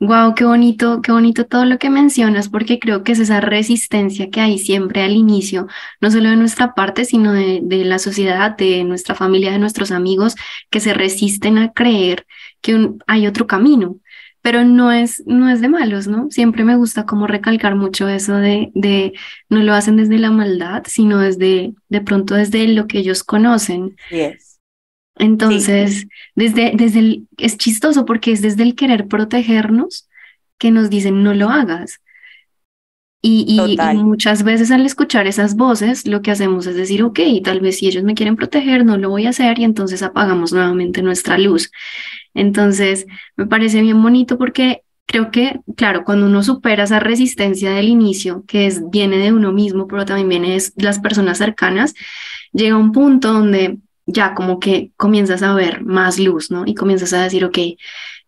Wow, 0.00 0.34
qué 0.34 0.44
bonito, 0.44 1.02
qué 1.02 1.12
bonito 1.12 1.44
todo 1.44 1.66
lo 1.66 1.78
que 1.78 1.90
mencionas, 1.90 2.48
porque 2.48 2.78
creo 2.78 3.02
que 3.02 3.12
es 3.12 3.18
esa 3.18 3.40
resistencia 3.42 4.30
que 4.30 4.40
hay 4.40 4.58
siempre 4.58 5.02
al 5.02 5.12
inicio, 5.12 5.66
no 6.00 6.10
solo 6.10 6.30
de 6.30 6.36
nuestra 6.36 6.72
parte, 6.72 7.04
sino 7.04 7.34
de, 7.34 7.60
de 7.62 7.84
la 7.84 7.98
sociedad, 7.98 8.56
de 8.56 8.82
nuestra 8.84 9.14
familia, 9.14 9.52
de 9.52 9.58
nuestros 9.58 9.90
amigos, 9.90 10.36
que 10.70 10.80
se 10.80 10.94
resisten 10.94 11.58
a 11.58 11.72
creer 11.72 12.26
que 12.62 12.92
hay 13.06 13.26
otro 13.26 13.46
camino, 13.46 13.96
pero 14.40 14.64
no 14.64 14.90
es, 14.90 15.22
no 15.26 15.50
es 15.50 15.60
de 15.60 15.68
malos, 15.68 16.06
¿no? 16.08 16.28
Siempre 16.30 16.64
me 16.64 16.76
gusta 16.76 17.04
como 17.04 17.26
recalcar 17.26 17.76
mucho 17.76 18.08
eso 18.08 18.36
de, 18.36 18.70
de 18.74 19.12
no 19.50 19.62
lo 19.62 19.74
hacen 19.74 19.96
desde 19.96 20.18
la 20.18 20.30
maldad, 20.30 20.84
sino 20.86 21.18
desde, 21.18 21.74
de 21.90 22.00
pronto 22.00 22.36
desde 22.36 22.66
lo 22.68 22.86
que 22.86 23.00
ellos 23.00 23.22
conocen. 23.22 23.96
Yes. 24.10 24.51
Entonces, 25.16 26.06
desde, 26.34 26.72
desde 26.74 26.98
el, 26.98 27.28
es 27.38 27.56
chistoso 27.56 28.04
porque 28.04 28.32
es 28.32 28.42
desde 28.42 28.62
el 28.62 28.74
querer 28.74 29.08
protegernos 29.08 30.08
que 30.58 30.70
nos 30.70 30.90
dicen 30.90 31.22
no 31.22 31.34
lo 31.34 31.50
hagas. 31.50 32.00
Y, 33.24 33.46
y, 33.48 33.96
muchas 33.98 34.42
veces 34.42 34.72
al 34.72 34.84
escuchar 34.84 35.28
esas 35.28 35.54
voces, 35.54 36.08
lo 36.08 36.22
que 36.22 36.32
hacemos 36.32 36.66
es 36.66 36.74
decir, 36.74 37.04
ok, 37.04 37.20
tal 37.44 37.60
vez 37.60 37.78
si 37.78 37.86
ellos 37.86 38.02
me 38.02 38.14
quieren 38.14 38.34
proteger, 38.34 38.84
no 38.84 38.98
lo 38.98 39.10
voy 39.10 39.26
a 39.26 39.30
hacer 39.30 39.60
y 39.60 39.64
entonces 39.64 40.02
apagamos 40.02 40.52
nuevamente 40.52 41.02
nuestra 41.02 41.38
luz. 41.38 41.70
Entonces, 42.34 43.06
me 43.36 43.46
parece 43.46 43.80
bien 43.80 44.02
bonito 44.02 44.38
porque 44.38 44.82
creo 45.06 45.30
que, 45.30 45.60
claro, 45.76 46.04
cuando 46.04 46.26
uno 46.26 46.42
supera 46.42 46.82
esa 46.82 46.98
resistencia 46.98 47.70
del 47.70 47.88
inicio, 47.88 48.44
que 48.48 48.66
es, 48.66 48.82
viene 48.90 49.18
de 49.18 49.32
uno 49.32 49.52
mismo, 49.52 49.86
pero 49.86 50.04
también 50.04 50.28
viene 50.28 50.58
de 50.58 50.84
las 50.84 50.98
personas 50.98 51.38
cercanas, 51.38 51.94
llega 52.52 52.76
un 52.76 52.90
punto 52.90 53.32
donde 53.32 53.78
ya 54.06 54.34
como 54.34 54.58
que 54.58 54.90
comienzas 54.96 55.42
a 55.42 55.54
ver 55.54 55.84
más 55.84 56.18
luz, 56.18 56.50
¿no? 56.50 56.64
Y 56.66 56.74
comienzas 56.74 57.12
a 57.12 57.22
decir, 57.22 57.44
ok, 57.44 57.58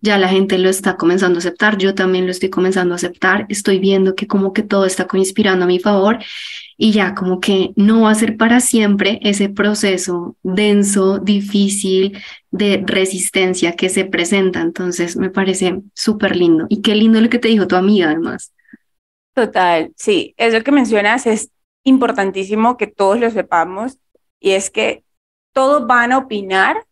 ya 0.00 0.18
la 0.18 0.28
gente 0.28 0.58
lo 0.58 0.68
está 0.68 0.96
comenzando 0.96 1.38
a 1.38 1.40
aceptar, 1.40 1.78
yo 1.78 1.94
también 1.94 2.26
lo 2.26 2.30
estoy 2.30 2.50
comenzando 2.50 2.94
a 2.94 2.96
aceptar, 2.96 3.46
estoy 3.48 3.78
viendo 3.78 4.14
que 4.14 4.26
como 4.26 4.52
que 4.52 4.62
todo 4.62 4.84
está 4.84 5.06
conspirando 5.06 5.64
a 5.64 5.68
mi 5.68 5.78
favor 5.78 6.18
y 6.76 6.92
ya 6.92 7.14
como 7.14 7.40
que 7.40 7.70
no 7.76 8.02
va 8.02 8.10
a 8.10 8.14
ser 8.14 8.36
para 8.36 8.60
siempre 8.60 9.18
ese 9.22 9.48
proceso 9.48 10.36
denso, 10.42 11.18
difícil 11.18 12.18
de 12.50 12.82
resistencia 12.84 13.76
que 13.76 13.88
se 13.88 14.04
presenta. 14.04 14.60
Entonces 14.60 15.16
me 15.16 15.30
parece 15.30 15.80
súper 15.94 16.36
lindo 16.36 16.66
y 16.68 16.82
qué 16.82 16.94
lindo 16.94 17.20
lo 17.20 17.30
que 17.30 17.38
te 17.38 17.48
dijo 17.48 17.66
tu 17.66 17.76
amiga 17.76 18.10
además. 18.10 18.52
Total, 19.32 19.92
sí, 19.96 20.34
eso 20.36 20.62
que 20.62 20.70
mencionas 20.70 21.26
es 21.26 21.50
importantísimo 21.82 22.76
que 22.76 22.86
todos 22.86 23.18
lo 23.18 23.30
sepamos 23.30 23.98
y 24.38 24.52
es 24.52 24.70
que 24.70 25.03
todos 25.54 25.86
van 25.86 26.12
a 26.12 26.18
opinar 26.18 26.84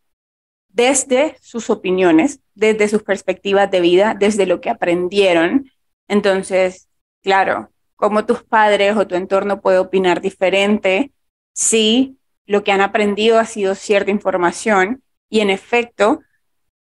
desde 0.69 1.37
sus 1.43 1.69
opiniones, 1.69 2.41
desde 2.55 2.89
sus 2.89 3.03
perspectivas 3.03 3.71
de 3.71 3.83
vida, 3.83 4.17
desde 4.19 4.47
lo 4.47 4.63
que 4.63 4.71
aprendieron. 4.71 5.71
Entonces, 6.09 6.89
claro, 7.23 7.71
como 7.97 8.25
tus 8.25 8.43
padres 8.43 8.97
o 8.97 9.07
tu 9.07 9.15
entorno 9.15 9.61
puede 9.61 9.79
opinar 9.79 10.23
diferente 10.23 11.13
si 11.53 12.17
lo 12.47 12.65
que 12.65 12.73
han 12.73 12.81
aprendido 12.81 13.39
ha 13.39 13.45
sido 13.45 13.75
cierta 13.75 14.11
información 14.11 15.03
y 15.29 15.41
en 15.41 15.51
efecto, 15.51 16.21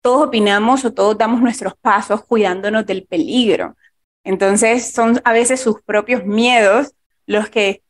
todos 0.01 0.27
opinamos 0.27 0.85
o 0.85 0.93
todos 0.93 1.17
damos 1.17 1.41
nuestros 1.41 1.75
pasos 1.75 2.23
cuidándonos 2.23 2.85
del 2.85 3.05
peligro. 3.05 3.75
Entonces, 4.23 4.91
son 4.91 5.21
a 5.23 5.33
veces 5.33 5.59
sus 5.59 5.81
propios 5.81 6.25
miedos 6.25 6.93
los 7.25 7.49
que 7.49 7.81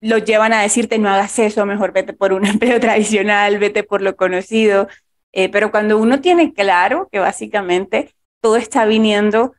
lo 0.00 0.18
llevan 0.18 0.52
a 0.52 0.62
decirte 0.62 0.98
no 0.98 1.08
hagas 1.08 1.38
eso, 1.38 1.66
mejor 1.66 1.92
vete 1.92 2.12
por 2.12 2.32
un 2.32 2.46
empleo 2.46 2.80
tradicional, 2.80 3.58
vete 3.58 3.82
por 3.82 4.02
lo 4.02 4.16
conocido. 4.16 4.88
Eh, 5.32 5.48
pero 5.48 5.70
cuando 5.70 5.98
uno 5.98 6.20
tiene 6.20 6.52
claro 6.52 7.08
que 7.12 7.18
básicamente 7.18 8.14
todo 8.40 8.56
está 8.56 8.86
viniendo, 8.86 9.54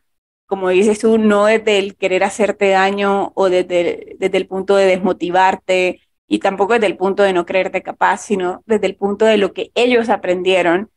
como 0.48 0.70
dices 0.70 1.00
tú, 1.00 1.18
no 1.18 1.46
desde 1.46 1.78
el 1.78 1.96
querer 1.96 2.24
hacerte 2.24 2.70
daño 2.70 3.32
o 3.36 3.50
desde, 3.50 4.16
desde 4.18 4.38
el 4.38 4.48
punto 4.48 4.76
de 4.76 4.86
desmotivarte 4.86 6.02
y 6.28 6.40
tampoco 6.40 6.74
desde 6.74 6.88
el 6.88 6.98
punto 6.98 7.24
de 7.24 7.34
no 7.34 7.46
creerte 7.46 7.84
capaz, 7.84 8.22
sino 8.22 8.64
desde 8.66 8.88
el 8.88 8.96
punto 8.96 9.26
de 9.26 9.38
lo 9.38 9.54
que 9.54 9.72
ellos 9.76 10.10
aprendieron. 10.10 10.90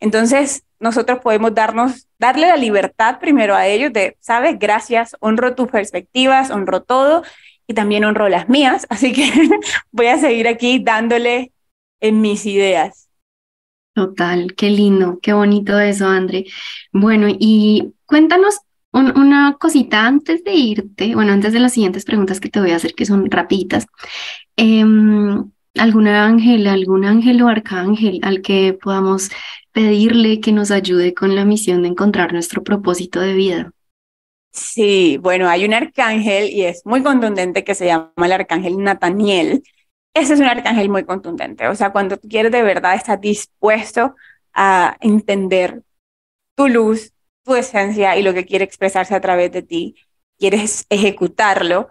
Entonces, 0.00 0.64
nosotros 0.78 1.18
podemos 1.20 1.54
darnos, 1.54 2.06
darle 2.18 2.46
la 2.46 2.56
libertad 2.56 3.18
primero 3.18 3.54
a 3.54 3.66
ellos 3.66 3.92
de, 3.92 4.16
sabes, 4.20 4.58
gracias, 4.58 5.16
honro 5.20 5.54
tus 5.54 5.68
perspectivas, 5.68 6.50
honro 6.50 6.82
todo 6.82 7.24
y 7.68 7.74
también 7.74 8.04
honro 8.04 8.28
las 8.28 8.48
mías, 8.48 8.86
así 8.90 9.12
que 9.12 9.30
voy 9.92 10.06
a 10.06 10.18
seguir 10.18 10.48
aquí 10.48 10.80
dándole 10.80 11.52
en 12.00 12.20
mis 12.20 12.44
ideas. 12.46 13.08
Total, 13.94 14.54
qué 14.54 14.70
lindo, 14.70 15.18
qué 15.20 15.32
bonito 15.32 15.78
eso, 15.78 16.06
André. 16.06 16.46
Bueno, 16.92 17.26
y 17.28 17.92
cuéntanos 18.06 18.60
una 18.92 19.56
cosita 19.60 20.06
antes 20.06 20.42
de 20.44 20.54
irte, 20.54 21.14
bueno, 21.14 21.32
antes 21.32 21.52
de 21.52 21.60
las 21.60 21.74
siguientes 21.74 22.04
preguntas 22.04 22.40
que 22.40 22.48
te 22.48 22.60
voy 22.60 22.70
a 22.70 22.76
hacer, 22.76 22.94
que 22.94 23.04
son 23.04 23.30
rapiditas. 23.30 23.86
Em, 24.56 25.50
¿Algún 25.76 26.08
ángel, 26.08 26.66
algún 26.66 27.04
ángel 27.04 27.42
o 27.42 27.48
arcángel 27.48 28.18
al 28.22 28.40
que 28.42 28.76
podamos 28.82 29.30
pedirle 29.72 30.40
que 30.40 30.50
nos 30.52 30.70
ayude 30.70 31.14
con 31.14 31.36
la 31.36 31.44
misión 31.44 31.82
de 31.82 31.88
encontrar 31.88 32.32
nuestro 32.32 32.64
propósito 32.64 33.20
de 33.20 33.34
vida? 33.34 33.72
Sí, 34.58 35.18
bueno, 35.20 35.48
hay 35.48 35.64
un 35.64 35.72
arcángel 35.74 36.50
y 36.50 36.64
es 36.64 36.84
muy 36.84 37.02
contundente 37.02 37.64
que 37.64 37.74
se 37.74 37.86
llama 37.86 38.12
el 38.16 38.32
arcángel 38.32 38.78
Nataniel. 38.82 39.62
Ese 40.14 40.34
es 40.34 40.40
un 40.40 40.46
arcángel 40.46 40.88
muy 40.88 41.04
contundente, 41.04 41.68
o 41.68 41.74
sea, 41.76 41.92
cuando 41.92 42.16
tú 42.16 42.28
quieres 42.28 42.50
de 42.50 42.62
verdad, 42.62 42.94
estás 42.94 43.20
dispuesto 43.20 44.16
a 44.52 44.96
entender 45.00 45.82
tu 46.56 46.68
luz, 46.68 47.12
tu 47.44 47.54
esencia 47.54 48.16
y 48.16 48.22
lo 48.22 48.34
que 48.34 48.44
quiere 48.44 48.64
expresarse 48.64 49.14
a 49.14 49.20
través 49.20 49.52
de 49.52 49.62
ti, 49.62 49.96
quieres 50.38 50.86
ejecutarlo, 50.90 51.88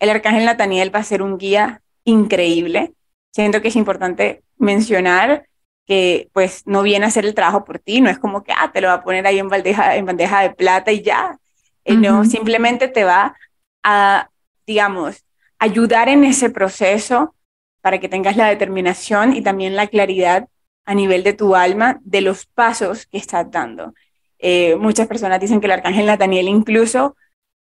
el 0.00 0.10
arcángel 0.10 0.46
Nataniel 0.46 0.94
va 0.94 1.00
a 1.00 1.04
ser 1.04 1.22
un 1.22 1.38
guía 1.38 1.82
increíble. 2.04 2.94
Siento 3.32 3.62
que 3.62 3.68
es 3.68 3.76
importante 3.76 4.42
mencionar 4.58 5.46
que 5.86 6.28
pues 6.32 6.66
no 6.66 6.82
viene 6.82 7.04
a 7.04 7.08
hacer 7.08 7.24
el 7.26 7.34
trabajo 7.34 7.64
por 7.64 7.78
ti, 7.78 8.00
no 8.00 8.10
es 8.10 8.18
como 8.18 8.42
que 8.42 8.52
ah, 8.52 8.72
te 8.72 8.80
lo 8.80 8.88
va 8.88 8.94
a 8.94 9.04
poner 9.04 9.26
ahí 9.26 9.38
en 9.38 9.48
bandeja, 9.48 9.96
en 9.96 10.06
bandeja 10.06 10.42
de 10.42 10.50
plata 10.50 10.92
y 10.92 11.02
ya, 11.02 11.38
eh, 11.84 11.96
no, 11.96 12.24
simplemente 12.24 12.88
te 12.88 13.04
va 13.04 13.36
a, 13.82 14.28
digamos, 14.66 15.24
ayudar 15.58 16.08
en 16.08 16.24
ese 16.24 16.50
proceso 16.50 17.34
para 17.80 17.98
que 17.98 18.08
tengas 18.08 18.36
la 18.36 18.48
determinación 18.48 19.34
y 19.34 19.42
también 19.42 19.76
la 19.76 19.86
claridad 19.86 20.48
a 20.84 20.94
nivel 20.94 21.22
de 21.22 21.32
tu 21.32 21.54
alma 21.54 22.00
de 22.02 22.20
los 22.20 22.46
pasos 22.46 23.06
que 23.06 23.18
estás 23.18 23.50
dando. 23.50 23.94
Eh, 24.38 24.76
muchas 24.76 25.06
personas 25.06 25.40
dicen 25.40 25.60
que 25.60 25.66
el 25.66 25.72
arcángel 25.72 26.06
Nathaniel 26.06 26.48
incluso 26.48 27.16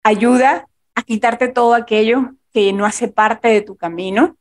ayuda 0.03 0.69
a 0.95 1.03
quitarte 1.03 1.49
todo 1.49 1.75
aquello 1.75 2.35
que 2.53 2.73
no 2.73 2.85
hace 2.85 3.09
parte 3.09 3.49
de 3.49 3.63
tu 3.63 3.77
camino. 3.77 4.37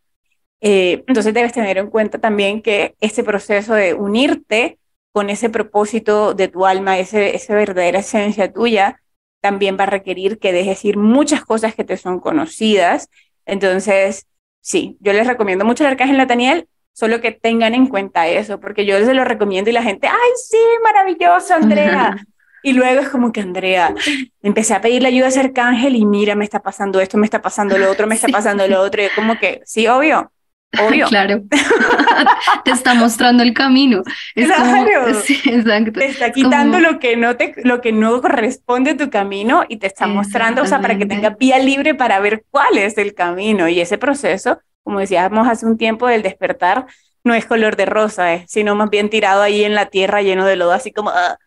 Eh, 0.59 1.03
entonces 1.07 1.33
debes 1.33 1.53
tener 1.53 1.77
en 1.77 1.89
cuenta 1.89 2.19
también 2.19 2.61
que 2.61 2.95
ese 2.99 3.23
proceso 3.23 3.73
de 3.73 3.93
unirte 3.93 4.79
con 5.11 5.29
ese 5.29 5.49
propósito 5.49 6.33
de 6.33 6.47
tu 6.47 6.65
alma, 6.65 6.99
ese, 6.99 7.35
esa 7.35 7.55
verdadera 7.55 7.99
esencia 7.99 8.51
tuya, 8.51 9.01
también 9.41 9.77
va 9.79 9.83
a 9.83 9.87
requerir 9.87 10.39
que 10.39 10.51
dejes 10.51 10.83
ir 10.85 10.97
muchas 10.97 11.43
cosas 11.43 11.75
que 11.75 11.83
te 11.83 11.97
son 11.97 12.19
conocidas. 12.19 13.09
Entonces, 13.45 14.27
sí, 14.61 14.97
yo 14.99 15.13
les 15.13 15.27
recomiendo 15.27 15.65
mucho 15.65 15.83
el 15.83 15.91
Arcángel 15.91 16.17
Nathaniel, 16.17 16.67
solo 16.93 17.21
que 17.21 17.31
tengan 17.31 17.75
en 17.75 17.87
cuenta 17.87 18.27
eso, 18.27 18.59
porque 18.59 18.85
yo 18.85 18.97
les 18.99 19.07
lo 19.09 19.23
recomiendo 19.23 19.69
y 19.69 19.73
la 19.73 19.83
gente, 19.83 20.07
ay, 20.07 20.31
sí, 20.49 20.57
maravilloso, 20.83 21.53
Andrea. 21.53 22.17
y 22.63 22.73
luego 22.73 23.01
es 23.01 23.09
como 23.09 23.31
que, 23.31 23.41
Andrea, 23.41 23.93
empecé 24.41 24.73
a 24.73 24.81
pedirle 24.81 25.09
ayuda 25.09 25.27
a 25.27 25.29
ese 25.29 25.39
arcángel 25.39 25.95
y 25.95 26.05
mira, 26.05 26.35
me 26.35 26.43
está 26.43 26.61
pasando 26.61 26.99
esto, 26.99 27.17
me 27.17 27.25
está 27.25 27.41
pasando 27.41 27.77
lo 27.77 27.89
otro, 27.91 28.07
me 28.07 28.15
está 28.15 28.27
pasando 28.29 28.67
lo 28.67 28.81
otro, 28.81 29.03
y 29.03 29.09
como 29.15 29.37
que, 29.37 29.61
sí, 29.63 29.87
obvio, 29.87 30.31
Obvio. 30.79 31.07
claro. 31.09 31.43
te 32.65 32.71
está 32.71 32.93
mostrando 32.93 33.43
el 33.43 33.53
camino. 33.53 34.03
claro. 34.35 35.17
Te 35.93 36.05
está 36.05 36.31
quitando 36.31 36.79
lo, 36.79 36.99
que 36.99 37.15
no 37.15 37.35
te, 37.35 37.53
lo 37.63 37.81
que 37.81 37.91
no 37.91 38.21
corresponde 38.21 38.91
a 38.91 38.97
tu 38.97 39.09
camino 39.09 39.63
y 39.67 39.77
te 39.77 39.87
está 39.87 40.07
mostrando, 40.07 40.63
o 40.63 40.65
sea, 40.65 40.81
para 40.81 40.97
que 40.97 41.05
tengas 41.05 41.37
vía 41.37 41.59
libre 41.59 41.95
para 41.95 42.19
ver 42.19 42.43
cuál 42.49 42.77
es 42.77 42.97
el 42.97 43.13
camino. 43.13 43.67
Y 43.67 43.79
ese 43.79 43.97
proceso, 43.97 44.59
como 44.83 44.99
decíamos 44.99 45.47
hace 45.47 45.65
un 45.65 45.77
tiempo 45.77 46.07
del 46.07 46.21
despertar, 46.21 46.85
no 47.23 47.33
es 47.33 47.45
color 47.45 47.75
de 47.75 47.85
rosa, 47.85 48.33
eh, 48.33 48.45
sino 48.47 48.75
más 48.75 48.89
bien 48.89 49.09
tirado 49.09 49.41
ahí 49.41 49.63
en 49.63 49.75
la 49.75 49.87
tierra 49.87 50.21
lleno 50.21 50.45
de 50.45 50.55
lodo, 50.55 50.71
así 50.71 50.91
como... 50.91 51.09
Ah. 51.09 51.37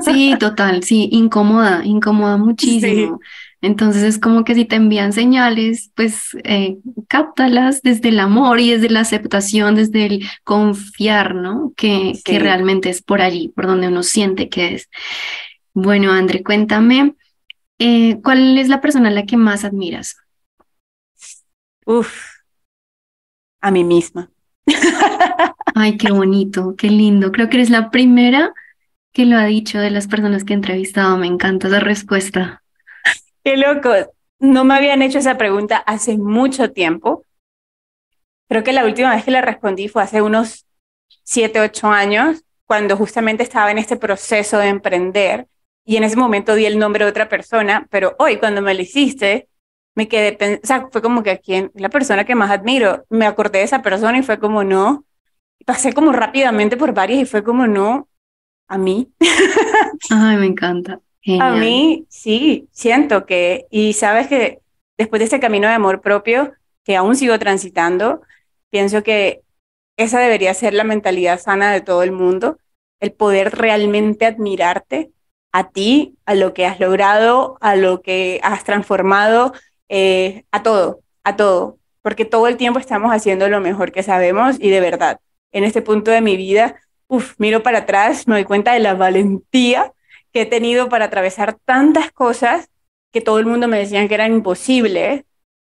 Sí, 0.00 0.34
total, 0.38 0.82
sí, 0.82 1.10
incomoda, 1.12 1.82
incomoda 1.84 2.38
muchísimo. 2.38 3.20
Entonces 3.62 4.02
es 4.02 4.18
como 4.18 4.44
que 4.44 4.56
si 4.56 4.64
te 4.64 4.74
envían 4.74 5.12
señales, 5.12 5.92
pues 5.94 6.36
eh, 6.42 6.78
cáptalas 7.08 7.80
desde 7.82 8.08
el 8.08 8.18
amor 8.18 8.58
y 8.58 8.72
desde 8.72 8.90
la 8.90 9.00
aceptación, 9.00 9.76
desde 9.76 10.06
el 10.06 10.28
confiar, 10.42 11.36
¿no? 11.36 11.72
Que, 11.76 12.12
que 12.24 12.40
realmente 12.40 12.90
es 12.90 13.02
por 13.02 13.22
allí, 13.22 13.48
por 13.48 13.68
donde 13.68 13.86
uno 13.86 14.02
siente 14.02 14.48
que 14.48 14.74
es. 14.74 14.90
Bueno, 15.74 16.10
André, 16.10 16.42
cuéntame, 16.42 17.14
eh, 17.78 18.20
¿cuál 18.22 18.58
es 18.58 18.68
la 18.68 18.80
persona 18.80 19.08
a 19.08 19.12
la 19.12 19.26
que 19.26 19.36
más 19.36 19.64
admiras? 19.64 20.16
Uf, 21.86 22.12
a 23.60 23.70
mí 23.70 23.84
misma. 23.84 24.28
Ay, 25.74 25.96
qué 25.96 26.12
bonito, 26.12 26.74
qué 26.76 26.90
lindo. 26.90 27.30
Creo 27.30 27.48
que 27.48 27.58
eres 27.58 27.70
la 27.70 27.90
primera 27.90 28.52
que 29.12 29.24
lo 29.24 29.36
ha 29.36 29.44
dicho 29.44 29.78
de 29.78 29.90
las 29.90 30.08
personas 30.08 30.44
que 30.44 30.52
he 30.52 30.56
entrevistado. 30.56 31.16
Me 31.16 31.26
encanta 31.28 31.68
esa 31.68 31.80
respuesta. 31.80 32.61
Qué 33.44 33.56
loco. 33.56 33.90
No 34.38 34.64
me 34.64 34.74
habían 34.74 35.02
hecho 35.02 35.18
esa 35.18 35.38
pregunta 35.38 35.76
hace 35.76 36.18
mucho 36.18 36.72
tiempo. 36.72 37.24
Creo 38.48 38.62
que 38.64 38.72
la 38.72 38.84
última 38.84 39.14
vez 39.14 39.24
que 39.24 39.30
la 39.30 39.40
respondí 39.40 39.88
fue 39.88 40.02
hace 40.02 40.20
unos 40.20 40.66
siete, 41.22 41.60
ocho 41.60 41.88
años, 41.88 42.44
cuando 42.66 42.96
justamente 42.96 43.42
estaba 43.42 43.70
en 43.70 43.78
este 43.78 43.96
proceso 43.96 44.58
de 44.58 44.68
emprender 44.68 45.46
y 45.84 45.96
en 45.96 46.04
ese 46.04 46.16
momento 46.16 46.54
di 46.54 46.66
el 46.66 46.78
nombre 46.78 47.04
de 47.04 47.10
otra 47.10 47.28
persona, 47.28 47.86
pero 47.90 48.14
hoy 48.18 48.36
cuando 48.36 48.62
me 48.62 48.74
lo 48.74 48.82
hiciste, 48.82 49.48
me 49.94 50.08
quedé, 50.08 50.60
o 50.62 50.66
sea, 50.66 50.88
fue 50.90 51.02
como 51.02 51.22
que 51.22 51.38
quién, 51.40 51.70
la 51.74 51.88
persona 51.88 52.24
que 52.24 52.34
más 52.34 52.50
admiro, 52.50 53.04
me 53.10 53.26
acordé 53.26 53.58
de 53.58 53.64
esa 53.64 53.82
persona 53.82 54.18
y 54.18 54.22
fue 54.22 54.38
como 54.38 54.64
no, 54.64 55.04
pasé 55.66 55.92
como 55.92 56.12
rápidamente 56.12 56.76
por 56.76 56.94
varias 56.94 57.20
y 57.20 57.26
fue 57.26 57.42
como 57.42 57.66
no, 57.66 58.08
a 58.68 58.78
mí. 58.78 59.12
Ay, 60.10 60.36
me 60.36 60.46
encanta. 60.46 61.00
A 61.38 61.52
mí 61.52 62.04
sí, 62.08 62.68
siento 62.72 63.26
que, 63.26 63.66
y 63.70 63.92
sabes 63.92 64.26
que 64.26 64.60
después 64.98 65.20
de 65.20 65.24
este 65.24 65.40
camino 65.40 65.68
de 65.68 65.74
amor 65.74 66.00
propio, 66.00 66.52
que 66.84 66.96
aún 66.96 67.14
sigo 67.14 67.38
transitando, 67.38 68.22
pienso 68.70 69.02
que 69.02 69.42
esa 69.96 70.18
debería 70.18 70.52
ser 70.54 70.74
la 70.74 70.84
mentalidad 70.84 71.40
sana 71.40 71.72
de 71.72 71.80
todo 71.80 72.02
el 72.02 72.12
mundo, 72.12 72.58
el 73.00 73.12
poder 73.12 73.56
realmente 73.56 74.26
admirarte 74.26 75.12
a 75.52 75.70
ti, 75.70 76.16
a 76.24 76.34
lo 76.34 76.54
que 76.54 76.66
has 76.66 76.80
logrado, 76.80 77.58
a 77.60 77.76
lo 77.76 78.00
que 78.00 78.40
has 78.42 78.64
transformado, 78.64 79.52
eh, 79.88 80.44
a 80.50 80.62
todo, 80.62 81.02
a 81.24 81.36
todo, 81.36 81.78
porque 82.00 82.24
todo 82.24 82.48
el 82.48 82.56
tiempo 82.56 82.78
estamos 82.78 83.12
haciendo 83.12 83.48
lo 83.48 83.60
mejor 83.60 83.92
que 83.92 84.02
sabemos 84.02 84.56
y 84.58 84.70
de 84.70 84.80
verdad, 84.80 85.20
en 85.52 85.64
este 85.64 85.82
punto 85.82 86.10
de 86.10 86.20
mi 86.22 86.36
vida, 86.36 86.76
uf, 87.06 87.34
miro 87.38 87.62
para 87.62 87.80
atrás, 87.80 88.26
me 88.26 88.34
doy 88.34 88.44
cuenta 88.44 88.72
de 88.72 88.80
la 88.80 88.94
valentía 88.94 89.92
que 90.32 90.42
he 90.42 90.46
tenido 90.46 90.88
para 90.88 91.06
atravesar 91.06 91.58
tantas 91.64 92.10
cosas 92.12 92.68
que 93.12 93.20
todo 93.20 93.38
el 93.38 93.46
mundo 93.46 93.68
me 93.68 93.78
decían 93.78 94.08
que 94.08 94.14
eran 94.14 94.32
imposibles. 94.32 95.24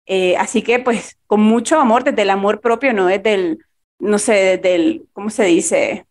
Eh, 0.06 0.36
así 0.36 0.62
que 0.62 0.78
pues 0.78 1.18
con 1.26 1.40
mucho 1.40 1.78
amor, 1.78 2.04
desde 2.04 2.22
el 2.22 2.30
amor 2.30 2.60
propio, 2.60 2.92
no 2.92 3.06
desde 3.06 3.34
el, 3.34 3.58
no 3.98 4.18
sé, 4.18 4.32
desde 4.32 4.74
el, 4.74 5.06
¿cómo 5.12 5.30
se 5.30 5.44
dice? 5.44 6.06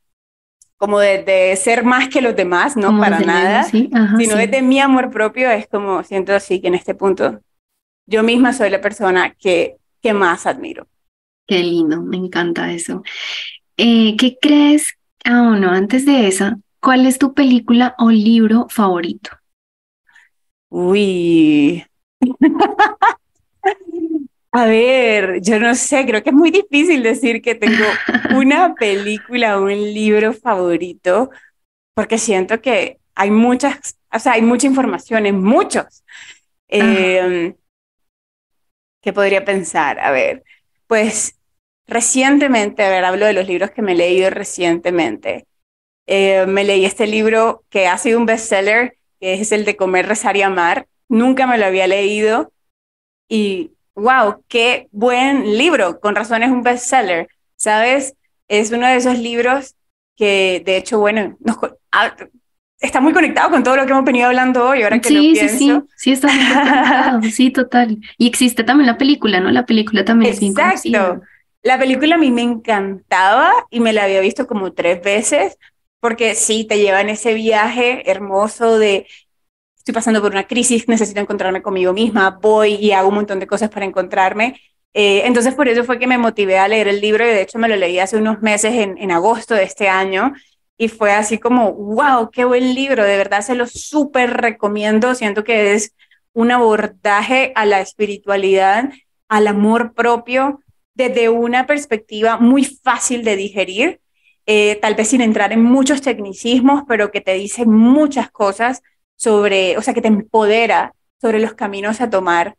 Como 0.77 0.99
de, 0.99 1.55
ser 1.55 1.83
más 1.83 2.07
que 2.07 2.21
los 2.21 2.35
demás, 2.35 2.77
no 2.77 2.99
para 2.99 3.19
nada, 3.19 3.63
sino 3.63 4.35
desde 4.35 4.61
mi 4.61 4.79
amor 4.79 5.09
propio 5.09 5.49
es 5.49 5.67
como 5.67 6.03
siento 6.03 6.35
así 6.35 6.61
que 6.61 6.67
en 6.67 6.75
este 6.75 6.93
punto 6.93 7.41
yo 8.05 8.21
misma 8.21 8.53
soy 8.53 8.69
la 8.69 8.79
persona 8.79 9.33
que, 9.33 9.77
que 10.01 10.13
más 10.13 10.45
admiro. 10.45 10.87
Qué 11.47 11.63
lindo, 11.63 12.01
me 12.01 12.17
encanta 12.17 12.71
eso. 12.71 13.03
Eh, 13.75 14.15
¿Qué 14.17 14.37
crees? 14.39 14.93
Ah, 15.23 15.57
no, 15.59 15.71
antes 15.71 16.05
de 16.05 16.27
esa, 16.27 16.57
¿Cuál 16.87 17.05
es 17.05 17.19
tu 17.19 17.33
película 17.33 17.95
o 17.97 18.11
libro 18.11 18.67
favorito? 18.69 19.31
Uy. 20.69 21.85
A 24.53 24.65
ver, 24.67 25.41
yo 25.41 25.59
no 25.59 25.75
sé, 25.75 26.05
creo 26.05 26.23
que 26.23 26.29
es 26.29 26.35
muy 26.35 26.49
difícil 26.49 27.03
decir 27.03 27.41
que 27.41 27.55
tengo 27.55 27.83
una 28.37 28.73
película 28.73 29.59
o 29.59 29.63
un 29.63 29.73
libro 29.73 30.31
favorito, 30.31 31.29
porque 31.93 32.17
siento 32.17 32.61
que 32.61 33.01
hay 33.15 33.31
muchas, 33.31 33.97
o 34.09 34.19
sea, 34.19 34.31
hay 34.31 34.41
mucha 34.41 34.67
información 34.67 35.25
en 35.25 35.43
muchos. 35.43 36.05
Eh, 36.69 37.53
¿Qué 39.01 39.11
podría 39.11 39.43
pensar? 39.43 39.99
A 39.99 40.11
ver, 40.11 40.41
pues 40.87 41.37
recientemente, 41.85 42.85
a 42.85 42.89
ver, 42.89 43.03
hablo 43.03 43.25
de 43.25 43.33
los 43.33 43.45
libros 43.45 43.71
que 43.71 43.81
me 43.81 43.91
he 43.91 43.95
leído 43.95 44.29
recientemente. 44.29 45.47
Eh, 46.07 46.45
me 46.47 46.63
leí 46.63 46.85
este 46.85 47.05
libro 47.05 47.63
que 47.69 47.87
ha 47.87 47.97
sido 47.97 48.17
un 48.17 48.25
bestseller, 48.25 48.97
que 49.19 49.33
es 49.33 49.51
el 49.51 49.65
de 49.65 49.75
Comer, 49.75 50.07
Rezar 50.07 50.37
y 50.37 50.41
Amar. 50.41 50.87
Nunca 51.09 51.45
me 51.47 51.57
lo 51.57 51.65
había 51.65 51.87
leído 51.87 52.51
y 53.29 53.71
wow, 53.95 54.43
qué 54.47 54.87
buen 54.91 55.57
libro. 55.57 55.99
Con 55.99 56.15
razón 56.15 56.43
es 56.43 56.49
un 56.49 56.63
bestseller, 56.63 57.27
¿sabes? 57.55 58.15
Es 58.47 58.71
uno 58.71 58.87
de 58.87 58.95
esos 58.95 59.19
libros 59.19 59.75
que, 60.15 60.61
de 60.65 60.77
hecho, 60.77 60.99
bueno, 60.99 61.37
ah, 61.91 62.15
está 62.79 63.01
muy 63.01 63.13
conectado 63.13 63.49
con 63.49 63.63
todo 63.63 63.75
lo 63.75 63.85
que 63.85 63.91
hemos 63.91 64.05
venido 64.05 64.27
hablando 64.27 64.67
hoy, 64.67 64.83
ahora 64.83 64.99
que 64.99 65.09
sí, 65.09 65.15
lo 65.15 65.21
pienso. 65.21 65.57
Sí, 65.57 65.57
sí, 65.57 65.81
sí, 65.97 66.11
está 66.11 66.27
muy 66.27 66.45
conectado, 66.45 67.21
sí, 67.23 67.51
total. 67.51 67.97
Y 68.17 68.27
existe 68.27 68.63
también 68.63 68.87
la 68.87 68.97
película, 68.97 69.39
¿no? 69.39 69.51
La 69.51 69.65
película 69.65 70.05
también 70.05 70.33
es 70.33 70.39
bien 70.39 70.53
Exacto. 70.53 71.21
La 71.63 71.77
película 71.77 72.15
a 72.15 72.17
mí 72.17 72.31
me 72.31 72.43
encantaba 72.43 73.51
y 73.69 73.79
me 73.79 73.91
la 73.91 74.03
había 74.03 74.21
visto 74.21 74.47
como 74.47 74.71
tres 74.71 75.01
veces, 75.01 75.57
porque 75.99 76.35
sí, 76.35 76.65
te 76.65 76.79
lleva 76.79 77.01
en 77.01 77.09
ese 77.09 77.33
viaje 77.33 78.09
hermoso 78.09 78.77
de 78.77 79.07
estoy 79.77 79.93
pasando 79.93 80.21
por 80.21 80.31
una 80.31 80.47
crisis, 80.47 80.87
necesito 80.89 81.21
encontrarme 81.21 81.61
conmigo 81.61 81.93
misma, 81.93 82.37
voy 82.41 82.75
y 82.75 82.91
hago 82.91 83.07
un 83.07 83.15
montón 83.15 83.39
de 83.39 83.47
cosas 83.47 83.69
para 83.69 83.85
encontrarme. 83.85 84.59
Eh, 84.93 85.21
entonces 85.25 85.55
por 85.55 85.69
eso 85.69 85.83
fue 85.85 85.97
que 85.97 86.07
me 86.07 86.17
motivé 86.17 86.57
a 86.57 86.67
leer 86.67 86.87
el 86.89 86.99
libro 86.99 87.23
y 87.25 87.29
de 87.29 87.41
hecho 87.41 87.57
me 87.57 87.69
lo 87.69 87.75
leí 87.77 87.99
hace 87.99 88.17
unos 88.17 88.41
meses 88.41 88.73
en, 88.73 88.97
en 88.97 89.11
agosto 89.11 89.55
de 89.55 89.63
este 89.63 89.87
año 89.87 90.33
y 90.77 90.89
fue 90.89 91.11
así 91.13 91.39
como, 91.39 91.71
wow, 91.73 92.29
qué 92.31 92.45
buen 92.45 92.75
libro, 92.75 93.03
de 93.03 93.17
verdad 93.17 93.41
se 93.41 93.55
lo 93.55 93.65
súper 93.65 94.31
recomiendo, 94.37 95.15
siento 95.15 95.43
que 95.43 95.73
es 95.73 95.93
un 96.33 96.51
abordaje 96.51 97.51
a 97.55 97.65
la 97.65 97.81
espiritualidad, 97.81 98.91
al 99.29 99.47
amor 99.47 99.93
propio, 99.93 100.61
desde 100.93 101.29
una 101.29 101.65
perspectiva 101.65 102.37
muy 102.37 102.65
fácil 102.65 103.23
de 103.23 103.35
digerir 103.35 104.01
eh, 104.47 104.79
tal 104.81 104.95
vez 104.95 105.09
sin 105.09 105.21
entrar 105.21 105.51
en 105.51 105.61
muchos 105.61 106.01
tecnicismos, 106.01 106.83
pero 106.87 107.11
que 107.11 107.21
te 107.21 107.33
dice 107.33 107.65
muchas 107.65 108.31
cosas 108.31 108.81
sobre, 109.15 109.77
o 109.77 109.81
sea, 109.81 109.93
que 109.93 110.01
te 110.01 110.07
empodera 110.07 110.93
sobre 111.21 111.39
los 111.39 111.53
caminos 111.53 112.01
a 112.01 112.09
tomar 112.09 112.55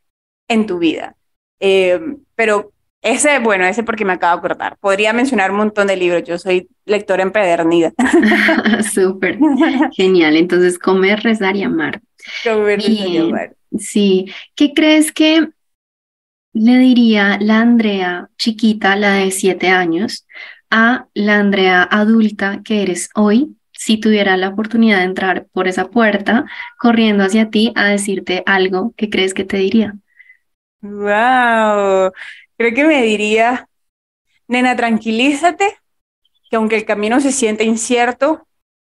en 0.49 0.67
tu 0.67 0.79
vida. 0.79 1.17
Eh, 1.61 1.99
pero 2.35 2.73
ese, 3.01 3.39
bueno, 3.39 3.65
ese 3.65 3.83
porque 3.83 4.05
me 4.05 4.13
acabo 4.13 4.35
de 4.35 4.47
acordar. 4.47 4.77
Podría 4.79 5.13
mencionar 5.13 5.51
un 5.51 5.57
montón 5.57 5.87
de 5.87 5.97
libros. 5.97 6.25
Yo 6.25 6.39
soy 6.39 6.69
lectora 6.85 7.23
empedernida. 7.23 7.93
Súper. 8.93 9.39
Genial. 9.93 10.37
Entonces, 10.37 10.79
comer, 10.79 11.23
rezar 11.23 11.57
y 11.57 11.63
amar. 11.63 12.03
Comer, 12.45 12.81
rezar 12.81 13.09
y 13.09 13.17
amar. 13.19 13.57
Sí. 13.79 14.27
¿Qué 14.55 14.75
crees 14.75 15.13
que 15.13 15.49
le 16.53 16.79
diría 16.79 17.39
la 17.41 17.61
Andrea 17.61 18.29
chiquita, 18.37 18.97
la 18.97 19.15
de 19.15 19.31
siete 19.31 19.69
años, 19.69 20.27
a 20.71 21.07
la 21.15 21.39
Andrea 21.39 21.83
adulta 21.83 22.63
que 22.65 22.83
eres 22.83 23.11
hoy 23.15 23.57
si 23.73 23.99
tuviera 23.99 24.37
la 24.37 24.49
oportunidad 24.49 24.99
de 24.99 25.05
entrar 25.05 25.47
por 25.53 25.69
esa 25.69 25.89
puerta 25.89 26.47
corriendo 26.79 27.25
hacia 27.25 27.49
ti 27.49 27.73
a 27.77 27.85
decirte 27.85 28.43
algo 28.45 28.93
que 28.97 29.09
crees 29.09 29.35
que 29.35 29.45
te 29.45 29.57
diría? 29.57 29.95
Wow, 30.81 32.13
creo 32.57 32.75
que 32.75 32.85
me 32.85 33.03
diría, 33.03 33.69
nena, 34.49 34.77
tranquilízate, 34.77 35.77
que 36.51 36.57
aunque 36.57 36.77
el 36.77 36.85
camino 36.85 37.21
se 37.21 37.33
siente 37.33 37.65
incierto, 37.65 38.47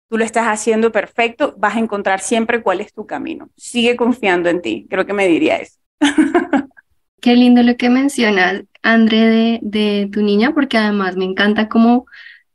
tú 0.09 0.19
lo 0.19 0.25
estás 0.25 0.47
haciendo 0.47 0.91
perfecto, 0.91 1.55
vas 1.57 1.77
a 1.77 1.81
encontrar 1.81 2.21
siempre 2.21 2.63
cuál 2.63 2.81
es 2.81 2.93
tu 2.93 3.07
camino. 3.07 3.49
Sigue 3.57 3.97
confiando 3.97 4.49
en 4.51 4.61
ti, 4.61 4.87
creo 4.91 5.07
que 5.07 5.13
me 5.13 5.29
diría 5.29 5.57
eso. 5.57 5.79
Qué 7.21 7.37
lindo 7.37 7.63
lo 7.63 7.77
que 7.77 7.91
mencionas, 7.91 8.63
André, 8.83 9.27
de, 9.27 9.59
de 9.63 10.09
tu 10.13 10.23
niña, 10.23 10.53
porque 10.55 10.79
además 10.79 11.17
me 11.17 11.25
encanta 11.25 11.69
cómo, 11.69 11.99
o 11.99 12.07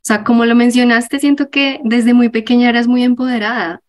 sea, 0.02 0.24
como 0.24 0.44
lo 0.44 0.54
mencionaste, 0.54 1.18
siento 1.20 1.50
que 1.50 1.80
desde 1.84 2.14
muy 2.14 2.28
pequeña 2.30 2.68
eras 2.68 2.86
muy 2.88 3.02
empoderada. 3.04 3.80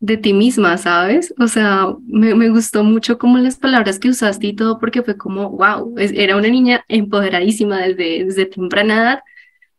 de 0.00 0.16
ti 0.18 0.32
misma, 0.34 0.76
¿sabes? 0.78 1.34
O 1.38 1.48
sea, 1.48 1.86
me, 2.06 2.34
me, 2.34 2.50
gustó 2.50 2.84
mucho 2.84 3.18
como 3.18 3.38
las 3.38 3.56
palabras 3.56 3.98
que 3.98 4.08
usaste 4.10 4.48
y 4.48 4.56
todo, 4.56 4.78
porque 4.78 5.02
fue 5.02 5.16
como, 5.16 5.50
wow, 5.50 5.94
era 5.98 6.36
una 6.36 6.48
niña 6.48 6.84
empoderadísima 6.88 7.78
desde, 7.80 8.24
desde 8.24 8.46
temprana 8.46 8.96
edad, 8.96 9.20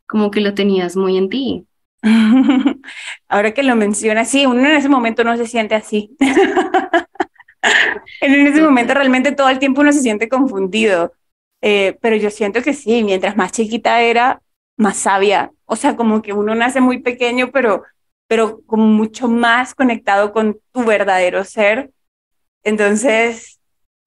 como 0.07 0.31
que 0.31 0.41
lo 0.41 0.53
tenías 0.53 0.95
muy 0.95 1.17
en 1.17 1.29
ti. 1.29 1.67
Ahora 3.27 3.53
que 3.53 3.63
lo 3.63 3.75
mencionas, 3.75 4.29
sí, 4.29 4.45
uno 4.45 4.59
en 4.61 4.75
ese 4.75 4.89
momento 4.89 5.23
no 5.23 5.35
se 5.37 5.47
siente 5.47 5.75
así. 5.75 6.15
en 8.21 8.47
ese 8.47 8.61
momento 8.61 8.93
realmente 8.93 9.31
todo 9.31 9.49
el 9.49 9.59
tiempo 9.59 9.81
uno 9.81 9.91
se 9.91 10.01
siente 10.01 10.29
confundido, 10.29 11.13
eh, 11.61 11.97
pero 12.01 12.15
yo 12.15 12.29
siento 12.29 12.61
que 12.61 12.73
sí, 12.73 13.03
mientras 13.03 13.35
más 13.37 13.51
chiquita 13.51 14.01
era, 14.01 14.41
más 14.77 14.97
sabia. 14.97 15.51
O 15.65 15.75
sea, 15.75 15.95
como 15.95 16.21
que 16.21 16.33
uno 16.33 16.55
nace 16.55 16.81
muy 16.81 16.99
pequeño, 16.99 17.51
pero, 17.51 17.83
pero 18.27 18.61
como 18.65 18.85
mucho 18.85 19.27
más 19.27 19.73
conectado 19.75 20.31
con 20.31 20.59
tu 20.71 20.83
verdadero 20.85 21.43
ser. 21.43 21.91
Entonces, 22.63 23.56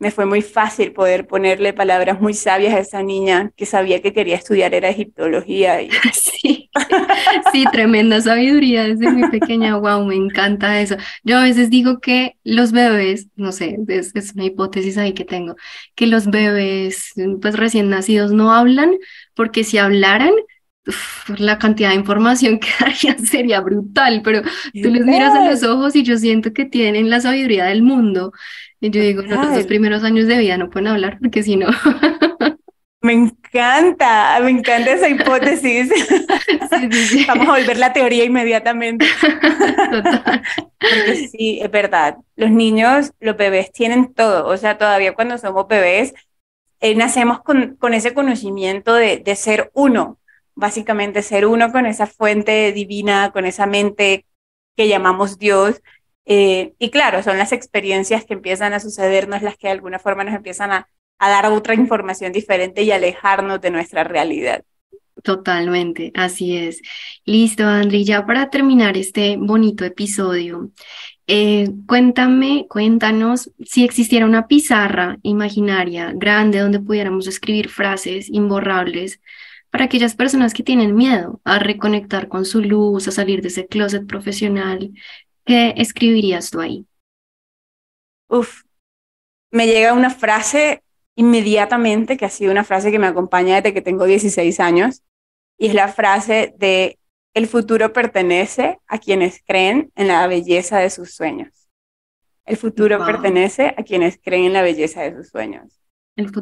me 0.01 0.11
fue 0.11 0.25
muy 0.25 0.41
fácil 0.41 0.93
poder 0.93 1.27
ponerle 1.27 1.75
palabras 1.75 2.21
muy 2.21 2.33
sabias 2.33 2.75
a 2.75 2.79
esa 2.79 3.03
niña 3.03 3.53
que 3.55 3.67
sabía 3.67 4.01
que 4.01 4.15
quería 4.15 4.35
estudiar 4.35 4.75
era 4.75 4.89
egiptología. 4.89 5.81
Y... 5.83 5.91
Sí, 6.41 6.71
sí, 7.53 7.65
tremenda 7.71 8.19
sabiduría 8.23 8.85
desde 8.85 9.11
muy 9.11 9.29
pequeña, 9.29 9.77
wow, 9.77 10.03
me 10.07 10.15
encanta 10.15 10.81
eso. 10.81 10.97
Yo 11.23 11.37
a 11.37 11.43
veces 11.43 11.69
digo 11.69 12.01
que 12.01 12.37
los 12.45 12.73
bebés, 12.73 13.29
no 13.37 13.53
sé, 13.53 13.77
es, 13.89 14.17
es 14.17 14.33
una 14.33 14.47
hipótesis 14.47 14.97
ahí 14.97 15.13
que 15.13 15.27
tengo, 15.27 15.57
que 15.95 16.07
los 16.07 16.29
bebés 16.29 17.13
pues 17.43 17.57
recién 17.59 17.91
nacidos 17.91 18.33
no 18.33 18.55
hablan 18.55 18.97
porque 19.35 19.65
si 19.65 19.77
hablaran 19.77 20.33
la 21.39 21.59
cantidad 21.59 21.91
de 21.91 21.97
información 21.97 22.59
que 22.61 22.69
darían 22.79 23.25
sería 23.27 23.61
brutal, 23.61 24.23
pero 24.25 24.43
tú 24.43 24.91
les 24.91 25.05
miras 25.05 25.35
a 25.35 25.49
los 25.49 25.63
ojos 25.63 25.95
y 25.97 26.03
yo 26.03 26.17
siento 26.19 26.53
que 26.53 26.65
tienen 26.65 27.11
la 27.11 27.21
sabiduría 27.21 27.67
del 27.67 27.83
mundo. 27.83 28.33
Y 28.81 28.91
yo 28.91 29.03
digo, 29.03 29.23
no, 29.23 29.55
los 29.55 29.67
primeros 29.67 30.05
años 30.05 30.27
de 30.27 30.39
vida 30.39 30.57
no 30.57 30.71
pueden 30.71 30.89
hablar 30.89 31.19
porque 31.21 31.43
si 31.43 31.57
no. 31.57 31.69
Me 33.03 33.15
encanta, 33.15 34.39
me 34.43 34.51
encanta 34.51 34.93
esa 34.93 35.09
hipótesis. 35.09 35.91
Vamos 37.27 37.49
a 37.49 37.53
volver 37.53 37.79
la 37.79 37.95
teoría 37.95 38.25
inmediatamente. 38.25 39.07
Total. 39.91 40.43
Porque 40.79 41.29
sí, 41.29 41.61
es 41.63 41.71
verdad. 41.71 42.19
Los 42.37 42.51
niños, 42.51 43.13
los 43.19 43.39
bebés 43.39 43.73
tienen 43.73 44.13
todo. 44.13 44.47
O 44.49 44.57
sea, 44.59 44.77
todavía 44.77 45.15
cuando 45.15 45.39
somos 45.39 45.67
bebés, 45.67 46.13
eh, 46.81 46.95
nacemos 46.95 47.41
con, 47.41 47.77
con, 47.77 47.95
ese 47.95 48.13
conocimiento 48.13 48.93
de, 48.93 49.17
de 49.17 49.35
ser 49.35 49.71
uno. 49.73 50.19
Básicamente 50.55 51.23
ser 51.23 51.47
uno 51.47 51.73
con 51.73 51.87
esa 51.87 52.07
fuente 52.07 52.73
divina, 52.73 53.31
con 53.33 53.47
esa 53.47 53.67
mente 53.67 54.27
que 54.77 54.89
llamamos 54.89 55.39
Dios 55.39 55.81
eh, 56.33 56.75
y 56.79 56.91
claro, 56.91 57.25
son 57.25 57.39
las 57.39 57.51
experiencias 57.51 58.25
que 58.25 58.35
empiezan 58.35 58.73
a 58.73 58.79
sucedernos 58.79 59.43
las 59.43 59.57
que 59.57 59.67
de 59.67 59.73
alguna 59.73 59.99
forma 59.99 60.23
nos 60.23 60.35
empiezan 60.35 60.71
a, 60.71 60.89
dar 61.19 61.47
otra 61.47 61.75
información 61.75 62.33
diferente 62.33 62.83
y 62.83 62.93
alejarnos 62.93 63.61
de 63.61 63.73
nuestra 63.73 64.05
realidad. 64.05 64.63
Totalmente, 65.25 66.13
así 66.15 66.57
es. 66.57 66.81
Listo, 67.25 67.67
Andri, 67.67 68.05
ya 68.05 68.25
para 68.25 68.49
terminar 68.49 68.97
este 68.97 69.37
bonito 69.37 69.85
episodio, 69.85 70.71
eh, 71.27 71.69
cuéntame, 71.87 72.67
cuéntanos 72.71 73.51
si 73.67 73.85
existiera 73.85 74.25
una 74.25 74.47
pizarra 74.47 75.19
imaginaria 75.23 76.13
grande 76.15 76.61
donde 76.61 76.79
pudiéramos 76.79 77.27
escribir 77.27 77.69
frases 77.69 78.31
imborrables 78.31 79.21
para 79.71 79.85
aquellas 79.85 80.15
personas 80.15 80.55
que 80.55 80.63
tienen 80.63 80.95
miedo 80.95 81.41
a 81.45 81.59
reconectar 81.59 82.29
con 82.29 82.45
su 82.45 82.61
luz, 82.61 83.09
a 83.09 83.13
salir 83.13 83.43
de 83.43 83.49
ese 83.49 83.67
closet 83.67 84.07
profesional, 84.07 84.93
¿Qué 85.45 85.75
escribirías 85.77 86.51
tú 86.51 86.61
ahí? 86.61 86.87
Uf, 88.29 88.63
me 89.51 89.67
llega 89.67 89.93
una 89.93 90.11
frase 90.11 90.83
inmediatamente, 91.17 92.17
que 92.17 92.25
ha 92.25 92.31
sido 92.31 92.53
una 92.53 92.65
frase 92.65 92.93
que 92.93 92.99
me 92.99 93.09
acompaña 93.09 93.57
desde 93.57 93.75
que 93.75 93.83
tengo 93.83 94.05
16 94.05 94.61
años, 94.61 95.03
y 95.59 95.67
es 95.67 95.75
la 95.75 95.89
frase 95.89 96.55
de, 96.57 96.99
el 97.35 97.47
futuro 97.47 97.93
pertenece 97.93 98.79
a 98.87 98.99
quienes 98.99 99.43
creen 99.45 99.91
en 99.97 100.09
la 100.09 100.27
belleza 100.27 100.79
de 100.79 100.91
sus 100.91 101.15
sueños. 101.15 101.69
El 102.47 102.57
futuro 102.57 103.05
pertenece 103.05 103.75
a 103.77 103.83
quienes 103.83 104.19
creen 104.23 104.45
en 104.45 104.53
la 104.53 104.63
belleza 104.63 105.03
de 105.03 105.15
sus 105.17 105.29
sueños. 105.31 105.81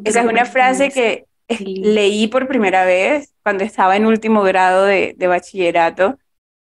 Esa 0.05 0.21
es 0.21 0.27
una 0.27 0.45
frase 0.45 0.91
que 0.91 1.27
leí 1.49 2.29
por 2.29 2.47
primera 2.47 2.85
vez 2.85 3.35
cuando 3.43 3.65
estaba 3.65 3.97
en 3.97 4.07
último 4.07 4.43
grado 4.43 4.85
de, 4.85 5.15
bachillerato. 5.19 6.19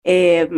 Eh, 0.03 0.49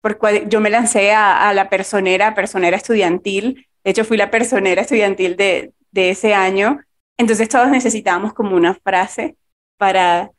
porque 0.00 0.46
yo 0.48 0.60
me 0.60 0.70
lancé 0.70 1.12
a, 1.12 1.52
la 1.52 1.68
personera, 1.68 2.34
personera 2.34 2.76
estudiantil, 2.76 3.66
de 3.84 3.90
hecho 3.90 4.04
fui 4.04 4.16
la 4.16 4.30
personera 4.30 4.82
estudiantil 4.82 5.36
de, 5.36 5.74
de 5.90 6.10
ese 6.10 6.32
año, 6.32 6.80
entonces 7.18 7.48
todos 7.48 7.68
necesitábamos 7.68 8.32
como 8.32 8.56
una 8.56 8.74
frase 8.74 9.36
para, 9.76 10.30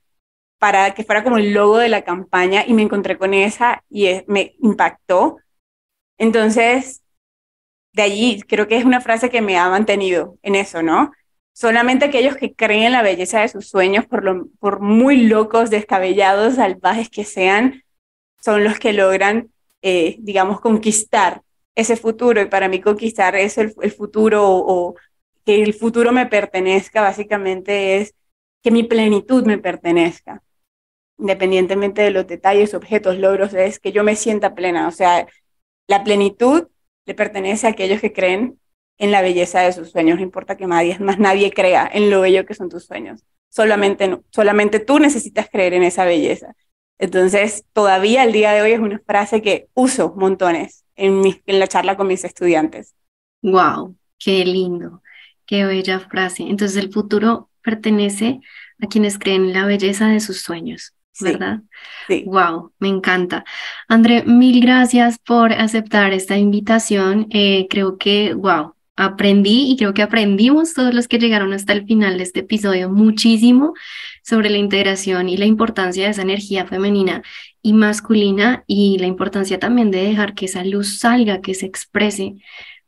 para 0.60 0.94
que 0.94 1.04
fuera 1.04 1.24
como 1.24 1.38
el 1.38 1.54
logo 1.54 1.78
de 1.78 1.90
la 1.90 2.04
campaña 2.04 2.64
y 2.66 2.74
me 2.74 2.82
encontré 2.82 3.18
con 3.18 3.34
esa 3.34 3.84
y 3.90 4.08
me 4.28 4.56
impactó. 4.60 5.38
Entonces, 6.18 7.04
de 7.94 8.02
allí 8.02 8.42
creo 8.48 8.68
que 8.68 8.78
es 8.78 8.86
una 8.86 9.02
frase 9.02 9.30
que 9.30 9.42
me 9.42 9.58
ha 9.58 9.70
mantenido 9.70 10.38
en 10.42 10.56
eso, 10.56 10.82
¿no? 10.82 11.12
Solamente 11.54 12.06
aquellos 12.06 12.38
que 12.38 12.54
creen 12.54 12.84
en 12.84 12.92
la 12.94 13.02
belleza 13.02 13.42
de 13.42 13.50
sus 13.50 13.68
sueños, 13.68 14.06
por, 14.06 14.24
lo, 14.24 14.48
por 14.60 14.80
muy 14.80 15.18
locos, 15.28 15.70
descabellados, 15.70 16.56
salvajes 16.56 17.10
que 17.10 17.26
sean, 17.26 17.84
son 18.42 18.64
los 18.64 18.80
que 18.80 18.94
logran, 18.94 19.52
eh, 19.82 20.16
digamos, 20.20 20.62
conquistar 20.62 21.42
ese 21.76 21.98
futuro. 21.98 22.42
Y 22.42 22.46
para 22.46 22.70
mí 22.70 22.80
conquistar 22.80 23.36
es 23.36 23.58
el, 23.58 23.72
futuro 23.92 24.44
o, 24.48 24.96
que 25.46 25.62
el 25.64 25.74
futuro 25.74 26.12
me 26.12 26.26
pertenezca, 26.26 27.02
básicamente 27.02 27.98
es 27.98 28.14
que 28.64 28.72
mi 28.72 28.84
plenitud 28.84 29.46
me 29.46 29.58
pertenezca. 29.58 30.42
Independientemente 31.18 32.02
de 32.02 32.12
los 32.12 32.28
detalles, 32.28 32.74
objetos, 32.74 33.18
logros, 33.18 33.54
es 33.54 33.80
que 33.80 33.92
yo 33.92 34.04
me 34.04 34.16
sienta 34.16 34.56
plena. 34.56 34.88
O 34.88 34.92
sea, 34.92 35.28
la 35.88 36.04
plenitud 36.04 36.68
le 37.06 37.14
pertenece 37.14 37.68
a 37.68 37.72
aquellos 37.72 38.02
que 38.02 38.14
creen 38.14 38.61
en 39.02 39.12
la 39.12 39.24
belleza 39.24 39.62
de 39.62 39.74
sus 39.74 39.90
sueños. 39.90 40.18
No 40.18 40.24
importa 40.24 40.56
que 40.56 40.68
nadie, 40.68 40.98
más 41.00 41.18
nadie 41.18 41.52
crea 41.52 41.90
en 41.92 42.12
lo 42.12 42.22
bello 42.22 42.46
que 42.46 42.54
son 42.54 42.70
tus 42.70 42.86
sueños. 42.86 43.24
Solamente, 43.50 44.20
solamente 44.30 44.80
tú 44.80 45.00
necesitas 45.00 45.50
creer 45.52 45.74
en 45.74 45.84
esa 45.84 46.06
belleza. 46.06 46.54
Entonces, 47.00 47.66
todavía 47.74 48.24
el 48.24 48.32
día 48.32 48.54
de 48.54 48.62
hoy 48.62 48.74
es 48.74 48.80
una 48.80 49.02
frase 49.06 49.42
que 49.42 49.68
uso 49.74 50.14
montones 50.16 50.86
en, 50.96 51.24
en 51.48 51.60
la 51.60 51.66
charla 51.66 51.98
con 51.98 52.08
mis 52.08 52.24
estudiantes. 52.24 52.94
¡Wow! 53.42 53.98
¡Qué 54.20 54.46
lindo! 54.46 55.02
¡Qué 55.48 55.66
bella 55.66 56.00
frase! 56.00 56.44
Entonces, 56.44 56.78
el 56.78 56.94
futuro 56.94 57.50
pertenece 57.64 58.40
a 58.80 58.86
quienes 58.86 59.18
creen 59.18 59.46
en 59.46 59.54
la 59.54 59.66
belleza 59.66 60.10
de 60.10 60.20
sus 60.20 60.42
sueños, 60.42 60.94
¿verdad? 61.20 61.62
Sí. 62.08 62.24
¡Wow! 62.28 62.72
Me 62.78 62.90
encanta. 62.90 63.46
André, 63.88 64.24
mil 64.26 64.62
gracias 64.62 65.18
por 65.18 65.54
aceptar 65.54 66.14
esta 66.14 66.38
invitación. 66.38 67.26
Eh, 67.32 67.66
creo 67.68 67.98
que, 67.98 68.36
wow, 68.36 68.76
aprendí 68.96 69.72
y 69.72 69.78
creo 69.78 69.94
que 69.94 70.02
aprendimos 70.02 70.74
todos 70.74 70.94
los 70.94 71.08
que 71.08 71.18
llegaron 71.18 71.54
hasta 71.54 71.74
el 71.74 71.86
final 71.86 72.18
de 72.18 72.24
este 72.24 72.42
episodio 72.42 72.90
muchísimo 72.90 73.74
sobre 74.24 74.50
la 74.50 74.58
integración 74.58 75.30
y 75.30 75.38
la 75.38 75.46
importancia 75.46 76.06
de 76.06 76.12
esa 76.12 76.22
energía 76.22 76.66
femenina 76.66 77.24
y 77.62 77.74
masculina 77.74 78.64
y 78.68 78.98
la 79.00 79.08
importancia 79.08 79.60
también 79.60 79.92
de 79.92 80.04
dejar 80.04 80.34
que 80.34 80.46
esa 80.46 80.64
luz 80.64 81.00
salga, 81.00 81.42
que 81.42 81.54
se 81.54 81.66
exprese 81.66 82.36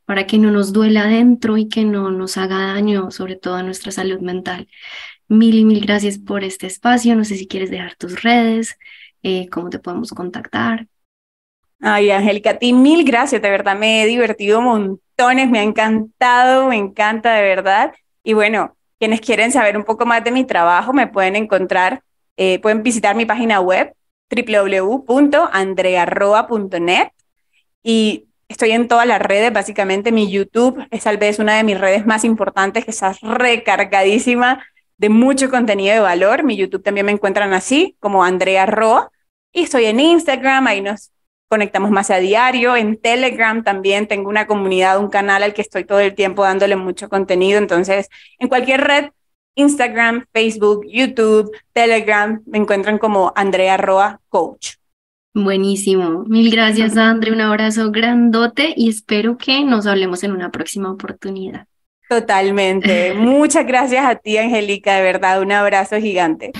para 0.04 0.26
que 0.26 0.38
no 0.38 0.50
nos 0.50 0.72
duela 0.72 1.04
adentro 1.04 1.56
y 1.56 1.68
que 1.68 1.84
no 1.84 2.10
nos 2.10 2.36
haga 2.36 2.74
daño, 2.74 3.10
sobre 3.10 3.36
todo 3.36 3.54
a 3.54 3.62
nuestra 3.62 3.90
salud 3.90 4.20
mental. 4.20 4.68
Mil 5.28 5.54
y 5.54 5.64
mil 5.64 5.80
gracias 5.80 6.18
por 6.18 6.44
este 6.44 6.66
espacio. 6.66 7.16
No 7.16 7.24
sé 7.24 7.36
si 7.36 7.46
quieres 7.46 7.70
dejar 7.70 7.96
tus 7.96 8.22
redes, 8.22 8.76
eh, 9.22 9.48
cómo 9.48 9.70
te 9.70 9.78
podemos 9.78 10.10
contactar. 10.10 10.86
Ay, 11.80 12.10
Angélica, 12.10 12.50
a 12.50 12.58
ti 12.58 12.72
mil 12.72 13.04
gracias, 13.04 13.42
de 13.42 13.50
verdad 13.50 13.76
me 13.76 14.02
he 14.02 14.06
divertido 14.06 14.60
montones, 15.16 15.50
me 15.50 15.60
ha 15.60 15.62
encantado, 15.62 16.68
me 16.68 16.76
encanta 16.76 17.34
de 17.34 17.42
verdad. 17.42 17.94
Y 18.22 18.32
bueno, 18.32 18.76
quienes 18.98 19.20
quieren 19.20 19.52
saber 19.52 19.76
un 19.76 19.84
poco 19.84 20.06
más 20.06 20.24
de 20.24 20.30
mi 20.30 20.44
trabajo 20.44 20.92
me 20.92 21.06
pueden 21.06 21.36
encontrar, 21.36 22.02
eh, 22.36 22.58
pueden 22.60 22.82
visitar 22.82 23.14
mi 23.16 23.26
página 23.26 23.60
web 23.60 23.94
www.andrearroa.net 24.30 27.08
y 27.82 28.26
estoy 28.48 28.70
en 28.72 28.88
todas 28.88 29.06
las 29.06 29.20
redes, 29.20 29.52
básicamente 29.52 30.10
mi 30.10 30.30
YouTube 30.30 30.86
es 30.90 31.04
tal 31.04 31.18
vez 31.18 31.38
una 31.38 31.56
de 31.56 31.64
mis 31.64 31.78
redes 31.78 32.06
más 32.06 32.24
importantes 32.24 32.84
que 32.84 32.90
está 32.90 33.12
recargadísima 33.22 34.64
de 34.96 35.08
mucho 35.08 35.50
contenido 35.50 35.94
de 35.94 36.00
valor. 36.00 36.44
Mi 36.44 36.56
YouTube 36.56 36.82
también 36.82 37.06
me 37.06 37.12
encuentran 37.12 37.52
así, 37.52 37.96
como 38.00 38.24
Andrea 38.24 38.66
Roa. 38.66 39.10
Y 39.52 39.64
estoy 39.64 39.84
en 39.86 40.00
Instagram, 40.00 40.66
ahí 40.66 40.80
nos 40.80 41.10
conectamos 41.48 41.90
más 41.90 42.10
a 42.10 42.18
diario. 42.18 42.76
En 42.76 42.96
Telegram 42.96 43.62
también 43.62 44.06
tengo 44.08 44.28
una 44.28 44.46
comunidad, 44.46 44.98
un 44.98 45.08
canal 45.08 45.42
al 45.42 45.54
que 45.54 45.62
estoy 45.62 45.84
todo 45.84 46.00
el 46.00 46.14
tiempo 46.14 46.44
dándole 46.44 46.76
mucho 46.76 47.08
contenido. 47.08 47.58
Entonces, 47.58 48.08
en 48.38 48.48
cualquier 48.48 48.82
red, 48.82 49.10
Instagram, 49.56 50.26
Facebook, 50.32 50.86
YouTube, 50.86 51.50
Telegram, 51.72 52.42
me 52.46 52.58
encuentran 52.58 52.98
como 52.98 53.32
Andrea 53.36 53.76
Roa 53.76 54.20
Coach. 54.28 54.74
Buenísimo. 55.34 56.24
Mil 56.28 56.50
gracias, 56.50 56.96
Andre. 56.96 57.32
Un 57.32 57.40
abrazo 57.40 57.90
grandote 57.90 58.72
y 58.76 58.88
espero 58.88 59.36
que 59.36 59.64
nos 59.64 59.86
hablemos 59.86 60.22
en 60.22 60.32
una 60.32 60.50
próxima 60.50 60.92
oportunidad. 60.92 61.66
Totalmente. 62.08 63.14
Muchas 63.16 63.66
gracias 63.66 64.04
a 64.04 64.14
ti, 64.14 64.38
Angélica. 64.38 64.94
De 64.94 65.02
verdad, 65.02 65.42
un 65.42 65.50
abrazo 65.50 65.96
gigante. 65.98 66.52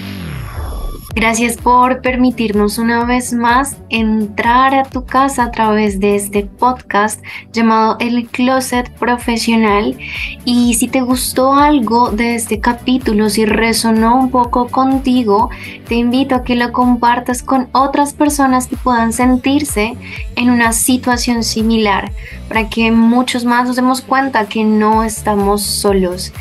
Gracias 1.15 1.57
por 1.57 2.01
permitirnos 2.01 2.79
una 2.79 3.05
vez 3.05 3.33
más 3.33 3.77
entrar 3.89 4.75
a 4.75 4.83
tu 4.83 5.07
casa 5.07 5.45
a 5.45 5.51
través 5.53 6.01
de 6.01 6.17
este 6.17 6.43
podcast 6.43 7.23
llamado 7.53 7.97
El 8.01 8.27
Closet 8.27 8.91
Profesional. 8.95 9.97
Y 10.45 10.75
si 10.75 10.89
te 10.89 11.03
gustó 11.03 11.55
algo 11.55 12.11
de 12.11 12.35
este 12.35 12.59
capítulo, 12.59 13.31
si 13.31 13.45
resonó 13.45 14.17
un 14.19 14.31
poco 14.33 14.67
contigo, 14.67 15.51
te 15.87 15.95
invito 15.95 16.35
a 16.35 16.43
que 16.43 16.57
lo 16.57 16.73
compartas 16.73 17.45
con 17.45 17.69
otras 17.71 18.13
personas 18.13 18.67
que 18.67 18.77
puedan 18.77 19.13
sentirse 19.13 19.97
en 20.35 20.51
una 20.51 20.73
situación 20.73 21.45
similar, 21.45 22.11
para 22.49 22.69
que 22.69 22.91
muchos 22.91 23.45
más 23.45 23.69
nos 23.69 23.77
demos 23.77 24.01
cuenta 24.01 24.49
que 24.49 24.65
no 24.65 25.05
estamos 25.05 25.63
solos. 25.63 26.33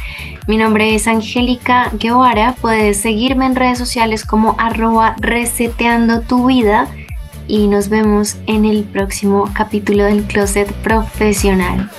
Mi 0.45 0.57
nombre 0.57 0.93
es 0.93 1.07
Angélica 1.07 1.89
Guevara. 1.93 2.55
Puedes 2.59 2.99
seguirme 2.99 3.45
en 3.45 3.55
redes 3.55 3.77
sociales 3.77 4.25
como 4.25 4.55
arroba 4.59 5.15
reseteando 5.19 6.19
tu 6.19 6.47
vida 6.47 6.87
y 7.47 7.67
nos 7.67 7.87
vemos 7.87 8.35
en 8.45 8.65
el 8.65 8.83
próximo 8.83 9.49
capítulo 9.53 10.03
del 10.03 10.23
Closet 10.23 10.69
Profesional. 10.83 11.89